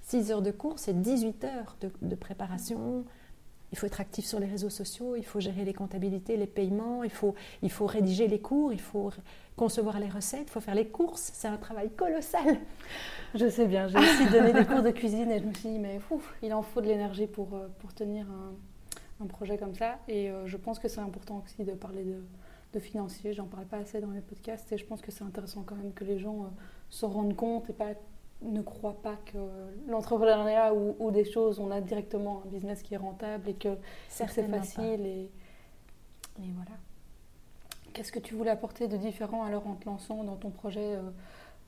6 0.06 0.30
heures 0.30 0.42
de 0.42 0.52
cours, 0.52 0.78
c'est 0.78 1.00
18 1.00 1.44
heures 1.44 1.76
de, 2.00 2.14
préparation. 2.14 3.04
Il 3.72 3.78
faut 3.78 3.86
être 3.86 4.00
actif 4.00 4.24
sur 4.24 4.38
les 4.38 4.46
réseaux 4.46 4.70
sociaux, 4.70 5.16
il 5.16 5.24
faut 5.24 5.40
gérer 5.40 5.64
les 5.64 5.74
comptabilités, 5.74 6.36
les 6.36 6.46
paiements, 6.46 7.02
il 7.02 7.10
faut, 7.10 7.34
il 7.62 7.72
faut 7.72 7.86
rédiger 7.86 8.28
les 8.28 8.38
cours, 8.38 8.72
il 8.72 8.80
faut 8.80 9.10
concevoir 9.56 9.98
les 9.98 10.08
recettes, 10.08 10.44
il 10.46 10.50
faut 10.50 10.60
faire 10.60 10.76
les 10.76 10.86
courses. 10.86 11.32
C'est 11.34 11.48
un 11.48 11.56
travail 11.56 11.90
colossal. 11.90 12.60
Je 13.34 13.48
sais 13.48 13.66
bien, 13.66 13.88
j'ai 13.88 13.98
aussi 13.98 14.30
donné 14.30 14.52
des 14.52 14.64
cours 14.64 14.82
de 14.82 14.92
cuisine 14.92 15.28
et 15.32 15.40
je 15.40 15.44
me 15.44 15.52
suis 15.52 15.70
dit, 15.70 15.78
mais 15.80 15.98
il 16.40 16.54
en 16.54 16.62
faut 16.62 16.80
de 16.80 16.86
l'énergie 16.86 17.26
pour, 17.26 17.54
euh, 17.54 17.66
pour 17.80 17.92
tenir 17.92 18.26
un, 19.20 19.26
projet 19.26 19.58
comme 19.58 19.74
ça. 19.74 19.98
Et 20.06 20.30
euh, 20.30 20.46
je 20.46 20.56
pense 20.56 20.78
que 20.78 20.86
c'est 20.86 21.00
important 21.00 21.42
aussi 21.44 21.64
de 21.64 21.72
parler 21.72 22.04
de, 22.04 22.22
de 22.74 22.78
financier. 22.78 23.32
J'en 23.32 23.46
parle 23.46 23.66
pas 23.66 23.78
assez 23.78 24.00
dans 24.00 24.06
mes 24.06 24.20
podcasts 24.20 24.70
et 24.70 24.78
je 24.78 24.84
pense 24.84 25.00
que 25.00 25.10
c'est 25.10 25.24
intéressant 25.24 25.64
quand 25.66 25.74
même 25.74 25.92
que 25.92 26.04
les 26.04 26.18
gens 26.20 26.44
euh, 26.44 26.48
s'en 26.90 27.08
rendent 27.08 27.34
compte 27.34 27.68
et 27.68 27.72
pas 27.72 27.94
ne 28.42 28.62
crois 28.62 29.00
pas 29.02 29.16
que 29.16 29.38
l'entrepreneuriat 29.88 30.74
ou, 30.74 31.10
des 31.10 31.24
choses, 31.24 31.58
on 31.58 31.70
a 31.70 31.80
directement 31.80 32.42
un 32.44 32.48
business 32.48 32.82
qui 32.82 32.94
est 32.94 32.98
rentable 32.98 33.48
et 33.48 33.54
que 33.54 33.76
c'est 34.08 34.26
facile. 34.26 35.06
Et, 35.06 35.30
voilà. 36.38 36.78
Qu'est-ce 37.92 38.12
que 38.12 38.18
tu 38.18 38.34
voulais 38.34 38.50
apporter 38.50 38.88
de 38.88 38.96
différent 38.96 39.44
alors 39.44 39.66
en 39.66 39.74
te 39.74 39.86
lançant 39.86 40.22
dans 40.22 40.36
ton 40.36 40.50
projet 40.50 40.96
euh, 40.96 41.02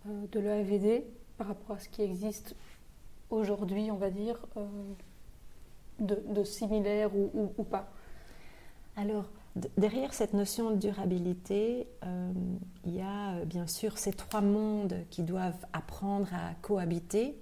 euh, 0.09 0.27
de 0.31 0.41
l'EAVD 0.41 1.05
par 1.39 1.47
rapport 1.47 1.77
à 1.77 1.79
ce 1.79 1.89
qui 1.89 2.03
existe 2.03 2.55
aujourd'hui, 3.31 3.91
on 3.91 3.97
va 3.97 4.11
dire, 4.11 4.45
euh, 4.59 4.67
de, 6.01 6.45
similaire 6.45 7.11
ou, 7.17 7.65
pas? 7.65 7.89
Alors, 8.97 9.31
derrière 9.77 10.15
cette 10.15 10.35
notion 10.35 10.71
de 10.71 10.77
durabilité, 10.77 11.89
euh, 12.05 12.33
il 12.85 12.95
y 12.95 13.01
a 13.01 13.45
bien 13.45 13.67
sûr 13.67 13.99
ces 13.99 14.13
trois 14.13 14.41
mondes 14.41 14.97
qui 15.11 15.23
doivent 15.23 15.67
apprendre 15.73 16.29
à 16.33 16.55
cohabiter 16.63 17.37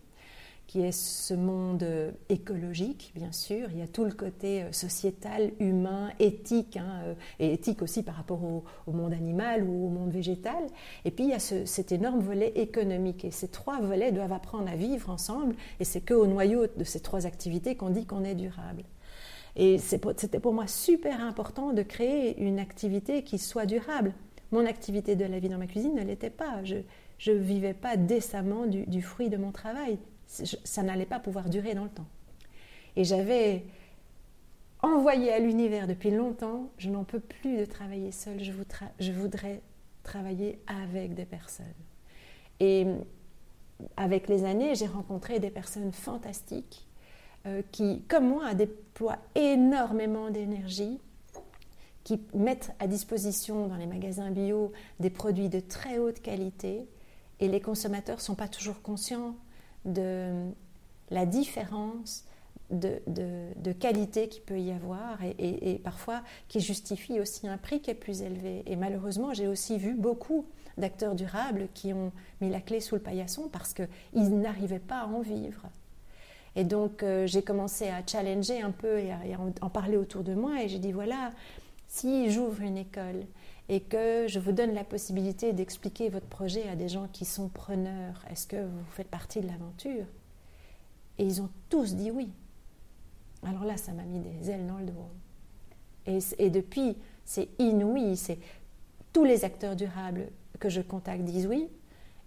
qui 0.66 0.81
est 0.81 0.92
ce 0.92 1.35
monde 1.35 1.85
euh, 1.85 2.11
écologique, 2.29 3.12
bien 3.14 3.31
sûr. 3.31 3.69
Il 3.71 3.79
y 3.79 3.83
a 3.83 3.87
tout 3.87 4.05
le 4.05 4.12
côté 4.12 4.62
euh, 4.62 4.73
sociétal, 4.73 5.53
humain, 5.61 6.11
éthique, 6.19 6.77
hein, 6.77 7.03
euh, 7.05 7.14
et 7.38 7.53
éthique 7.53 7.83
aussi 7.83 8.03
par 8.03 8.16
rapport 8.16 8.42
au, 8.42 8.64
monde 8.90 9.12
animal 9.12 9.62
ou 9.62 9.87
au 9.87 9.88
monde 9.88 10.11
végétal. 10.11 10.66
Et 11.05 11.11
puis 11.11 11.25
il 11.25 11.31
y 11.31 11.35
a 11.35 11.38
cet 11.38 11.92
énorme 11.92 12.21
volet 12.21 12.53
économique. 12.57 13.25
Et 13.25 13.31
ces 13.31 13.49
trois 13.49 13.81
volets 13.81 14.11
doivent 14.11 14.33
apprendre 14.33 14.69
à 14.69 14.77
vivre 14.77 15.11
ensemble. 15.11 15.55
Et 15.79 15.85
c'est 15.85 16.01
qu'au 16.01 16.27
noyau 16.27 16.66
de 16.77 16.85
ces 16.85 17.01
trois 17.01 17.27
activités 17.27 17.77
qu'on 17.77 17.90
dit 17.90 18.07
qu'on 18.07 18.25
est 18.25 18.35
durable. 18.35 18.83
Et 19.57 19.79
c'était 19.79 20.40
pour 20.40 20.53
moi 20.53 20.66
super 20.66 21.21
important 21.23 21.73
de 21.73 21.83
créer 21.83 22.38
une 22.40 22.59
activité 22.59 23.23
qui 23.23 23.38
soit 23.38 23.66
durable. 23.66 24.12
Mon 24.53 24.66
activité 24.66 25.16
de 25.16 25.25
la 25.25 25.38
vie 25.38 25.49
dans 25.49 25.59
ma 25.59 25.66
cuisine 25.66 25.95
ne 25.95 26.03
l'était 26.03 26.31
pas. 26.31 26.62
Je 26.62 27.31
ne 27.31 27.38
vivais 27.38 27.75
pas 27.75 27.97
décemment 27.97 28.66
du 28.66 29.03
fruit 29.03 29.31
de 29.31 29.37
mon 29.37 29.53
travail 29.53 29.99
ça 30.27 30.83
n'allait 30.83 31.07
pas 31.07 31.21
pouvoir 31.21 31.49
durer 31.49 31.75
dans 31.75 31.85
le 31.85 31.90
temps. 31.90 32.07
Et 32.97 33.05
j'avais 33.05 33.64
envoyé 34.83 35.33
à 35.33 35.38
l'univers 35.38 35.87
depuis 35.87 36.11
longtemps, 36.11 36.71
je 36.79 36.90
n'en 36.90 37.05
peux 37.05 37.21
plus 37.21 37.59
de 37.59 37.64
travailler 37.64 38.12
seule, 38.12 38.42
je, 38.42 38.53
voudrais, 38.53 38.92
je 39.01 39.12
voudrais 39.12 39.62
travailler 40.03 40.61
avec 40.66 41.14
des 41.14 41.25
personnes. 41.25 41.66
Et 42.61 42.87
avec 43.97 44.29
les 44.29 44.45
années, 44.45 44.75
j'ai 44.75 44.87
rencontré 44.87 45.38
des 45.38 45.51
personnes 45.51 45.92
fantastiques 45.92 46.87
euh, 47.47 47.63
qui, 47.73 48.03
comme 48.09 48.29
moi, 48.29 48.55
déploient 48.55 49.19
énormément 49.35 50.31
d'énergie, 50.31 50.99
qui 52.05 52.21
mettent 52.35 52.73
à 52.79 52.87
disposition 52.87 53.67
dans 53.69 53.77
les 53.77 53.87
magasins 53.87 54.31
bio 54.31 54.73
des 55.01 55.11
produits 55.11 55.49
de 55.49 55.61
très 55.61 55.99
haute 55.99 56.21
qualité, 56.21 56.87
et 57.41 57.49
les 57.49 57.61
consommateurs 57.61 58.17
ne 58.17 58.23
sont 58.23 58.35
pas 58.35 58.49
toujours 58.49 58.83
conscients 58.83 59.37
de 59.85 60.51
la 61.11 61.27
différence 61.27 62.25
de, 62.71 63.73
qualité 63.79 64.29
qu'il 64.29 64.43
peut 64.43 64.59
y 64.59 64.73
avoir 64.73 65.19
et, 65.23 65.81
parfois 65.85 66.23
qui 66.49 66.61
justifie 66.61 67.21
aussi 67.21 67.47
un 67.47 67.59
prix 67.59 67.81
qui 67.81 67.91
est 67.91 67.95
plus 67.95 68.23
élevé. 68.23 68.65
Et 68.67 68.77
malheureusement, 68.77 69.33
j'ai 69.35 69.47
aussi 69.47 69.79
vu 69.79 69.95
beaucoup 69.95 70.47
d'acteurs 70.79 71.15
durables 71.15 71.69
qui 71.75 71.93
ont 71.93 72.13
mis 72.41 72.51
la 72.51 72.61
clé 72.61 72.81
sous 72.81 72.97
le 72.97 73.01
paillasson 73.01 73.49
parce 73.53 73.73
qu'ils 73.73 74.41
n'arrivaient 74.41 74.79
pas 74.79 75.01
à 75.01 75.07
en 75.07 75.21
vivre. 75.21 75.63
Et 76.57 76.64
donc, 76.64 77.03
euh, 77.03 77.27
j'ai 77.27 77.42
commencé 77.42 77.88
à 77.88 78.03
challenger 78.05 78.62
un 78.62 78.71
peu 78.71 78.99
et 78.99 79.12
à, 79.12 79.21
en, 79.61 79.69
parler 79.69 79.99
autour 79.99 80.25
de 80.25 80.35
moi 80.35 80.62
et 80.62 80.69
j'ai 80.69 80.79
dit, 80.79 80.90
voilà, 80.90 81.31
si 81.87 82.31
j'ouvre 82.31 82.62
une 82.62 82.79
école 82.79 83.27
et 83.69 83.81
que 83.81 84.27
je 84.27 84.38
vous 84.38 84.53
donne 84.53 84.73
la 84.73 84.85
possibilité 84.85 85.53
d'expliquer 85.53 86.09
votre 86.09 86.27
projet 86.27 86.66
à 86.69 86.75
des 86.75 86.88
gens 86.88 87.09
qui 87.12 87.25
sont 87.25 87.49
preneurs. 87.49 88.25
Est-ce 88.31 88.47
que 88.47 88.57
vous 88.57 88.85
faites 88.92 89.09
partie 89.09 89.40
de 89.40 89.47
l'aventure? 89.47 90.07
Et 91.19 91.25
ils 91.25 91.42
ont 91.42 91.51
tous 91.69 91.95
dit 91.95 92.11
oui. 92.11 92.31
Alors 93.42 93.64
là, 93.64 93.77
ça 93.77 93.92
m'a 93.92 94.05
mis 94.05 94.21
des 94.21 94.51
ailes 94.51 94.66
dans 94.66 94.79
le 94.79 94.87
dos. 94.87 95.09
Et, 96.38 96.51
depuis, 96.51 96.97
c'est 97.25 97.49
inouï. 97.59 98.16
C'est 98.16 98.38
tous 99.12 99.25
les 99.25 99.45
acteurs 99.45 99.77
durables 99.77 100.29
que 100.61 100.69
je 100.69 100.81
contacte 100.81 101.25
disent 101.25 101.47
oui. 101.47 101.69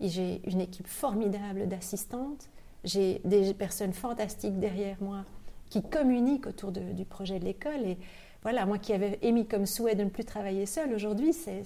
J'ai 0.01 0.41
une 0.49 0.61
équipe 0.61 0.87
formidable 0.87 1.67
d'assistantes. 1.67 2.49
J'ai 2.83 3.21
des 3.25 3.53
personnes 3.53 3.93
fantastiques 3.93 4.59
derrière 4.59 4.97
moi 5.01 5.25
qui 5.69 5.83
communiquent 5.83 6.47
autour 6.47 6.71
du 6.71 7.05
projet 7.05 7.39
de 7.39 7.45
l'école. 7.45 7.85
Et 7.85 7.97
voilà, 8.41 8.65
moi 8.65 8.77
qui 8.77 8.93
avais 8.93 9.19
émis 9.21 9.45
comme 9.45 9.65
souhait 9.65 9.95
de 9.95 10.03
ne 10.03 10.09
plus 10.09 10.25
travailler 10.25 10.65
seule, 10.65 10.93
aujourd'hui, 10.93 11.33
c'est. 11.33 11.63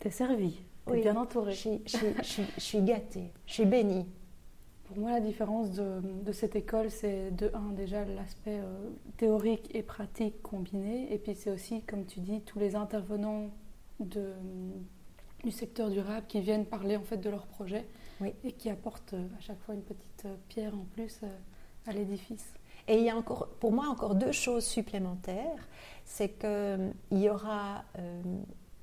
T'es 0.00 0.10
servie, 0.10 0.62
t'es 0.86 1.00
bien 1.00 1.16
entourée. 1.16 1.54
Je, 1.54 2.42
suis 2.58 2.80
gâtée, 2.82 3.32
je 3.46 3.52
suis 3.52 3.64
bénie. 3.64 4.06
Pour 4.84 4.98
moi, 4.98 5.12
la 5.12 5.20
différence 5.20 5.70
de, 5.70 6.32
cette 6.32 6.54
école, 6.54 6.90
c'est 6.90 7.30
de 7.30 7.50
un, 7.54 7.72
déjà 7.72 8.04
l'aspect 8.04 8.58
euh, 8.58 8.90
théorique 9.16 9.74
et 9.74 9.82
pratique 9.82 10.42
combiné, 10.42 11.10
et 11.14 11.18
puis 11.18 11.34
c'est 11.34 11.50
aussi, 11.50 11.82
comme 11.82 12.04
tu 12.04 12.20
dis, 12.20 12.42
tous 12.42 12.58
les 12.58 12.76
intervenants 12.76 13.48
de, 14.00 14.32
du 15.44 15.50
secteur 15.50 15.88
durable 15.88 16.26
qui 16.28 16.40
viennent 16.40 16.66
parler 16.66 16.96
en 16.96 17.02
fait 17.02 17.16
de 17.16 17.30
leur 17.30 17.46
projet 17.46 17.86
et 18.24 18.52
qui 18.52 18.70
apportent 18.70 19.14
euh, 19.14 19.26
à 19.38 19.40
chaque 19.40 19.60
fois 19.60 19.74
une 19.74 19.82
petite 19.82 20.24
euh, 20.26 20.36
pierre 20.48 20.74
en 20.74 20.86
plus 20.94 21.20
à 21.86 21.92
l'édifice. 21.92 22.54
Et 22.88 22.98
il 22.98 23.04
y 23.04 23.10
a 23.10 23.16
encore, 23.16 23.48
pour 23.60 23.72
moi 23.72 23.86
encore 23.88 24.14
deux 24.14 24.32
choses 24.32 24.64
supplémentaires. 24.64 25.68
C'est 26.04 26.30
qu'il 26.30 26.48
euh, 26.48 26.90
y 27.12 27.28
aura, 27.28 27.84
euh, 27.98 28.22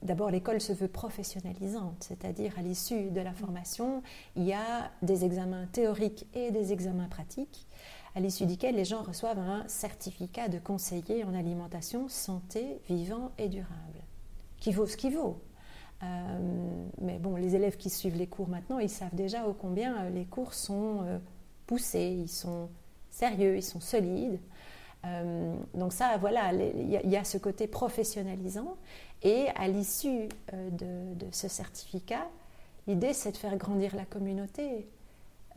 d'abord 0.01 0.31
l'école 0.31 0.61
se 0.61 0.73
veut 0.73 0.87
professionnalisante, 0.87 2.03
c'est-à-dire 2.07 2.53
à, 2.57 2.61
l'issue 2.61 3.09
de 3.09 3.21
la 3.21 3.33
formation, 3.33 4.01
il 4.35 4.43
y 4.43 4.53
a 4.53 4.91
des 5.01 5.25
examens 5.25 5.65
théoriques 5.67 6.25
et 6.33 6.51
des 6.51 6.71
examens 6.71 7.09
pratiques, 7.09 7.67
à 8.15 8.21
l'issue 8.21 8.45
desquels 8.45 8.75
les 8.75 8.85
gens 8.85 9.03
reçoivent 9.03 9.39
un 9.39 9.67
certificat 9.67 10.47
de 10.47 10.59
conseiller 10.59 11.23
en 11.25 11.35
alimentation, 11.35 12.07
santé, 12.07 12.79
vivant 12.87 13.31
et 13.37 13.49
durable, 13.49 13.99
qui 14.59 14.71
vaut 14.71 14.87
ce 14.87 14.97
qu'il 14.97 15.13
vaut. 15.15 15.41
Euh, 16.01 16.85
mais 17.01 17.17
bon, 17.19 17.35
les 17.35 17.55
élèves 17.55 17.77
qui 17.77 17.89
suivent 17.89 18.17
les 18.17 18.27
cours 18.27 18.47
maintenant, 18.47 18.79
ils 18.79 18.89
savent 18.89 19.13
déjà 19.13 19.47
ô 19.47 19.53
combien 19.53 20.09
les 20.09 20.25
cours 20.25 20.53
sont 20.53 21.19
poussés, 21.67 22.17
ils 22.21 22.29
sont 22.29 22.69
sérieux, 23.09 23.57
ils 23.57 23.63
sont 23.63 23.81
solides. 23.81 24.39
Euh, 25.05 25.55
donc 25.73 25.93
ça, 25.93 26.17
voilà, 26.17 26.51
il 26.53 26.89
y, 26.89 27.15
a 27.15 27.23
ce 27.23 27.37
côté 27.37 27.67
professionnalisant. 27.67 28.77
Et 29.23 29.47
à 29.55 29.67
l'issue 29.67 30.29
euh, 30.53 30.69
de, 30.71 31.25
ce 31.31 31.47
certificat, 31.47 32.27
l'idée, 32.87 33.13
c'est 33.13 33.31
de 33.31 33.37
faire 33.37 33.55
grandir 33.57 33.95
la 33.95 34.05
communauté. 34.05 34.87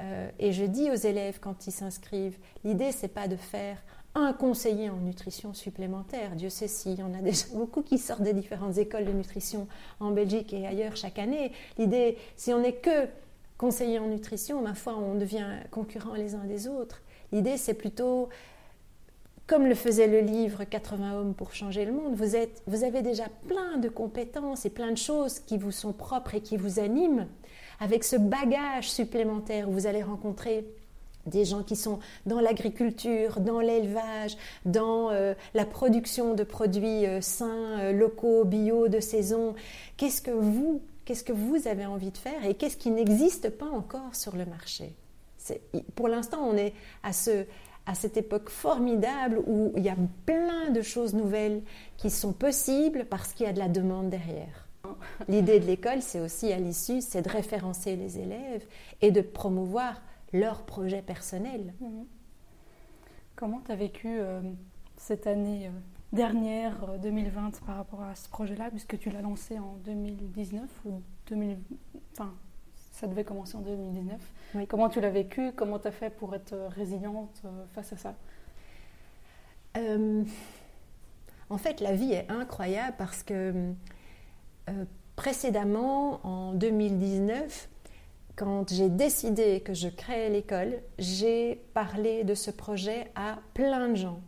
Euh, 0.01 0.31
et 0.39 0.53
je 0.53 0.65
dis 0.65 0.91
aux 0.91 0.97
élèves 0.97 1.39
quand 1.41 1.67
ils 1.67 1.73
s'inscrivent, 1.73 2.39
l'idée, 2.65 2.93
c'est 2.93 3.09
pas 3.09 3.29
de 3.29 3.37
faire 3.37 3.83
un 4.15 4.33
conseiller 4.33 4.91
en 4.91 4.97
nutrition 4.97 5.55
supplémentaire. 5.55 6.37
Dieu 6.37 6.51
sait 6.51 6.69
s'il 6.69 6.99
y 6.99 7.03
en 7.03 7.15
a 7.15 7.23
déjà 7.23 7.47
beaucoup 7.55 7.83
qui 7.83 7.99
sortent 7.99 8.23
des 8.23 8.35
différentes 8.35 8.79
écoles 8.79 9.05
de 9.05 9.13
nutrition 9.13 9.67
en 10.01 10.11
Belgique 10.11 10.53
et 10.53 10.67
ailleurs 10.67 10.97
chaque 10.97 11.19
année. 11.19 11.53
L'idée, 11.79 12.19
si 12.37 12.53
on 12.53 12.61
n'est 12.61 12.75
que 12.75 13.09
conseiller 13.57 13.99
en 13.99 14.09
nutrition, 14.09 14.61
ma 14.61 14.75
foi, 14.75 14.97
on 14.97 15.15
devient 15.15 15.47
concurrents 15.71 16.15
les 16.15 16.35
uns 16.35 16.45
des 16.45 16.69
autres. 16.69 17.01
L'idée, 17.33 17.57
c'est 17.57 17.75
plutôt, 17.75 18.29
comme 19.47 19.67
le 19.67 19.75
faisait 19.75 20.09
le 20.09 20.21
livre 20.21 20.65
80 20.65 21.15
hommes 21.19 21.35
pour 21.35 21.55
changer 21.55 21.85
le 21.85 21.93
monde, 21.93 22.15
vous, 22.15 22.37
êtes, 22.37 22.63
vous 22.67 22.85
avez 22.85 23.01
déjà 23.01 23.25
plein 23.49 23.79
de 23.79 23.89
compétences 23.89 24.67
et 24.67 24.71
plein 24.71 24.91
de 24.91 24.99
choses 24.99 25.39
qui 25.39 25.57
vous 25.57 25.71
sont 25.71 25.93
propres 25.93 26.35
et 26.35 26.41
qui 26.41 26.57
vous 26.57 26.81
animent. 26.81 27.29
Avec 27.81 28.05
ce 28.05 28.17
bagage 28.17 28.91
supplémentaire, 28.91 29.71
vous 29.71 29.87
allez 29.87 30.03
rencontrer 30.03 30.67
des 31.27 31.45
gens 31.45 31.63
qui 31.63 31.77
sont 31.77 31.99
dans 32.27 32.41
l'agriculture, 32.41 33.41
dans 33.41 33.61
l'élevage, 33.61 34.37
dans 34.65 35.11
euh, 35.11 35.35
la 35.55 35.65
production 35.65 36.35
de 36.35 36.45
produits 36.45 37.07
euh, 37.07 37.21
sains, 37.21 37.81
euh, 37.81 37.93
locaux, 37.93 38.45
bio, 38.45 38.89
de 38.89 39.01
saison. 39.01 39.55
Qu'est-ce 39.97 40.23
que 40.23 40.31
vous, 40.31 40.83
qu'est-ce 41.05 41.25
que 41.25 41.33
vous 41.33 41.69
avez 41.69 41.87
envie 41.87 42.11
de 42.11 42.19
faire 42.19 42.45
et 42.45 42.55
qu'est-ce 42.55 42.77
qui 42.77 42.91
n'existe 42.91 43.51
pas 43.51 43.69
encore 43.69 44.15
sur 44.15 44.37
le 44.37 44.47
marché? 44.47 44.95
Pour 45.97 46.09
l'instant, 46.09 46.41
on 46.43 46.57
est 46.57 46.73
à, 47.03 47.13
ce, 47.13 47.45
à 47.87 47.95
cette 47.95 48.17
époque 48.17 48.49
formidable 48.49 49.43
où 49.47 49.73
il 49.77 49.83
y 49.83 49.89
a 49.89 49.97
plein 50.25 50.71
de 50.71 50.83
choses 50.83 51.15
nouvelles 51.15 51.63
qui 51.97 52.11
sont 52.11 52.33
possibles 52.33 53.07
parce 53.11 53.33
qu'il 53.33 53.47
y 53.47 53.49
a 53.49 53.53
de 53.53 53.59
la 53.59 53.69
demande 53.69 54.09
derrière. 54.09 54.69
L'idée 55.29 55.61
de 55.61 55.67
l'école, 55.67 56.03
c'est 56.03 56.21
aussi 56.21 56.53
à 56.53 56.59
l'issue, 56.59 57.01
c'est 57.01 57.23
de 57.23 57.29
référencer 57.29 57.97
les 57.97 58.19
élèves 58.19 58.65
et 59.01 59.11
de 59.11 59.21
promouvoir 59.21 60.01
leurs 60.33 60.65
projets 60.65 61.03
personnels. 61.03 61.75
Mhm. 61.81 62.07
Comment 63.37 63.61
tu 63.61 63.73
as 63.73 63.77
vécu 63.77 64.09
euh, 64.09 64.43
cette 64.97 65.27
année 65.27 65.67
euh, 65.67 65.71
dernière, 66.13 66.99
2020, 66.99 67.47
euh, 67.47 67.67
par 67.67 67.77
rapport 67.77 68.03
à 68.03 68.15
ce 68.15 68.29
projet-là, 68.29 68.71
puisque 68.71 68.99
tu 68.99 69.11
l'as 69.11 69.23
lancé 69.23 69.59
en 69.59 69.77
2019 69.85 70.69
ou 70.85 71.03
2000, 71.29 71.59
enfin, 72.13 72.35
ça 72.93 73.07
devait 73.07 73.25
commencer 73.25 73.57
en 73.57 73.61
2019. 73.63 74.67
Comment 74.69 74.89
tu 74.91 75.01
l'as 75.01 75.11
vécu? 75.11 75.53
Comment 75.53 75.79
tu 75.79 75.89
as 75.89 75.93
fait 75.93 76.11
pour 76.11 76.35
être 76.35 76.55
résiliente 76.77 77.43
face 77.73 77.93
à 77.95 77.97
ça? 77.97 78.15
Euh, 79.79 80.25
En 81.51 81.59
fait, 81.59 81.81
la 81.81 81.93
vie 81.95 82.13
est 82.13 82.31
incroyable 82.31 82.95
parce 82.97 83.23
que 83.23 83.73
euh, 84.71 84.85
précédemment, 85.17 86.21
en 86.27 86.55
2019, 86.55 87.69
quand 88.37 88.73
j'ai 88.73 88.89
décidé 88.89 89.61
que 89.61 89.75
je 89.75 89.89
créais 89.89 90.31
l'école, 90.31 90.81
j'ai 90.99 91.63
parlé 91.75 92.25
de 92.25 92.35
ce 92.35 92.51
projet 92.51 93.11
à 93.15 93.39
plein 93.55 93.89
de 93.89 93.97
gens, 93.97 94.21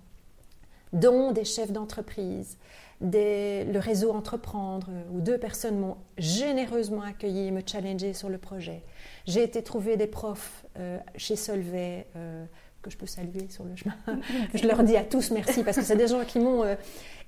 dont 0.93 1.33
des 1.33 1.45
chefs 1.45 1.73
d'entreprise, 1.73 2.59
le 3.01 3.79
réseau 3.79 4.13
Entreprendre, 4.13 4.89
où 5.13 5.21
deux 5.21 5.39
personnes 5.39 5.79
m'ont 5.79 5.97
généreusement 6.19 7.03
accueilli 7.03 7.49
et 7.49 7.51
me 7.51 7.63
challengé 7.65 8.15
sur 8.15 8.29
le 8.29 8.39
projet. 8.39 8.83
J'ai 9.27 9.43
été 9.43 9.63
trouver 9.63 9.97
des 9.97 10.07
profs 10.07 10.65
euh, 10.79 10.99
chez 11.17 11.37
Solvay 11.37 12.07
euh, 12.17 12.45
que 12.85 12.91
je 12.91 12.99
peux 12.99 13.07
saluer 13.07 13.49
sur 13.49 13.65
le 13.65 13.75
chemin. 13.75 13.97
je 14.55 14.67
leur 14.67 14.85
dis 14.85 14.97
à 14.97 15.03
tous 15.03 15.31
merci 15.31 15.65
parce 15.65 15.79
que 15.79 15.83
c'est 15.83 15.97
des 15.97 16.07
gens 16.07 16.25
qui 16.25 16.39
m'ont... 16.39 16.63
Euh, 16.63 16.77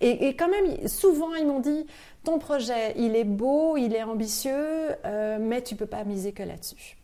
et, 0.01 0.37
quand 0.37 0.49
même, 0.49 0.87
souvent, 0.87 1.35
ils 1.35 1.47
m'ont 1.47 1.61
dit, 1.61 1.87
ton 2.23 2.39
projet, 2.39 2.93
il 2.99 3.17
est 3.17 3.25
beau, 3.25 3.79
il 3.79 3.95
est 3.95 4.03
ambitieux, 4.03 4.53
euh, 5.07 5.39
mais 5.41 5.63
tu 5.63 5.75
peux 5.75 5.87
pas 5.87 6.05
miser 6.05 6.33
que 6.33 6.43
là-dessus. 6.43 6.99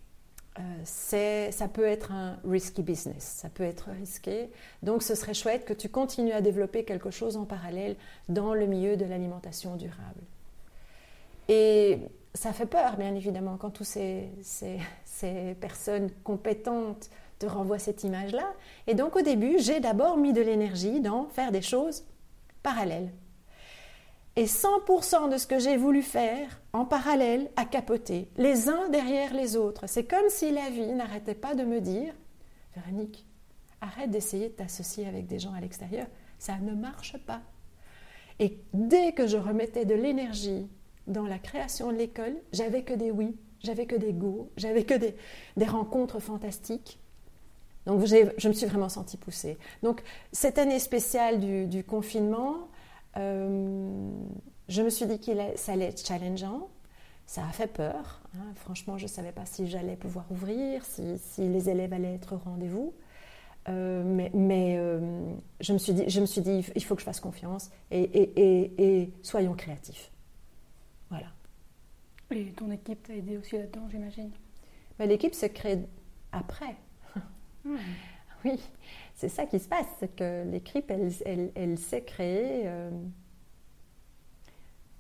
Euh, 0.59 1.51
ça 1.51 1.69
peut 1.69 1.87
être 1.87 2.13
un 2.13 2.37
risky 2.45 2.83
business, 2.83 3.39
ça 3.39 3.49
peut 3.49 3.65
être 3.65 3.89
risqué. 3.99 4.51
Donc 4.83 5.03
ce 5.03 5.15
serait 5.15 5.33
chouette 5.33 5.65
que 5.65 5.73
tu 5.73 5.89
continues 5.89 6.33
à 6.33 6.43
développer 6.43 6.85
quelque 6.85 7.11
chose 7.11 7.39
en 7.39 7.47
parallèle 7.47 7.97
dans 8.29 8.53
le 8.53 8.67
milieu 8.67 8.99
de 8.99 9.07
l'alimentation 9.07 9.77
durable. 9.77 10.21
Et 11.49 12.01
ça 12.35 12.53
fait 12.53 12.67
peur, 12.67 12.99
bien 12.99 13.15
évidemment, 13.15 13.57
quand 13.57 13.71
toutes 13.71 13.87
ces, 13.87 14.29
ces 14.43 15.55
personnes 15.55 16.11
compétentes 16.23 17.09
te 17.43 17.47
renvoient 17.47 17.81
cette 17.81 18.05
image-là. 18.05 18.55
Et 18.87 18.95
donc 18.95 19.17
au 19.17 19.23
début, 19.23 19.57
j'ai 19.59 19.81
d'abord 19.81 20.17
mis 20.17 20.33
de 20.33 20.41
l'énergie 20.41 21.01
dans 21.01 21.29
faire 21.29 21.51
des 21.51 21.61
choses 21.61 22.05
parallèles. 22.63 23.13
Et 24.37 24.45
100% 24.45 25.29
de 25.31 25.37
ce 25.37 25.47
que 25.49 25.59
j'ai 25.59 25.77
voulu 25.77 26.03
faire 26.03 26.61
en 26.73 26.85
parallèle 26.85 27.51
a 27.57 27.65
capoté, 27.65 28.31
les 28.37 28.69
uns 28.69 28.89
derrière 28.89 29.35
les 29.35 29.57
autres. 29.57 29.89
C'est 29.89 30.05
comme 30.05 30.29
si 30.29 30.53
la 30.53 30.71
vie 30.71 30.93
n'arrêtait 30.93 31.35
pas 31.35 31.55
de 31.55 31.65
me 31.65 31.81
dire 31.81 32.15
Véronique, 32.77 33.27
arrête 33.81 34.11
d'essayer 34.11 34.49
de 34.49 34.55
t'associer 34.55 35.07
avec 35.07 35.27
des 35.27 35.39
gens 35.39 35.53
à 35.53 35.61
l'extérieur, 35.61 36.07
ça 36.39 36.57
ne 36.59 36.75
marche 36.75 37.19
pas. 37.27 37.43
Et 38.39 38.59
dès 38.73 39.13
que 39.13 39.27
je 39.27 39.37
remettais 39.37 39.85
de 39.85 39.95
l'énergie 39.95 40.67
dans 41.09 41.27
la 41.27 41.39
création 41.39 41.93
de 41.93 41.99
l'école, 41.99 42.37
j'avais 42.53 42.85
que 42.85 42.95
des 42.95 43.11
oui, 43.11 43.37
j'avais 43.63 43.87
que 43.87 43.97
des 43.97 44.13
go, 44.13 44.51
j'avais 44.57 44.85
que 44.85 44.95
des, 44.95 45.15
rencontres 45.67 46.21
fantastiques. 46.21 46.99
Donc 47.87 48.05
je 48.07 48.49
me 48.49 48.53
suis 48.53 48.67
vraiment 48.67 48.89
sentie 48.89 49.17
poussée. 49.17 49.59
Donc 49.83 50.03
cette 50.31 50.59
année 50.59 50.79
spéciale 50.79 51.41
du 51.69 51.85
confinement, 51.85 52.69
euh, 53.17 54.11
je 54.69 54.83
me 54.83 54.91
suis 54.91 55.07
dit 55.07 55.21
que 55.21 55.33
ça 55.57 55.73
allait 55.73 55.87
être 55.87 56.07
challengeant. 56.07 56.69
Ça 57.27 57.45
a 57.47 57.53
fait 57.53 57.67
peur. 57.67 58.21
Hein. 58.37 58.53
Franchement, 58.57 58.99
je 58.99 59.05
ne 59.05 59.09
savais 59.09 59.33
pas 59.33 59.47
si 59.47 59.69
j'allais 59.69 59.97
pouvoir 59.97 60.31
ouvrir, 60.31 60.85
si, 60.85 61.19
les 61.39 61.71
élèves 61.71 61.93
allaient 61.93 62.15
être 62.15 62.35
au 62.35 62.39
rendez-vous. 62.39 62.93
Euh, 63.69 64.29
mais, 64.35 64.77
euh, 64.77 65.25
je, 65.61 65.73
me 65.73 65.79
suis 65.79 65.93
dit, 65.95 66.05
je 66.09 66.21
me 66.21 66.27
suis 66.27 66.41
dit, 66.41 66.67
il 66.75 66.85
faut 66.85 66.95
que 66.95 67.01
je 67.01 67.07
fasse 67.07 67.21
confiance 67.21 67.71
et, 67.91 69.11
soyons 69.23 69.55
créatifs. 69.55 70.11
Voilà. 71.11 71.29
Et 72.31 72.53
ton 72.53 72.71
équipe 72.71 73.03
t'a 73.03 73.15
aidé 73.15 73.37
aussi 73.37 73.57
là-dedans, 73.57 73.89
j'imagine? 73.91 74.31
L'équipe 74.99 75.35
se 75.35 75.47
crée 75.47 75.81
après. 76.33 76.77
Oui, 78.45 78.61
c'est 79.15 79.29
ça 79.29 79.47
qui 79.47 79.61
se 79.61 79.69
passe, 79.69 79.87
c'est 80.01 80.17
que 80.17 80.45
l'équipe, 80.51 80.91
elle, 80.91 81.53
elle, 81.55 81.79
s'est 81.79 82.03
créée, 82.03 82.63
euh, 82.65 82.91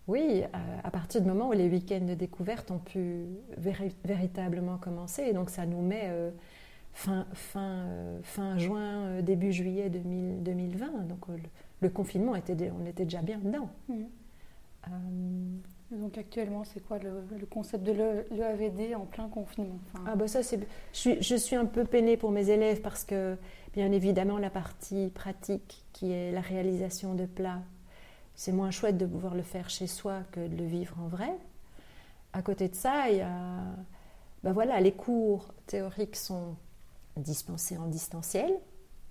oui, 0.07 0.43
à, 0.85 0.91
partir 0.91 1.21
du 1.23 1.29
moment 1.29 1.49
où 1.49 1.53
les 1.53 1.69
week-ends 1.69 2.05
de 2.05 2.15
découverte 2.15 2.71
ont 2.71 2.79
pu 2.79 3.27
véritablement 3.57 4.79
commencer. 4.79 5.23
Et 5.23 5.33
donc 5.33 5.49
ça 5.51 5.65
nous 5.65 5.81
met 5.81 6.05
euh, 6.05 6.31
fin, 6.93 7.27
fin, 7.33 7.87
euh, 7.87 8.21
fin 8.23 8.59
juin, 8.59 9.23
début 9.23 9.53
juillet 9.53 9.91
2020. 9.91 11.07
Donc 11.09 11.27
le, 11.81 11.89
confinement, 11.89 12.35
était, 12.35 12.71
on 12.71 12.85
était 12.85 13.05
déjà 13.05 13.23
bien 13.23 13.39
dedans. 13.39 13.71
Mmh. 13.89 14.03
Donc 15.93 16.17
actuellement, 16.17 16.65
c'est 16.65 16.81
quoi 16.81 16.99
le, 16.99 17.47
concept 17.47 17.85
de 17.85 17.93
l'EAVD 17.93 18.95
en 18.95 19.05
plein 19.05 19.29
confinement 19.29 19.79
Ah 20.07 20.17
bah 20.17 20.27
ça. 20.27 20.41
Je 20.41 21.37
suis, 21.37 21.57
un 21.57 21.67
peu 21.67 21.85
peinée 21.85 22.17
pour 22.17 22.31
mes 22.31 22.49
élèves 22.49 22.81
parce 22.81 23.05
que, 23.05 23.37
bien 23.75 23.93
évidemment, 23.93 24.39
la 24.39 24.49
partie 24.49 25.11
pratique, 25.15 25.85
qui 25.93 26.11
est 26.11 26.33
la 26.33 26.41
réalisation 26.41 27.15
de 27.15 27.27
plats, 27.27 27.61
c'est 28.35 28.53
moins 28.53 28.71
chouette 28.71 28.97
de 28.97 29.05
pouvoir 29.05 29.35
le 29.35 29.43
faire 29.43 29.69
chez 29.69 29.87
soi 29.87 30.21
que 30.33 30.41
de 30.41 30.57
le 30.57 30.65
vivre 30.65 30.97
en 30.99 31.09
vrai. 31.09 31.31
À 32.33 32.41
côté 32.41 32.69
de 32.69 32.75
ça, 32.75 33.11
il 33.11 33.19
y 33.19 33.21
a, 33.21 33.61
ben 34.43 34.53
voilà, 34.53 34.81
les 34.81 34.93
cours 34.93 35.53
théoriques 35.67 36.17
sont 36.17 36.57
dispensés 37.19 37.77
en 37.77 37.87
distanciel. 37.87 38.51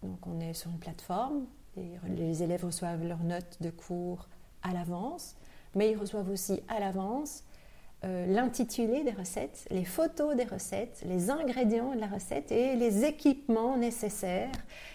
Donc 0.02 0.26
on 0.26 0.40
est 0.40 0.56
sur 0.56 0.72
une 0.72 0.80
plateforme, 0.80 1.46
et 1.78 1.92
les 2.08 2.42
élèves 2.42 2.66
reçoivent 2.66 3.04
leurs 3.04 3.24
notes 3.24 3.58
de 3.62 3.70
cours 3.70 4.28
à 4.64 4.74
l'avance 4.74 5.36
mais 5.76 5.92
ils 5.92 5.98
reçoivent 5.98 6.30
aussi 6.30 6.62
à 6.68 6.80
l'avance 6.80 7.44
euh, 8.04 8.26
l'intitulé 8.26 9.04
des 9.04 9.12
recettes, 9.12 9.68
les 9.70 9.86
photos 9.86 10.36
des 10.36 10.44
recettes, 10.44 11.04
les 11.06 11.30
ingrédients 11.30 11.94
de 11.94 12.00
la 12.00 12.08
recette 12.08 12.52
et 12.52 12.76
les 12.76 13.06
équipements 13.06 13.78
nécessaires. 13.78 14.50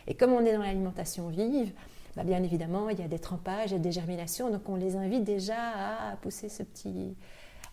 Et 0.08 0.14
comme 0.14 0.32
on 0.32 0.44
est 0.44 0.52
dans 0.52 0.62
l'alimentation 0.62 1.28
vive, 1.28 1.72
bah, 2.16 2.24
bien 2.24 2.42
évidemment, 2.42 2.88
il 2.88 2.98
y 2.98 3.02
a 3.02 3.08
des 3.08 3.20
trempages 3.20 3.72
et 3.72 3.78
des 3.78 3.92
germinations, 3.92 4.50
donc 4.50 4.68
on 4.68 4.74
les 4.74 4.96
invite 4.96 5.22
déjà 5.22 6.10
à 6.10 6.16
pousser 6.16 6.48
ce 6.48 6.64
petit, 6.64 7.14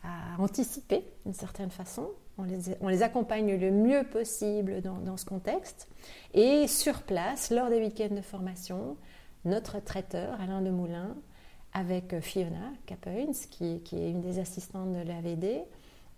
à 0.04 0.40
anticiper 0.40 1.04
d'une 1.26 1.34
certaine 1.34 1.72
façon. 1.72 2.10
On 2.38 2.44
les, 2.44 2.76
on 2.82 2.88
les, 2.88 3.02
accompagne 3.02 3.58
le 3.58 3.72
mieux 3.72 4.04
possible 4.04 4.82
dans, 4.82 4.98
dans, 4.98 5.18
ce 5.18 5.26
contexte. 5.26 5.88
Et 6.36 6.68
sur 6.68 7.02
place, 7.02 7.50
lors 7.50 7.70
des 7.70 7.80
week-ends 7.80 8.14
de 8.14 8.22
formation, 8.22 8.98
notre 9.46 9.80
traiteur, 9.80 10.40
Alain 10.40 10.62
Demoulin, 10.62 11.16
avec 11.74 12.20
Fiona 12.20 12.72
Capoins, 12.86 13.32
qui, 13.50 13.82
est 13.94 14.10
une 14.10 14.22
des 14.22 14.40
assistantes 14.40 14.92
de 14.92 15.02
l'AVD. 15.08 15.64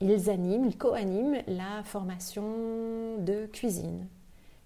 Ils 0.02 0.30
animent, 0.30 0.66
ils 0.66 0.78
co-animent 0.78 1.42
la 1.48 1.84
formation 1.84 3.18
de 3.20 3.46
cuisine. 3.46 4.08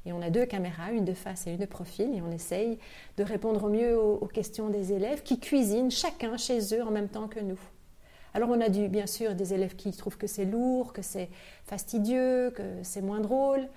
Et 0.05 0.13
on 0.13 0.21
a 0.21 0.29
deux 0.29 0.45
caméras, 0.45 0.91
une 0.91 1.05
de 1.05 1.13
face 1.13 1.45
et 1.45 1.51
une 1.51 1.57
de 1.57 1.65
profil, 1.65 2.15
et 2.15 2.21
on 2.21 2.31
essaye 2.31 2.79
de 3.17 3.23
répondre 3.23 3.65
au 3.65 3.69
mieux 3.69 3.99
aux, 3.99 4.25
questions 4.25 4.69
des 4.69 4.93
élèves 4.93 5.21
qui 5.21 5.39
cuisinent 5.39 5.91
chacun 5.91 6.37
chez 6.37 6.73
eux 6.73 6.83
en 6.83 6.89
même 6.89 7.09
temps 7.09 7.27
que 7.27 7.39
nous. 7.39 7.59
Alors 8.33 8.49
on 8.49 8.61
a 8.61 8.69
bien 8.69 9.07
sûr 9.07 9.35
des 9.35 9.53
élèves 9.53 9.75
qui 9.75 9.91
trouvent 9.91 10.17
que 10.17 10.27
c'est 10.27 10.45
lourd, 10.45 10.93
que 10.93 11.01
c'est 11.01 11.29
fastidieux, 11.65 12.51
que 12.51 12.63
c'est 12.83 13.01
moins 13.01 13.19
drôle. 13.19 13.67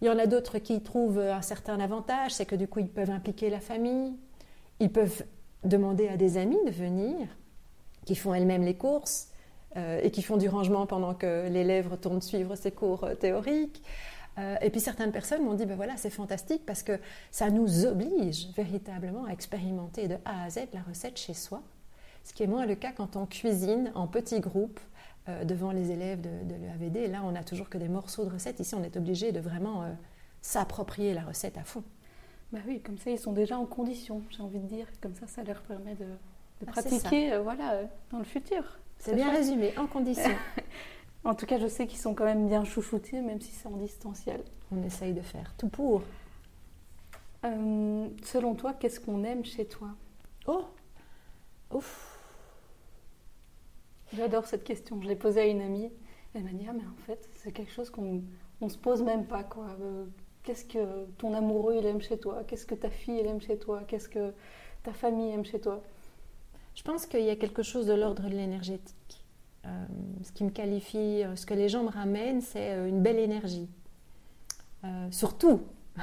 Il 0.00 0.06
y 0.06 0.10
en 0.10 0.18
a 0.18 0.26
d'autres 0.26 0.58
qui 0.58 0.80
trouvent 0.82 1.18
un 1.18 1.42
certain 1.42 1.80
avantage, 1.80 2.32
c'est 2.32 2.46
que 2.46 2.56
du 2.56 2.68
coup 2.68 2.80
ils 2.80 2.88
peuvent 2.88 3.10
impliquer 3.10 3.50
la 3.50 3.60
famille, 3.60 4.14
ils 4.80 4.90
peuvent 4.90 5.24
demander 5.64 6.08
à 6.08 6.16
des 6.16 6.36
amis 6.36 6.58
de 6.66 6.70
venir, 6.70 7.28
qui 8.04 8.14
font 8.14 8.34
elles-mêmes 8.34 8.64
les 8.64 8.74
courses 8.74 9.28
euh, 9.76 10.00
et 10.02 10.10
qui 10.10 10.22
font 10.22 10.36
du 10.36 10.48
rangement 10.48 10.86
pendant 10.86 11.14
que 11.14 11.48
l'élève 11.48 11.90
retourne 11.90 12.20
suivre 12.20 12.56
ses 12.56 12.72
cours 12.72 13.04
euh, 13.04 13.14
théoriques. 13.14 13.82
Euh, 14.38 14.56
et 14.60 14.70
puis 14.70 14.80
certaines 14.80 15.12
personnes 15.12 15.44
m'ont 15.44 15.54
dit, 15.54 15.66
ben 15.66 15.76
voilà, 15.76 15.96
c'est 15.96 16.10
fantastique 16.10 16.64
parce 16.66 16.82
que 16.82 16.98
ça 17.30 17.50
nous 17.50 17.86
oblige 17.86 18.48
véritablement 18.56 19.26
à 19.26 19.30
expérimenter 19.30 20.08
de 20.08 20.16
A 20.24 20.44
à 20.44 20.50
Z 20.50 20.68
la 20.72 20.82
recette 20.82 21.18
chez 21.18 21.34
soi, 21.34 21.62
ce 22.24 22.32
qui 22.32 22.42
est 22.42 22.46
moins 22.46 22.66
le 22.66 22.74
cas 22.74 22.92
quand 22.92 23.16
on 23.16 23.26
cuisine 23.26 23.92
en 23.94 24.06
petits 24.06 24.40
groupes 24.40 24.80
devant 25.44 25.70
les 25.70 25.92
élèves 25.92 26.20
de, 26.20 26.30
de 26.44 26.54
l'EAVD. 26.56 27.12
Là, 27.12 27.20
on 27.24 27.30
n'a 27.30 27.44
toujours 27.44 27.68
que 27.68 27.78
des 27.78 27.88
morceaux 27.88 28.24
de 28.24 28.30
recette. 28.30 28.58
Ici, 28.58 28.74
on 28.74 28.82
est 28.82 28.96
obligé 28.96 29.30
de 29.30 29.38
vraiment 29.38 29.84
s'approprier 30.40 31.14
la 31.14 31.22
recette 31.22 31.56
à 31.58 31.62
fond. 31.62 31.84
Bah 32.52 32.58
oui, 32.66 32.80
comme 32.80 32.98
ça, 32.98 33.10
ils 33.10 33.18
sont 33.18 33.32
déjà 33.32 33.58
en 33.58 33.64
condition, 33.64 34.22
j'ai 34.30 34.42
envie 34.42 34.58
de 34.58 34.66
dire. 34.66 34.86
Comme 35.00 35.14
ça, 35.14 35.26
ça 35.26 35.42
leur 35.42 35.62
permet 35.62 35.94
de, 35.94 36.04
ah, 36.66 36.70
pratiquer 36.70 37.32
euh, 37.32 37.40
voilà, 37.40 37.72
euh, 37.72 37.84
dans 38.10 38.18
le 38.18 38.24
futur. 38.24 38.78
C'est 38.98 39.14
bien 39.14 39.30
résumé, 39.30 39.76
en 39.78 39.86
condition. 39.86 40.30
en 41.24 41.34
tout 41.34 41.46
cas, 41.46 41.58
je 41.58 41.66
sais 41.66 41.86
qu'ils 41.86 41.98
sont 41.98 42.14
quand 42.14 42.26
même 42.26 42.46
bien 42.46 42.64
chouchoutés, 42.64 43.22
même 43.22 43.40
si 43.40 43.52
c'est 43.52 43.66
en 43.68 43.76
distanciel. 43.78 44.42
On 44.70 44.82
essaye 44.82 45.14
de 45.14 45.22
faire 45.22 45.54
tout 45.56 45.68
pour. 45.68 46.02
Euh, 47.44 48.08
selon 48.22 48.54
toi, 48.54 48.74
qu'est-ce 48.74 49.00
qu'on 49.00 49.24
aime 49.24 49.44
chez 49.44 49.64
toi? 49.64 49.88
Oh 50.46 50.66
Ouf 51.72 52.18
J'adore 54.12 54.44
cette 54.46 54.64
question. 54.64 55.00
Je 55.00 55.08
l'ai 55.08 55.16
posée 55.16 55.40
à 55.40 55.46
une 55.46 55.62
amie. 55.62 55.90
Elle 56.34 56.44
m'a 56.44 56.52
dit 56.52 56.66
Ah, 56.68 56.74
mais 56.74 56.84
en 56.84 57.06
fait, 57.06 57.30
c'est 57.36 57.50
quelque 57.50 57.72
chose 57.72 57.88
qu'on 57.88 58.22
ne 58.60 58.68
se 58.68 58.76
pose 58.76 59.02
même 59.02 59.24
pas. 59.24 59.42
Quoi. 59.42 59.68
Qu'est-ce 60.42 60.64
que 60.64 61.04
ton 61.18 61.34
amoureux 61.34 61.76
il 61.78 61.86
aime 61.86 62.02
chez 62.02 62.18
toi? 62.18 62.42
Qu'est-ce 62.46 62.66
que 62.66 62.74
ta 62.74 62.90
fille 62.90 63.18
elle 63.18 63.26
aime 63.26 63.40
chez 63.40 63.58
toi? 63.58 63.82
Qu'est-ce 63.86 64.08
que 64.08 64.32
ta 64.82 64.92
famille 64.92 65.30
aime 65.32 65.44
chez 65.44 65.60
toi? 65.60 65.82
Je 66.74 66.82
pense 66.82 67.06
qu'il 67.06 67.22
y 67.22 67.30
a 67.30 67.36
quelque 67.36 67.62
chose 67.62 67.86
de 67.86 67.92
l'ordre 67.92 68.24
de 68.24 68.34
l'énergétique. 68.34 69.24
Euh, 69.64 69.68
ce 70.24 70.32
qui 70.32 70.42
me 70.42 70.50
qualifie, 70.50 71.22
euh, 71.22 71.36
ce 71.36 71.46
que 71.46 71.54
les 71.54 71.68
gens 71.68 71.84
me 71.84 71.90
ramènent, 71.90 72.40
c'est 72.40 72.72
euh, 72.72 72.88
une 72.88 73.00
belle 73.02 73.18
énergie. 73.18 73.68
surtout 75.12 75.60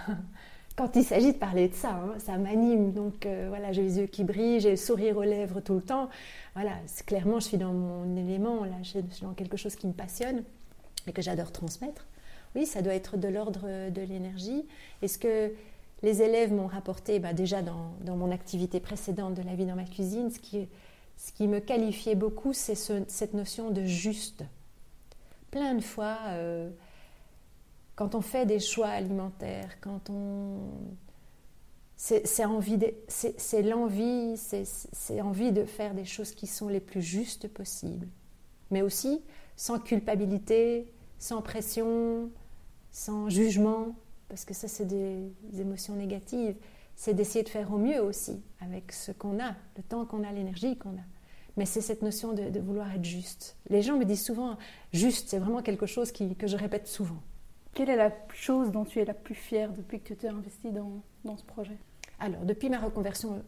quand 0.77 0.95
il 0.95 1.03
s'agit 1.03 1.33
de 1.33 1.37
parler 1.37 1.67
de 1.67 1.73
ça, 1.73 1.95
hein, 1.95 2.17
ça 2.19 2.37
m'anime. 2.37 2.93
Donc 2.93 3.27
voilà, 3.49 3.73
j'ai 3.73 3.81
les 3.81 3.97
yeux 3.99 4.05
qui 4.05 4.23
brillent, 4.23 4.61
j'ai 4.61 4.71
le 4.71 4.77
sourire 4.77 5.17
aux 5.17 5.23
lèvres 5.23 5.59
tout 5.59 5.73
le 5.73 5.81
temps. 5.81 6.07
Voilà, 6.53 6.71
clairement, 7.05 7.41
je 7.41 7.47
suis 7.47 7.57
dans 7.57 7.73
mon 7.73 8.15
élément, 8.15 8.63
là, 8.63 8.77
je 8.83 8.89
suis 8.89 9.21
dans 9.21 9.33
quelque 9.33 9.57
chose 9.57 9.75
qui 9.75 9.87
me 9.87 9.93
passionne 9.93 10.43
et 11.07 11.11
que 11.11 11.21
j'adore 11.21 11.51
transmettre 11.51 12.05
oui, 12.55 12.65
ça 12.65 12.81
doit 12.81 12.93
être 12.93 13.17
de 13.17 13.27
l'ordre 13.27 13.89
de 13.89 14.01
l'énergie. 14.01 14.65
Et 15.01 15.07
ce 15.07 15.17
que 15.17 15.53
les 16.01 16.21
élèves 16.21 16.53
m'ont 16.53 16.67
rapporté 16.67 17.19
bah, 17.19 17.33
déjà 17.33 17.61
dans, 17.61 17.93
mon 18.15 18.31
activité 18.31 18.79
précédente 18.79 19.33
de 19.33 19.41
la 19.41 19.55
vie 19.55 19.65
dans 19.65 19.75
ma 19.75 19.83
cuisine, 19.83 20.31
ce 20.31 20.39
qui, 20.39 21.47
me 21.47 21.59
qualifiait 21.59 22.15
beaucoup, 22.15 22.53
c'est 22.53 22.75
cette 22.75 23.33
notion 23.33 23.71
de 23.71 23.83
juste. 23.83 24.43
Plein 25.51 25.73
de 25.73 25.83
fois, 25.83 26.17
euh, 26.27 26.69
quand 27.95 28.15
on 28.15 28.21
fait 28.21 28.45
des 28.45 28.59
choix 28.59 28.87
alimentaires, 28.87 29.79
quand 29.81 30.09
on 30.09 30.59
c'est 31.97 32.45
envie 32.45 32.79
c'est 33.09 33.61
l'envie 33.61 34.35
envie 35.21 35.51
de 35.51 35.65
faire 35.65 35.93
des 35.93 36.05
choses 36.05 36.31
qui 36.31 36.47
sont 36.47 36.69
les 36.69 36.79
plus 36.79 37.01
justes 37.01 37.49
possibles 37.49 38.07
mais 38.71 38.81
aussi 38.81 39.21
sans 39.57 39.79
culpabilité 39.79 40.87
sans 41.17 41.41
pression 41.41 42.29
sans 42.91 43.29
jugement 43.29 43.95
parce 44.27 44.45
que 44.45 44.53
ça 44.53 44.67
c'est 44.67 44.85
des, 44.85 45.31
émotions 45.59 45.95
négatives 45.95 46.55
c'est 46.95 47.13
d'essayer 47.13 47.43
de 47.43 47.49
faire 47.49 47.71
au 47.71 47.77
mieux 47.77 48.01
aussi 48.01 48.41
avec 48.59 48.91
ce 48.91 49.11
qu'on 49.11 49.39
a 49.39 49.55
le 49.77 49.83
temps 49.83 50.05
qu'on 50.05 50.23
a 50.23 50.31
l'énergie 50.31 50.77
qu'on 50.77 50.89
a. 50.89 51.05
Mais 51.55 51.65
c'est 51.65 51.81
cette 51.81 52.01
notion 52.01 52.33
de, 52.33 52.59
vouloir 52.59 52.93
être 52.93 53.05
juste. 53.05 53.57
Les 53.69 53.81
gens 53.81 53.97
me 53.97 54.05
disent 54.05 54.23
souvent 54.23 54.57
juste 54.91 55.29
c'est 55.29 55.39
vraiment 55.39 55.61
quelque 55.61 55.85
chose 55.85 56.11
que 56.11 56.47
je 56.47 56.57
répète 56.57 56.87
souvent. 56.87 57.21
Quelle 57.73 57.89
est 57.89 57.95
la 57.95 58.11
chose 58.33 58.71
dont 58.71 58.85
tu 58.85 58.99
es 58.99 59.05
la 59.05 59.13
plus 59.13 59.35
fière 59.35 59.71
depuis 59.71 59.99
que 59.99 60.07
tu 60.07 60.15
t'es 60.15 60.27
investie 60.27 60.71
dans, 60.71 61.01
dans 61.23 61.37
ce 61.37 61.43
projet? 61.43 61.77
Alors, 62.19 62.43
depuis 62.43 62.69
ma 62.69 62.79
reconversion, 62.79 63.41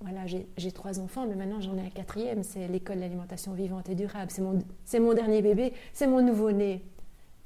voilà, 0.00 0.26
j'ai 0.26 0.72
trois 0.72 0.98
enfants, 0.98 1.26
mais 1.26 1.34
maintenant 1.34 1.60
j'en 1.60 1.76
ai 1.76 1.86
un 1.86 1.90
quatrième, 1.90 2.42
c'est 2.42 2.66
l'école 2.68 3.00
d'alimentation 3.00 3.52
vivante 3.52 3.88
et 3.88 3.94
durable. 3.94 4.30
C'est 4.30 4.42
mon, 4.42 4.58
mon, 5.00 5.14
dernier 5.14 5.42
bébé, 5.42 5.72
c'est 5.92 6.06
mon 6.06 6.22
nouveau-né. 6.22 6.82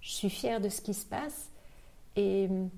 Je 0.06 0.12
suis 0.12 0.30
fière 0.30 0.60
de 0.60 0.68
ce 0.68 0.80
qui 0.80 0.94
se 0.94 1.04
passe 1.04 1.50
et 2.14 2.46
hum, 2.48 2.70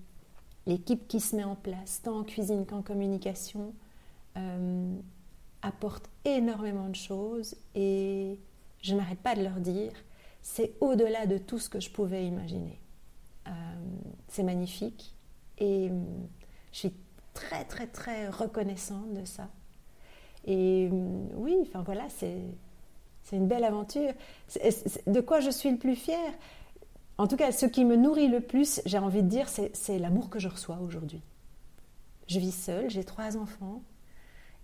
l'équipe 0.67 1.07
qui 1.07 1.21
se 1.21 1.37
met 1.37 1.45
en 1.45 1.57
place, 1.57 2.01
tant 2.03 2.21
en 2.21 2.25
cuisine 2.25 2.65
qu'en 2.65 2.81
communication, 2.81 3.75
euh, 4.39 4.97
apporte 5.61 6.09
énormément 6.25 6.89
de 6.89 6.95
choses 6.97 7.55
et 7.75 8.41
je 8.81 8.95
n'arrête 8.95 9.19
pas 9.19 9.35
de 9.35 9.43
leur 9.43 9.61
dire, 9.61 9.93
c'est 10.41 10.73
au-delà 10.81 11.27
de 11.27 11.37
tout 11.37 11.59
ce 11.59 11.69
que 11.69 11.81
je 11.81 11.91
pouvais 11.91 12.25
imaginer. 12.25 12.81
Euh, 13.47 13.51
c'est 14.29 14.43
magnifique 14.43 15.15
et 15.59 15.91
je 16.73 16.79
suis 16.79 16.95
très, 17.35 17.67
très, 17.67 17.89
très 17.89 18.31
reconnaissante 18.31 19.13
de 19.13 19.27
ça. 19.27 19.51
Et 20.47 20.89
oui, 21.35 21.59
enfin 21.61 21.83
voilà, 21.83 22.09
c'est 22.09 22.41
une 23.33 23.49
belle 23.49 23.65
aventure. 23.65 24.15
de 25.07 25.21
quoi 25.21 25.41
je 25.41 25.51
suis 25.51 25.71
le 25.71 25.77
plus 25.77 25.95
fière? 25.95 26.33
En 27.19 27.27
tout 27.27 27.37
cas, 27.37 27.51
ce 27.51 27.67
qui 27.67 27.85
me 27.85 27.97
nourrit 27.97 28.29
le 28.29 28.41
plus, 28.41 28.81
j'ai 28.87 28.99
envie 28.99 29.25
de 29.25 29.29
dire, 29.29 29.49
c'est, 29.49 29.99
l'amour 29.99 30.31
que 30.31 30.39
je 30.39 30.49
reçois 30.49 30.79
aujourd'hui. 30.79 31.21
Je 32.29 32.39
vis 32.39 32.53
seule, 32.53 32.89
j'ai 32.89 33.03
trois 33.03 33.37
enfants, 33.37 33.83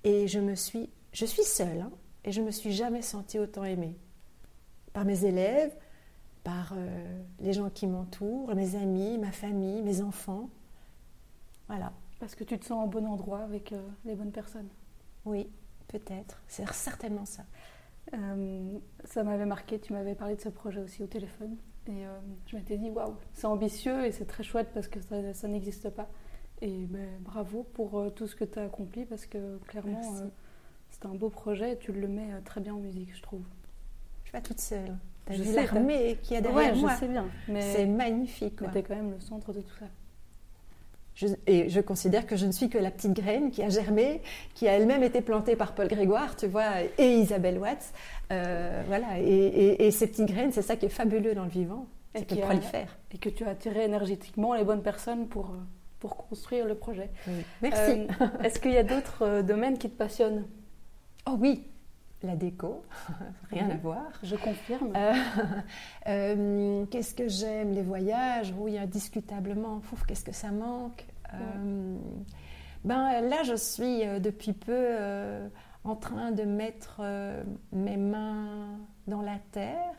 et 0.05 0.29
je 0.29 0.39
me 0.39 0.55
suis, 0.55 0.89
je 1.13 1.25
suis 1.27 1.43
seule, 1.43 1.81
hein, 1.81 1.91
et 2.25 2.31
je 2.31 2.41
me 2.41 2.53
suis 2.53 2.73
jamais 2.73 3.03
sentie 3.03 3.41
autant 3.41 3.65
aimée 3.65 3.97
par 4.93 5.05
mes 5.05 5.25
élèves, 5.25 5.77
par 6.45 6.73
euh, 6.77 7.23
les 7.41 7.53
gens 7.53 7.71
qui 7.71 7.89
m'entourent, 7.89 8.55
mes 8.55 8.77
amis, 8.77 9.19
ma 9.19 9.33
famille, 9.33 9.83
mes 9.83 10.01
enfants. 10.01 10.49
Voilà. 11.67 11.93
Parce 12.21 12.37
que 12.37 12.45
tu 12.45 12.59
te 12.59 12.67
sens 12.67 12.87
au 12.87 12.89
bon 12.89 13.05
endroit 13.07 13.41
avec 13.41 13.73
euh, 13.73 13.83
les 14.05 14.15
bonnes 14.15 14.31
personnes. 14.31 14.69
Oui, 15.25 15.49
peut-être. 15.89 16.41
C'est 16.47 16.71
certainement 16.73 17.25
ça. 17.25 17.45
Euh, 18.13 18.79
ça 19.05 19.25
m'avait 19.25 19.47
marqué, 19.47 19.81
tu 19.81 19.93
m'avais 19.93 20.15
parlé 20.15 20.37
de 20.37 20.41
ce 20.41 20.51
projet 20.51 20.81
aussi 20.81 21.03
au 21.03 21.07
téléphone. 21.07 21.57
Et 21.87 22.07
euh, 22.07 22.19
je 22.47 22.57
m'étais 22.57 22.79
dit, 22.79 22.91
waouh, 22.91 23.15
c'est 23.33 23.47
ambitieux 23.47 24.05
et 24.07 24.13
c'est 24.13 24.25
très 24.25 24.43
chouette 24.43 24.69
parce 24.73 24.89
que 24.89 25.01
ça, 25.01 25.49
n'existe 25.49 25.91
pas. 25.91 26.09
Et 26.61 26.87
ben, 26.87 27.09
bravo 27.21 27.67
pour 27.75 28.13
tout 28.15 28.27
ce 28.27 28.35
que 28.35 28.45
tu 28.45 28.59
as 28.59 28.65
accompli 28.65 29.05
parce 29.05 29.27
que 29.27 29.59
clairement, 29.67 30.01
c'est 30.91 31.05
un 31.05 31.15
beau 31.15 31.29
projet 31.29 31.73
et 31.73 31.79
tu 31.79 31.93
le 31.93 32.09
mets 32.09 32.31
très 32.45 32.61
bien 32.61 32.75
en 32.75 32.79
musique, 32.79 33.15
je 33.15 33.23
trouve. 33.23 33.43
Je 34.23 34.29
suis 34.29 34.33
pas 34.33 34.41
toute 34.41 34.61
seule. 34.61 34.97
T'as 35.27 35.35
vu 35.35 35.55
l'armée 35.55 36.19
qui 36.23 36.37
a 36.37 36.41
derrière 36.41 36.77
moi. 36.77 36.95
je 36.95 37.01
sais 37.01 37.09
bien. 37.09 37.27
C'est 37.61 37.87
magnifique. 37.87 38.57
Tu 38.57 38.79
es 38.79 38.83
quand 38.83 38.97
même 38.97 39.11
le 39.11 39.21
centre 39.21 39.53
de 39.53 39.61
tout 39.61 39.77
ça 39.79 39.87
et 41.47 41.69
je 41.69 41.81
considère 41.81 42.27
que 42.27 42.37
je 42.37 42.47
ne 42.47 42.53
suis 42.53 42.69
que 42.69 42.79
la 42.79 42.91
petite 42.91 43.13
graine 43.13 43.51
qui 43.51 43.63
a 43.63 43.69
germé, 43.69 44.21
qui 44.55 44.67
a 44.69 44.73
elle-même 44.73 45.03
été 45.03 45.21
plantée 45.21 45.57
par 45.57 45.75
Paul 45.75 45.89
Grégoire, 45.89 46.37
tu 46.37 46.47
vois, 46.47 46.83
et 46.99 47.19
Isabelle 47.19 47.59
Watts. 47.59 47.93
Euh, 48.33 48.83
voilà, 48.87 49.21
et, 49.21 49.91
ces 49.91 50.07
petites 50.09 50.27
graines, 50.27 50.53
c'est 50.53 50.63
ça 50.63 50.77
qui 50.77 50.87
est 50.87 50.91
fabuleux 50.91 51.35
dans 51.35 51.45
le 51.45 51.51
vivant, 51.51 51.87
c'est 52.15 52.29
qu'on 52.29 52.37
prolifère. 52.37 52.99
Et 53.13 53.19
que 53.19 53.29
tu 53.29 53.45
as 53.45 53.51
attiré 53.51 53.85
énergétiquement 53.85 54.55
les 54.55 54.65
bonnes 54.65 54.83
personnes 54.83 55.29
pour, 55.29 55.51
euh, 55.51 55.59
pour 56.01 56.17
construire 56.17 56.67
le 56.67 56.75
projet. 56.75 57.11
Merci. 57.63 58.07
Euh, 58.21 58.27
est-ce 58.43 58.59
qu'il 58.59 58.73
y 58.73 58.79
a 58.79 58.83
d'autres 58.83 59.43
domaines 59.43 59.79
qui 59.79 59.89
te 59.89 59.97
passionnent? 59.97 60.45
Oh 61.27 61.37
oui, 61.39 61.65
la 62.25 62.37
déco, 62.37 62.83
rien 63.51 63.71
à 63.71 63.77
voir. 63.77 64.05
Je 64.23 64.37
confirme. 64.37 64.93
Euh, 66.07 66.85
qu'est-ce 66.91 67.15
que 67.15 67.29
j'aime 67.29 67.73
Les 67.73 67.81
voyages, 67.81 68.55
oui, 68.59 68.77
indiscutablement. 68.77 69.81
qu'est-ce 70.07 70.25
que 70.25 70.33
ça 70.33 70.51
manque? 70.51 71.07
Euh, 71.33 71.97
Ben 72.85 73.23
là, 73.23 73.43
je 73.43 73.55
suis 73.55 74.07
euh, 74.07 74.21
depuis 74.21 74.53
peu 74.53 74.99
en 75.85 75.97
train 75.97 76.31
de 76.33 76.43
mettre 76.43 77.01
mes 77.73 77.97
mains 77.97 78.79
dans 79.07 79.23
la 79.23 79.39
terre 79.53 79.97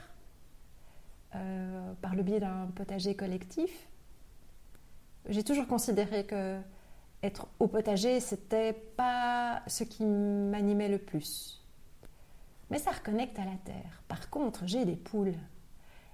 par 2.01 2.13
le 2.15 2.21
biais 2.21 2.39
d'un 2.39 2.67
potager 2.75 3.15
collectif. 3.15 3.87
J'ai 5.27 5.43
toujours 5.43 5.67
considéré 5.67 6.25
que 6.25 6.59
être 7.23 7.47
au 7.59 7.67
potager, 7.67 8.19
c'était 8.19 8.73
pas 8.73 9.63
ce 9.65 9.83
qui 9.83 10.05
m'animait 10.05 10.89
le 10.89 10.99
plus 10.99 11.64
mais 12.69 12.79
ça 12.79 12.91
reconnecte 12.91 13.37
à 13.39 13.45
la 13.45 13.57
terre. 13.63 14.03
Par 14.07 14.29
contre, 14.29 14.63
j'ai 14.65 14.85
des 14.85 14.95
poules 14.95 15.35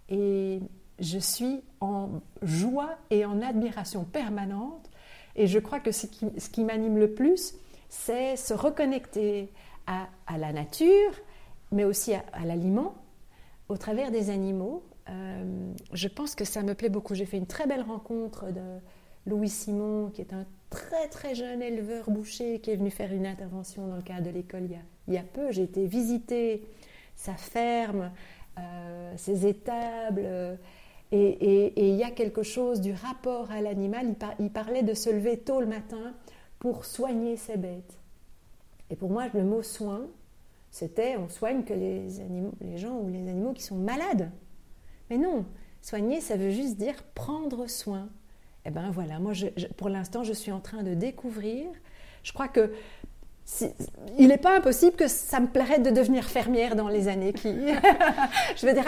et 0.10 0.60
je 1.00 1.20
suis 1.20 1.62
en 1.80 2.22
joie 2.42 2.98
et 3.10 3.26
en 3.26 3.42
admiration 3.42 4.04
permanente 4.04 4.90
et 5.36 5.48
je 5.48 5.60
crois 5.60 5.80
que 5.80 5.92
ce 5.92 6.08
qui, 6.08 6.64
m'anime 6.64 6.98
le 6.98 7.14
plus, 7.14 7.56
c'est 7.90 8.36
se 8.36 8.54
reconnecter 8.54 9.52
à, 9.88 10.08
la 10.38 10.54
nature, 10.54 11.12
mais 11.72 11.84
aussi 11.84 12.14
à, 12.14 12.24
l'aliment, 12.46 12.96
au 13.70 13.78
travers 13.78 14.12
des 14.12 14.30
animaux. 14.30 14.84
Euh, 15.10 15.74
je 15.94 16.08
pense 16.08 16.36
que 16.36 16.46
ça 16.46 16.64
me 16.64 16.76
plaît 16.76 16.90
beaucoup. 16.90 17.16
J'ai 17.16 17.26
fait 17.26 17.38
une 17.38 17.48
très 17.48 17.68
belle 17.68 17.82
rencontre 17.82 18.52
de 18.52 18.62
Louis 19.26 19.50
Simon, 19.50 20.10
qui 20.10 20.22
est 20.22 20.34
un 20.34 20.46
très 20.70 21.08
très 21.10 21.36
jeune 21.36 21.62
éleveur 21.62 22.10
boucher, 22.10 22.60
qui 22.60 22.72
est 22.72 22.76
venu 22.76 22.90
faire 22.90 23.14
une 23.14 23.26
intervention 23.26 23.88
dans 23.88 23.96
le 23.96 24.02
cadre 24.02 24.24
de 24.24 24.32
l'école 24.32 24.64
il, 24.64 24.80
il, 25.08 25.14
y 25.14 25.18
a 25.18 25.24
peu. 25.24 25.52
J'ai 25.52 25.64
été 25.64 25.86
visiter 25.86 26.64
sa 27.16 27.34
ferme, 27.34 28.12
euh, 28.60 29.14
ses 29.18 29.46
étables. 29.46 30.24
Euh, 30.24 30.56
et, 31.12 31.90
il 31.90 31.96
y 31.96 32.04
a 32.04 32.12
quelque 32.12 32.44
chose 32.44 32.80
du 32.82 32.94
rapport 32.94 33.52
à 33.52 33.62
l'animal. 33.62 34.16
Il, 34.40 34.50
parlait 34.50 34.84
de 34.84 34.94
se 34.94 35.10
lever 35.10 35.38
tôt 35.38 35.60
le 35.60 35.68
matin 35.68 36.14
pour 36.60 36.86
soigner 36.86 37.36
ses 37.36 37.58
bêtes. 37.58 38.00
Et 38.90 38.96
pour 38.96 39.10
moi, 39.10 39.28
le 39.34 39.44
mot 39.44 39.62
soin, 39.62 40.08
c'était 40.70 41.18
on 41.18 41.28
soigne 41.28 41.64
que 41.64 41.74
les, 41.74 42.08
gens 42.78 42.98
ou 42.98 43.10
les 43.10 43.28
animaux 43.28 43.54
qui 43.54 43.64
sont 43.64 43.76
malades. 43.76 44.32
Mais 45.10 45.18
non, 45.18 45.46
soigner, 45.82 46.22
ça 46.22 46.38
veut 46.38 46.52
juste 46.52 46.78
dire 46.78 47.04
prendre 47.14 47.68
soin. 47.68 48.10
Eh 48.66 48.70
bien 48.70 48.92
voilà, 48.92 49.20
moi 49.20 49.34
pour 49.78 49.90
l'instant 49.90 50.24
je 50.24 50.34
suis 50.34 50.52
en 50.52 50.60
train 50.60 50.84
de 50.84 50.94
découvrir. 50.94 51.68
Je 52.24 52.32
crois 52.34 52.48
que 52.48 52.72
il 54.18 54.28
n'est 54.28 54.38
pas 54.38 54.56
impossible 54.56 54.96
que 54.96 55.08
ça 55.08 55.40
me 55.40 55.48
plairait 55.48 55.80
de 55.80 55.90
devenir 55.90 56.26
fermière 56.26 56.76
dans 56.76 56.88
les 56.88 57.08
années 57.08 57.34
qui. 57.34 57.50
je 58.56 58.66
veux 58.66 58.74
dire, 58.74 58.86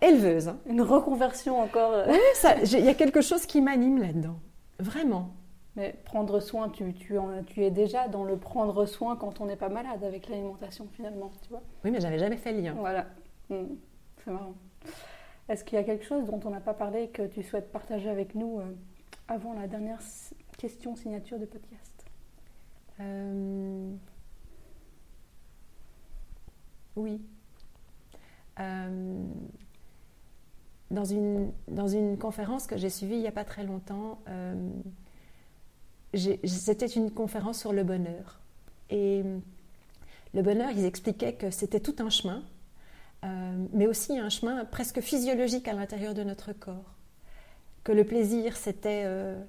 éleveuse. 0.00 0.48
Hein. 0.48 0.58
Une 0.66 0.82
reconversion 0.82 1.60
encore. 1.60 1.92
Euh. 1.92 2.06
Oui, 2.08 2.62
il 2.72 2.84
y 2.84 2.88
a 2.88 2.94
quelque 2.94 3.20
chose 3.20 3.44
qui 3.44 3.60
m'anime 3.60 3.98
là-dedans. 3.98 4.38
Vraiment. 4.78 5.30
Mais 5.76 5.94
prendre 6.04 6.40
soin, 6.40 6.70
tu, 6.70 6.92
tu, 6.94 7.14
tu, 7.46 7.64
es 7.64 7.70
déjà 7.70 8.08
dans 8.08 8.24
le 8.24 8.36
prendre 8.36 8.86
soin 8.86 9.16
quand 9.16 9.40
on 9.40 9.46
n'est 9.46 9.56
pas 9.56 9.68
malade 9.68 10.02
avec 10.02 10.28
l'alimentation 10.28 10.88
finalement, 10.92 11.30
tu 11.42 11.50
vois 11.50 11.62
Oui, 11.84 11.90
mais 11.90 12.00
j'avais 12.00 12.18
jamais 12.18 12.36
fait 12.36 12.52
le 12.52 12.60
lien. 12.60 12.74
Voilà. 12.78 13.06
Hmm. 13.48 13.76
C'est 14.24 14.30
marrant. 14.30 14.54
Est-ce 15.48 15.64
qu'il 15.64 15.78
y 15.78 15.80
a 15.80 15.84
quelque 15.84 16.04
chose 16.04 16.24
dont 16.24 16.40
on 16.44 16.50
n'a 16.50 16.60
pas 16.60 16.74
parlé 16.74 17.08
que 17.08 17.22
tu 17.22 17.42
souhaites 17.42 17.70
partager 17.70 18.10
avec 18.10 18.34
nous 18.34 18.60
euh, 18.60 18.64
avant 19.28 19.52
la 19.52 19.68
dernière 19.68 20.00
question 20.56 20.96
signature 20.96 21.38
de 21.38 21.44
podcast 21.44 22.04
euh, 23.00 23.92
Oui. 26.96 27.20
Euh, 28.58 29.22
dans, 30.90 31.04
une, 31.04 31.52
dans 31.68 31.86
une 31.86 32.18
conférence 32.18 32.66
que 32.66 32.76
j'ai 32.76 32.90
suivie 32.90 33.14
il 33.14 33.20
n'y 33.20 33.28
a 33.28 33.32
pas 33.32 33.44
très 33.44 33.62
longtemps, 33.62 34.20
euh, 34.28 34.70
c'était 36.14 36.86
une 36.86 37.10
conférence 37.12 37.60
sur 37.60 37.72
le 37.72 37.84
bonheur. 37.84 38.40
Et 38.90 39.22
le 40.34 40.42
bonheur, 40.42 40.70
ils 40.70 40.86
expliquaient 40.86 41.34
que 41.34 41.50
c'était 41.50 41.80
tout 41.80 41.94
un 41.98 42.08
chemin, 42.08 42.42
mais 43.22 43.86
aussi 43.86 44.18
un 44.18 44.30
chemin 44.30 44.64
presque 44.64 45.00
physiologique 45.00 45.68
à 45.68 45.74
l'intérieur 45.74 46.14
de 46.14 46.24
notre 46.24 46.54
corps 46.54 46.97
que 47.88 47.92
le 47.94 48.04
plaisir, 48.04 48.54
c'était 48.58 49.04
euh, 49.06 49.42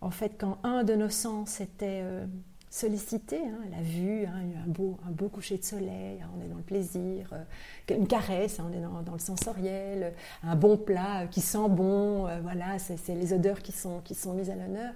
en 0.00 0.10
fait 0.10 0.32
quand 0.38 0.56
un 0.62 0.82
de 0.82 0.94
nos 0.94 1.10
sens 1.10 1.60
était 1.60 2.00
euh, 2.02 2.24
sollicité, 2.70 3.36
hein, 3.36 3.58
la 3.70 3.82
vue, 3.82 4.24
hein, 4.24 4.40
un, 4.64 4.66
beau, 4.66 4.96
un 5.06 5.10
beau 5.10 5.28
coucher 5.28 5.58
de 5.58 5.62
soleil, 5.62 6.22
hein, 6.22 6.30
on 6.34 6.42
est 6.42 6.48
dans 6.48 6.56
le 6.56 6.62
plaisir, 6.62 7.28
euh, 7.34 7.94
une 7.94 8.06
caresse, 8.06 8.62
on 8.66 8.72
est 8.72 8.80
dans, 8.80 9.12
le 9.12 9.18
sensoriel, 9.18 10.14
un 10.42 10.56
bon 10.56 10.78
plat 10.78 11.26
qui 11.30 11.42
sent 11.42 11.68
bon, 11.68 12.26
voilà, 12.40 12.78
c'est 12.78 13.14
les 13.14 13.34
odeurs 13.34 13.60
qui 13.60 13.72
sont, 13.72 14.02
mises 14.34 14.48
à 14.48 14.54
l'honneur. 14.54 14.94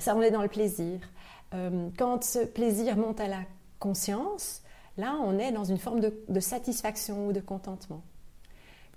Ça, 0.00 0.14
on 0.14 0.20
est 0.20 0.30
dans 0.30 0.42
le 0.42 0.48
plaisir. 0.48 1.00
quand 1.96 2.22
ce 2.22 2.44
plaisir 2.44 2.96
monte 2.98 3.20
à 3.20 3.26
la 3.26 3.40
conscience, 3.78 4.62
là, 4.98 5.16
on 5.24 5.38
est 5.38 5.50
dans 5.50 5.64
une 5.64 5.78
forme 5.78 6.00
de, 6.00 6.40
satisfaction 6.40 7.28
ou 7.28 7.32
de 7.32 7.40
contentement. 7.40 8.02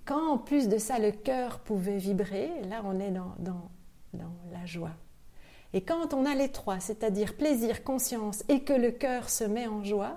Quand 0.08 0.32
en 0.32 0.38
plus 0.38 0.68
de 0.68 0.78
ça, 0.78 0.98
le 0.98 1.12
cœur 1.12 1.58
pouvait 1.58 1.98
vibrer, 1.98 2.50
là, 2.62 2.80
on 2.82 2.98
est 2.98 3.10
dans, 3.10 3.34
la 4.50 4.64
joie. 4.64 4.94
Et 5.74 5.82
quand 5.82 6.14
on 6.14 6.24
a 6.24 6.34
les 6.34 6.48
trois, 6.48 6.80
c'est-à-dire 6.80 7.36
plaisir, 7.36 7.84
conscience 7.84 8.42
et 8.48 8.60
que 8.64 8.72
le 8.72 8.90
cœur 8.90 9.28
se 9.28 9.44
met 9.44 9.66
en 9.66 9.84
joie, 9.84 10.16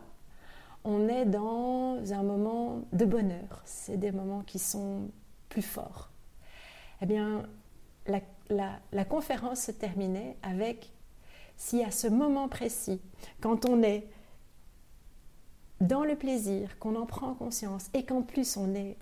on 0.86 1.10
est 1.10 1.26
dans 1.26 2.00
un 2.14 2.24
moment 2.24 2.84
de 2.94 3.04
bonheur. 3.04 3.62
C'est 3.66 3.98
des 3.98 4.14
moments 4.14 4.44
qui 4.44 4.60
sont 4.60 5.10
plus 5.50 5.62
forts. 5.62 6.10
Eh 7.02 7.06
bien, 7.06 7.44
la, 8.08 9.04
conférence 9.04 9.60
se 9.60 9.72
terminait 9.72 10.38
avec 10.42 10.94
si 11.58 11.84
à 11.84 11.92
ce 11.92 12.08
moment 12.08 12.48
précis, 12.48 13.02
quand 13.42 13.66
on 13.66 13.84
est 13.84 14.08
dans 15.82 16.06
le 16.06 16.16
plaisir, 16.16 16.80
qu'on 16.80 16.96
en 16.96 17.06
prend 17.06 17.34
conscience 17.34 17.90
et 17.94 18.06
qu'en 18.06 18.22
plus 18.22 18.56
on 18.56 18.74
est, 18.74 18.96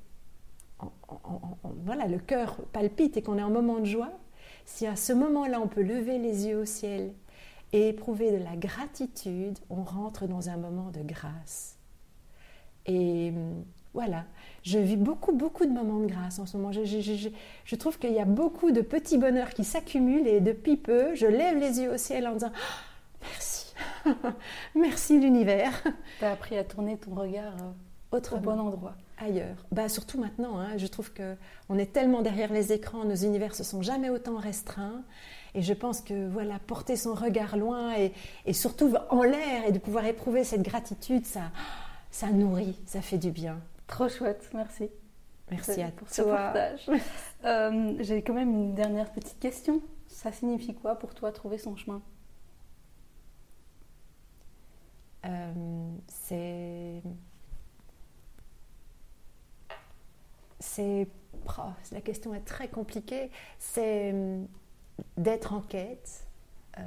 voilà, 1.86 2.07
le 2.07 2.19
cœur 2.19 2.57
palpite 2.71 3.17
et 3.17 3.21
qu'on 3.21 3.38
est 3.38 3.43
en 3.43 3.49
moment 3.49 3.80
de 3.80 3.86
joie, 3.86 4.11
si 4.65 4.88
à 4.88 4.95
ce 4.95 5.13
moment-là 5.13 5.59
on 5.61 5.67
peut 5.67 5.82
lever 5.82 6.17
les 6.17 6.47
yeux 6.47 6.59
au 6.59 6.65
ciel 6.65 7.13
et 7.73 7.89
éprouver 7.89 8.32
de 8.32 8.43
la 8.43 8.55
gratitude, 8.55 9.57
on 9.69 9.84
rentre 9.84 10.27
dans 10.27 10.49
un 10.49 10.57
moment 10.57 10.91
de 10.91 11.01
grâce. 11.01 11.77
Et 12.86 13.30
hum, 13.30 13.63
voilà, 13.93 14.25
je 14.63 14.77
vis 14.77 14.97
beaucoup, 14.97 15.32
beaucoup 15.32 15.65
de 15.65 15.71
moments 15.71 15.99
de 15.99 16.05
grâce 16.05 16.39
en 16.39 16.45
ce 16.45 16.57
moment. 16.57 16.71
Je, 16.71 17.75
trouve 17.75 17.97
qu'il 17.97 18.13
y 18.13 18.19
a 18.19 18.25
beaucoup 18.25 18.71
de 18.71 18.82
petits 18.82 19.17
bonheurs 19.17 19.49
qui 19.49 19.63
s'accumulent 19.63 20.27
et 20.27 20.41
depuis 20.41 20.77
peu, 20.77 21.15
je 21.15 21.25
lève 21.25 21.57
les 21.57 21.80
yeux 21.80 21.91
au 21.91 21.97
ciel 21.97 22.27
en 22.27 22.34
disant 22.34 22.51
ah, 22.53 23.19
merci, 23.21 23.73
merci 24.75 25.19
l'univers. 25.19 25.84
Tu 26.19 26.25
as 26.25 26.32
appris 26.32 26.57
à 26.57 26.63
tourner 26.63 26.97
ton 26.97 27.15
regard 27.15 27.53
euh, 28.13 28.19
au 28.32 28.38
bon 28.38 28.59
endroit 28.59 28.95
ailleurs. 29.20 29.65
Bah, 29.72 29.89
surtout 29.89 30.20
maintenant, 30.20 30.59
hein, 30.59 30.78
je 30.78 30.88
trouve 30.88 31.11
qu'on 31.13 31.78
est 31.78 31.93
tellement 31.93 32.22
derrière 32.22 32.51
les 32.51 32.72
écrans, 32.72 33.05
nos 33.05 33.15
univers 33.15 33.55
se 33.55 33.63
sont 33.63 33.82
jamais 33.82 34.09
autant 34.09 34.38
restreints. 34.38 35.03
Et 35.55 35.61
je 35.61 35.74
pense 35.74 36.01
que 36.01 36.28
voilà, 36.28 36.59
porter 36.59 36.95
son 36.95 37.13
regard 37.13 37.57
loin 37.57 37.93
et, 37.95 38.53
surtout 38.53 38.93
en 39.09 39.24
l'air 39.24 39.65
et 39.67 39.72
de 39.72 39.80
pouvoir 39.80 40.05
éprouver 40.05 40.43
cette 40.43 40.61
gratitude, 40.61 41.26
ça, 41.26 41.51
ça 42.11 42.28
nourrit, 42.28 42.78
ça 42.86 43.01
fait 43.01 43.17
du 43.17 43.32
bien. 43.32 43.59
Trop 43.88 44.09
chouette, 44.09 44.49
merci. 44.53 44.89
Merci 45.49 45.82
à 45.82 45.89
pour 45.89 46.09
ce 46.09 46.22
partage. 46.22 46.89
Euh, 47.45 47.95
j'ai 48.01 48.22
quand 48.22 48.34
même 48.34 48.49
une 48.49 48.76
dernière 48.76 49.09
petite 49.13 49.39
question. 49.39 49.82
Ça 50.07 50.30
signifie 50.34 50.76
quoi 50.76 50.95
pour 50.95 51.15
toi 51.15 51.32
trouver 51.32 51.57
son 51.57 51.78
chemin? 51.78 52.01
Euh, 55.26 55.53
C'est 56.09 57.01
c'est 60.60 61.07
oh, 61.57 61.62
la 61.91 62.01
question 62.01 62.34
est 62.34 62.45
très 62.45 62.68
compliquée, 62.68 63.32
c'est 63.57 64.12
hum, 64.12 64.47
d'être 65.18 65.53
en 65.53 65.62
quête 65.62 66.28
euh, 66.78 66.84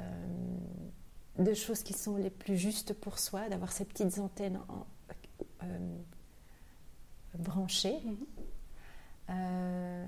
de 1.39 1.53
choses 1.53 1.81
qui 1.83 1.93
sont 1.93 2.15
les 2.17 2.29
plus 2.29 2.57
justes 2.57 2.93
pour 2.93 3.19
soi, 3.19 3.49
d'avoir 3.49 3.71
ces 3.71 3.85
petites 3.85 4.19
antennes 4.19 4.59
euh, 5.63 5.97
branchées, 7.37 7.99
mhm. 8.03 8.17
euh, 9.31 10.05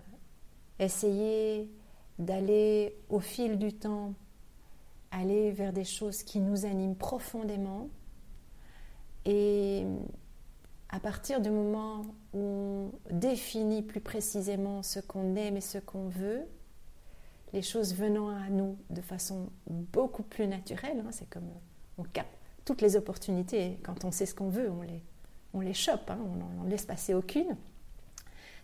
essayer 0.80 1.72
d'aller 2.20 2.96
au 3.10 3.20
fil 3.20 3.58
du 3.58 3.74
temps, 3.74 4.14
aller 5.12 5.52
vers 5.52 5.74
des 5.74 5.84
choses 5.84 6.24
qui 6.24 6.40
nous 6.40 6.66
animent 6.66 6.96
profondément. 6.96 7.90
Et 9.26 9.86
à 10.96 11.00
partir 11.00 11.42
du 11.42 11.50
moment 11.50 12.04
où 12.34 12.40
on 12.40 12.92
définit 13.12 13.82
plus 13.82 14.00
précisément 14.00 14.82
ce 14.82 15.02
qu'on 15.02 15.36
aime 15.36 15.58
et 15.58 15.62
ce 15.62 15.78
qu'on 15.78 16.08
veut, 16.08 16.44
les 17.52 17.62
choses 17.62 17.94
venant 17.94 18.30
à 18.30 18.48
nous 18.50 18.78
de 18.90 19.02
façon 19.02 19.50
beaucoup 19.68 20.24
plus 20.24 20.48
naturelle, 20.48 21.04
hein, 21.06 21.10
c'est 21.12 21.30
comme 21.30 21.50
on 21.98 22.04
capte 22.04 22.32
toutes 22.64 22.82
les 22.82 22.96
opportunités, 22.96 23.78
quand 23.84 24.06
on 24.06 24.12
sait 24.12 24.26
ce 24.26 24.34
qu'on 24.34 24.48
veut, 24.48 24.72
on 24.72 24.84
les, 24.84 25.04
on 25.54 25.60
les 25.60 25.74
chope, 25.74 26.10
hein, 26.10 26.18
on 26.18 26.38
n'en 26.38 26.64
laisse 26.64 26.86
passer 26.86 27.14
aucune. 27.14 27.58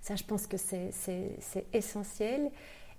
Ça, 0.02 0.16
je 0.16 0.24
pense 0.24 0.48
que 0.48 0.56
c'est 0.56 0.94
essentiel. 1.74 2.50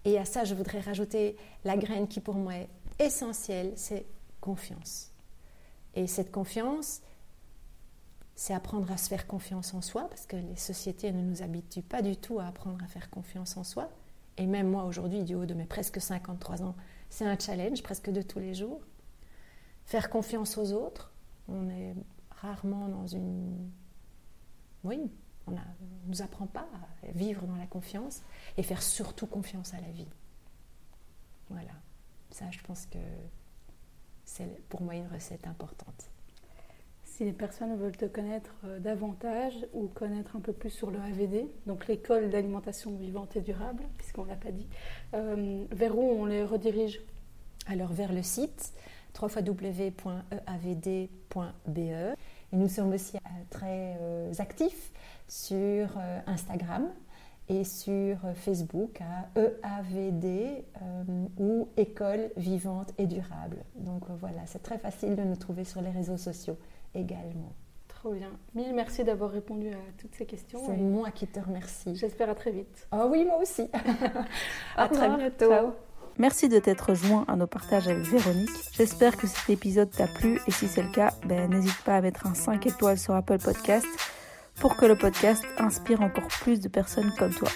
Et 0.04 0.18
à 0.18 0.26
ça, 0.26 0.44
je 0.44 0.54
voudrais 0.54 0.80
rajouter 0.80 1.36
la 1.64 1.78
graine 1.78 2.06
qui 2.06 2.20
pour 2.20 2.34
moi 2.34 2.54
est 2.54 2.68
essentielle, 2.98 3.72
c'est 3.76 4.04
confiance. 4.42 5.10
Et 5.94 6.06
cette 6.06 6.30
confiance, 6.30 7.00
c'est 8.34 8.54
apprendre 8.54 8.90
à 8.90 8.96
se 8.96 9.08
faire 9.08 9.26
confiance 9.26 9.74
en 9.74 9.80
soi, 9.80 10.08
parce 10.08 10.26
que 10.26 10.36
les 10.36 10.56
sociétés 10.56 11.12
ne 11.12 11.22
nous 11.22 11.42
habituent 11.42 11.82
pas 11.82 12.02
du 12.02 12.16
tout 12.16 12.38
à 12.40 12.46
apprendre 12.46 12.82
à 12.82 12.86
faire 12.86 13.10
confiance 13.10 13.56
en 13.56 13.64
soi. 13.64 13.90
Et 14.38 14.46
même 14.46 14.70
moi 14.70 14.84
aujourd'hui, 14.84 15.24
du 15.24 15.34
haut 15.34 15.46
de 15.46 15.54
mes 15.54 15.66
presque 15.66 16.00
53 16.00 16.62
ans, 16.62 16.74
c'est 17.10 17.26
un 17.26 17.38
challenge 17.38 17.82
presque 17.82 18.10
de 18.10 18.22
tous 18.22 18.38
les 18.38 18.54
jours. 18.54 18.80
Faire 19.84 20.08
confiance 20.08 20.56
aux 20.56 20.72
autres, 20.72 21.12
on 21.48 21.68
est 21.68 21.94
rarement 22.30 22.88
dans 22.88 23.06
une... 23.06 23.70
Oui, 24.84 25.10
on 25.46 25.52
ne 25.52 25.58
nous 26.06 26.22
apprend 26.22 26.46
pas 26.46 26.66
à 27.02 27.12
vivre 27.12 27.46
dans 27.46 27.56
la 27.56 27.66
confiance 27.66 28.22
et 28.56 28.62
faire 28.62 28.82
surtout 28.82 29.26
confiance 29.26 29.74
à 29.74 29.80
la 29.80 29.90
vie. 29.90 30.08
Voilà, 31.50 31.72
ça 32.30 32.50
je 32.50 32.60
pense 32.62 32.86
que 32.86 32.98
c'est 34.24 34.66
pour 34.68 34.82
moi 34.82 34.94
une 34.94 35.08
recette 35.08 35.46
importante. 35.46 36.11
Si 37.12 37.24
les 37.26 37.32
personnes 37.34 37.76
veulent 37.76 37.96
te 37.96 38.06
connaître 38.06 38.54
euh, 38.64 38.78
davantage 38.78 39.52
ou 39.74 39.86
connaître 39.86 40.34
un 40.34 40.40
peu 40.40 40.54
plus 40.54 40.70
sur 40.70 40.90
le 40.90 40.98
AVD, 40.98 41.44
donc 41.66 41.86
l'école 41.86 42.30
d'alimentation 42.30 42.96
vivante 42.96 43.36
et 43.36 43.42
durable, 43.42 43.82
puisqu'on 43.98 44.24
ne 44.24 44.30
l'a 44.30 44.36
pas 44.36 44.50
dit, 44.50 44.66
euh, 45.12 45.62
vers 45.70 45.98
où 45.98 46.02
on 46.02 46.24
les 46.24 46.42
redirige? 46.42 47.02
Alors 47.66 47.92
vers 47.92 48.14
le 48.14 48.22
site 48.22 48.72
www.eavd.be. 49.20 50.08
Et 51.78 52.56
nous 52.56 52.68
sommes 52.68 52.94
aussi 52.94 53.18
euh, 53.18 53.20
très 53.50 53.98
actifs 54.40 54.90
sur 55.28 55.88
Instagram 56.26 56.88
et 57.50 57.64
sur 57.64 58.16
Facebook 58.36 59.02
à 59.02 59.28
EAVD 59.38 60.64
ou 61.38 61.68
École 61.76 62.30
vivante 62.38 62.94
et 62.96 63.06
durable. 63.06 63.58
Donc 63.74 64.04
voilà, 64.18 64.46
c'est 64.46 64.62
très 64.62 64.78
facile 64.78 65.14
de 65.14 65.22
nous 65.22 65.36
trouver 65.36 65.64
sur 65.64 65.82
les 65.82 65.90
réseaux 65.90 66.16
sociaux 66.16 66.56
également. 66.94 67.52
Trop 67.88 68.12
bien. 68.12 68.30
Mille 68.54 68.74
merci 68.74 69.04
d'avoir 69.04 69.30
répondu 69.30 69.68
à 69.68 69.92
toutes 69.98 70.14
ces 70.14 70.26
questions. 70.26 70.60
C'est 70.66 70.76
moi 70.76 71.10
qui 71.10 71.26
te 71.26 71.38
remercie. 71.38 71.94
J'espère 71.94 72.30
à 72.30 72.34
très 72.34 72.50
vite. 72.50 72.88
Ah 72.90 73.06
oui, 73.06 73.24
moi 73.24 73.38
aussi. 73.40 73.68
à 74.76 74.88
très 74.88 75.08
bientôt. 75.08 75.74
Merci 76.18 76.48
de 76.48 76.58
t'être 76.58 76.94
joint 76.94 77.24
à 77.26 77.36
nos 77.36 77.46
partages 77.46 77.88
avec 77.88 78.02
Véronique. 78.02 78.50
J'espère 78.72 79.16
que 79.16 79.26
cet 79.26 79.48
épisode 79.48 79.90
t'a 79.90 80.06
plu 80.06 80.40
et 80.46 80.50
si 80.50 80.68
c'est 80.68 80.82
le 80.82 80.90
cas, 80.90 81.14
ben, 81.26 81.48
n'hésite 81.48 81.80
pas 81.84 81.96
à 81.96 82.00
mettre 82.00 82.26
un 82.26 82.34
5 82.34 82.66
étoiles 82.66 82.98
sur 82.98 83.14
Apple 83.14 83.38
Podcast 83.38 83.86
pour 84.56 84.76
que 84.76 84.84
le 84.84 84.96
podcast 84.96 85.44
inspire 85.58 86.02
encore 86.02 86.28
plus 86.28 86.60
de 86.60 86.68
personnes 86.68 87.12
comme 87.18 87.32
toi. 87.32 87.48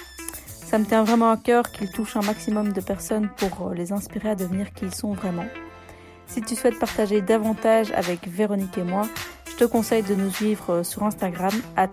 Ça 0.48 0.78
me 0.78 0.84
tient 0.84 1.04
vraiment 1.04 1.30
à 1.30 1.36
cœur 1.36 1.70
qu'il 1.70 1.90
touche 1.90 2.16
un 2.16 2.22
maximum 2.22 2.72
de 2.72 2.80
personnes 2.80 3.28
pour 3.36 3.70
les 3.70 3.92
inspirer 3.92 4.30
à 4.30 4.34
devenir 4.34 4.72
qui 4.72 4.86
ils 4.86 4.94
sont 4.94 5.12
vraiment. 5.12 5.46
Si 6.26 6.40
tu 6.42 6.54
souhaites 6.54 6.78
partager 6.78 7.20
davantage 7.20 7.92
avec 7.92 8.28
Véronique 8.28 8.78
et 8.78 8.82
moi, 8.82 9.02
je 9.48 9.64
te 9.64 9.64
conseille 9.64 10.02
de 10.02 10.14
nous 10.14 10.30
suivre 10.30 10.82
sur 10.82 11.02
Instagram, 11.02 11.52
at 11.76 11.88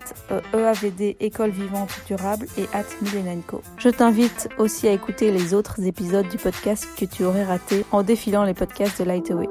EAVD 0.52 1.00
e 1.00 1.14
École 1.20 1.50
Vivante 1.50 1.98
Durable 2.06 2.46
et 2.58 2.64
at 2.74 2.84
Milenenco. 3.00 3.62
Je 3.78 3.88
t'invite 3.88 4.48
aussi 4.58 4.86
à 4.86 4.92
écouter 4.92 5.32
les 5.32 5.54
autres 5.54 5.82
épisodes 5.82 6.28
du 6.28 6.36
podcast 6.36 6.86
que 6.98 7.06
tu 7.06 7.24
aurais 7.24 7.44
raté 7.44 7.86
en 7.90 8.02
défilant 8.02 8.44
les 8.44 8.54
podcasts 8.54 9.00
de 9.00 9.04
Lightaway. 9.04 9.46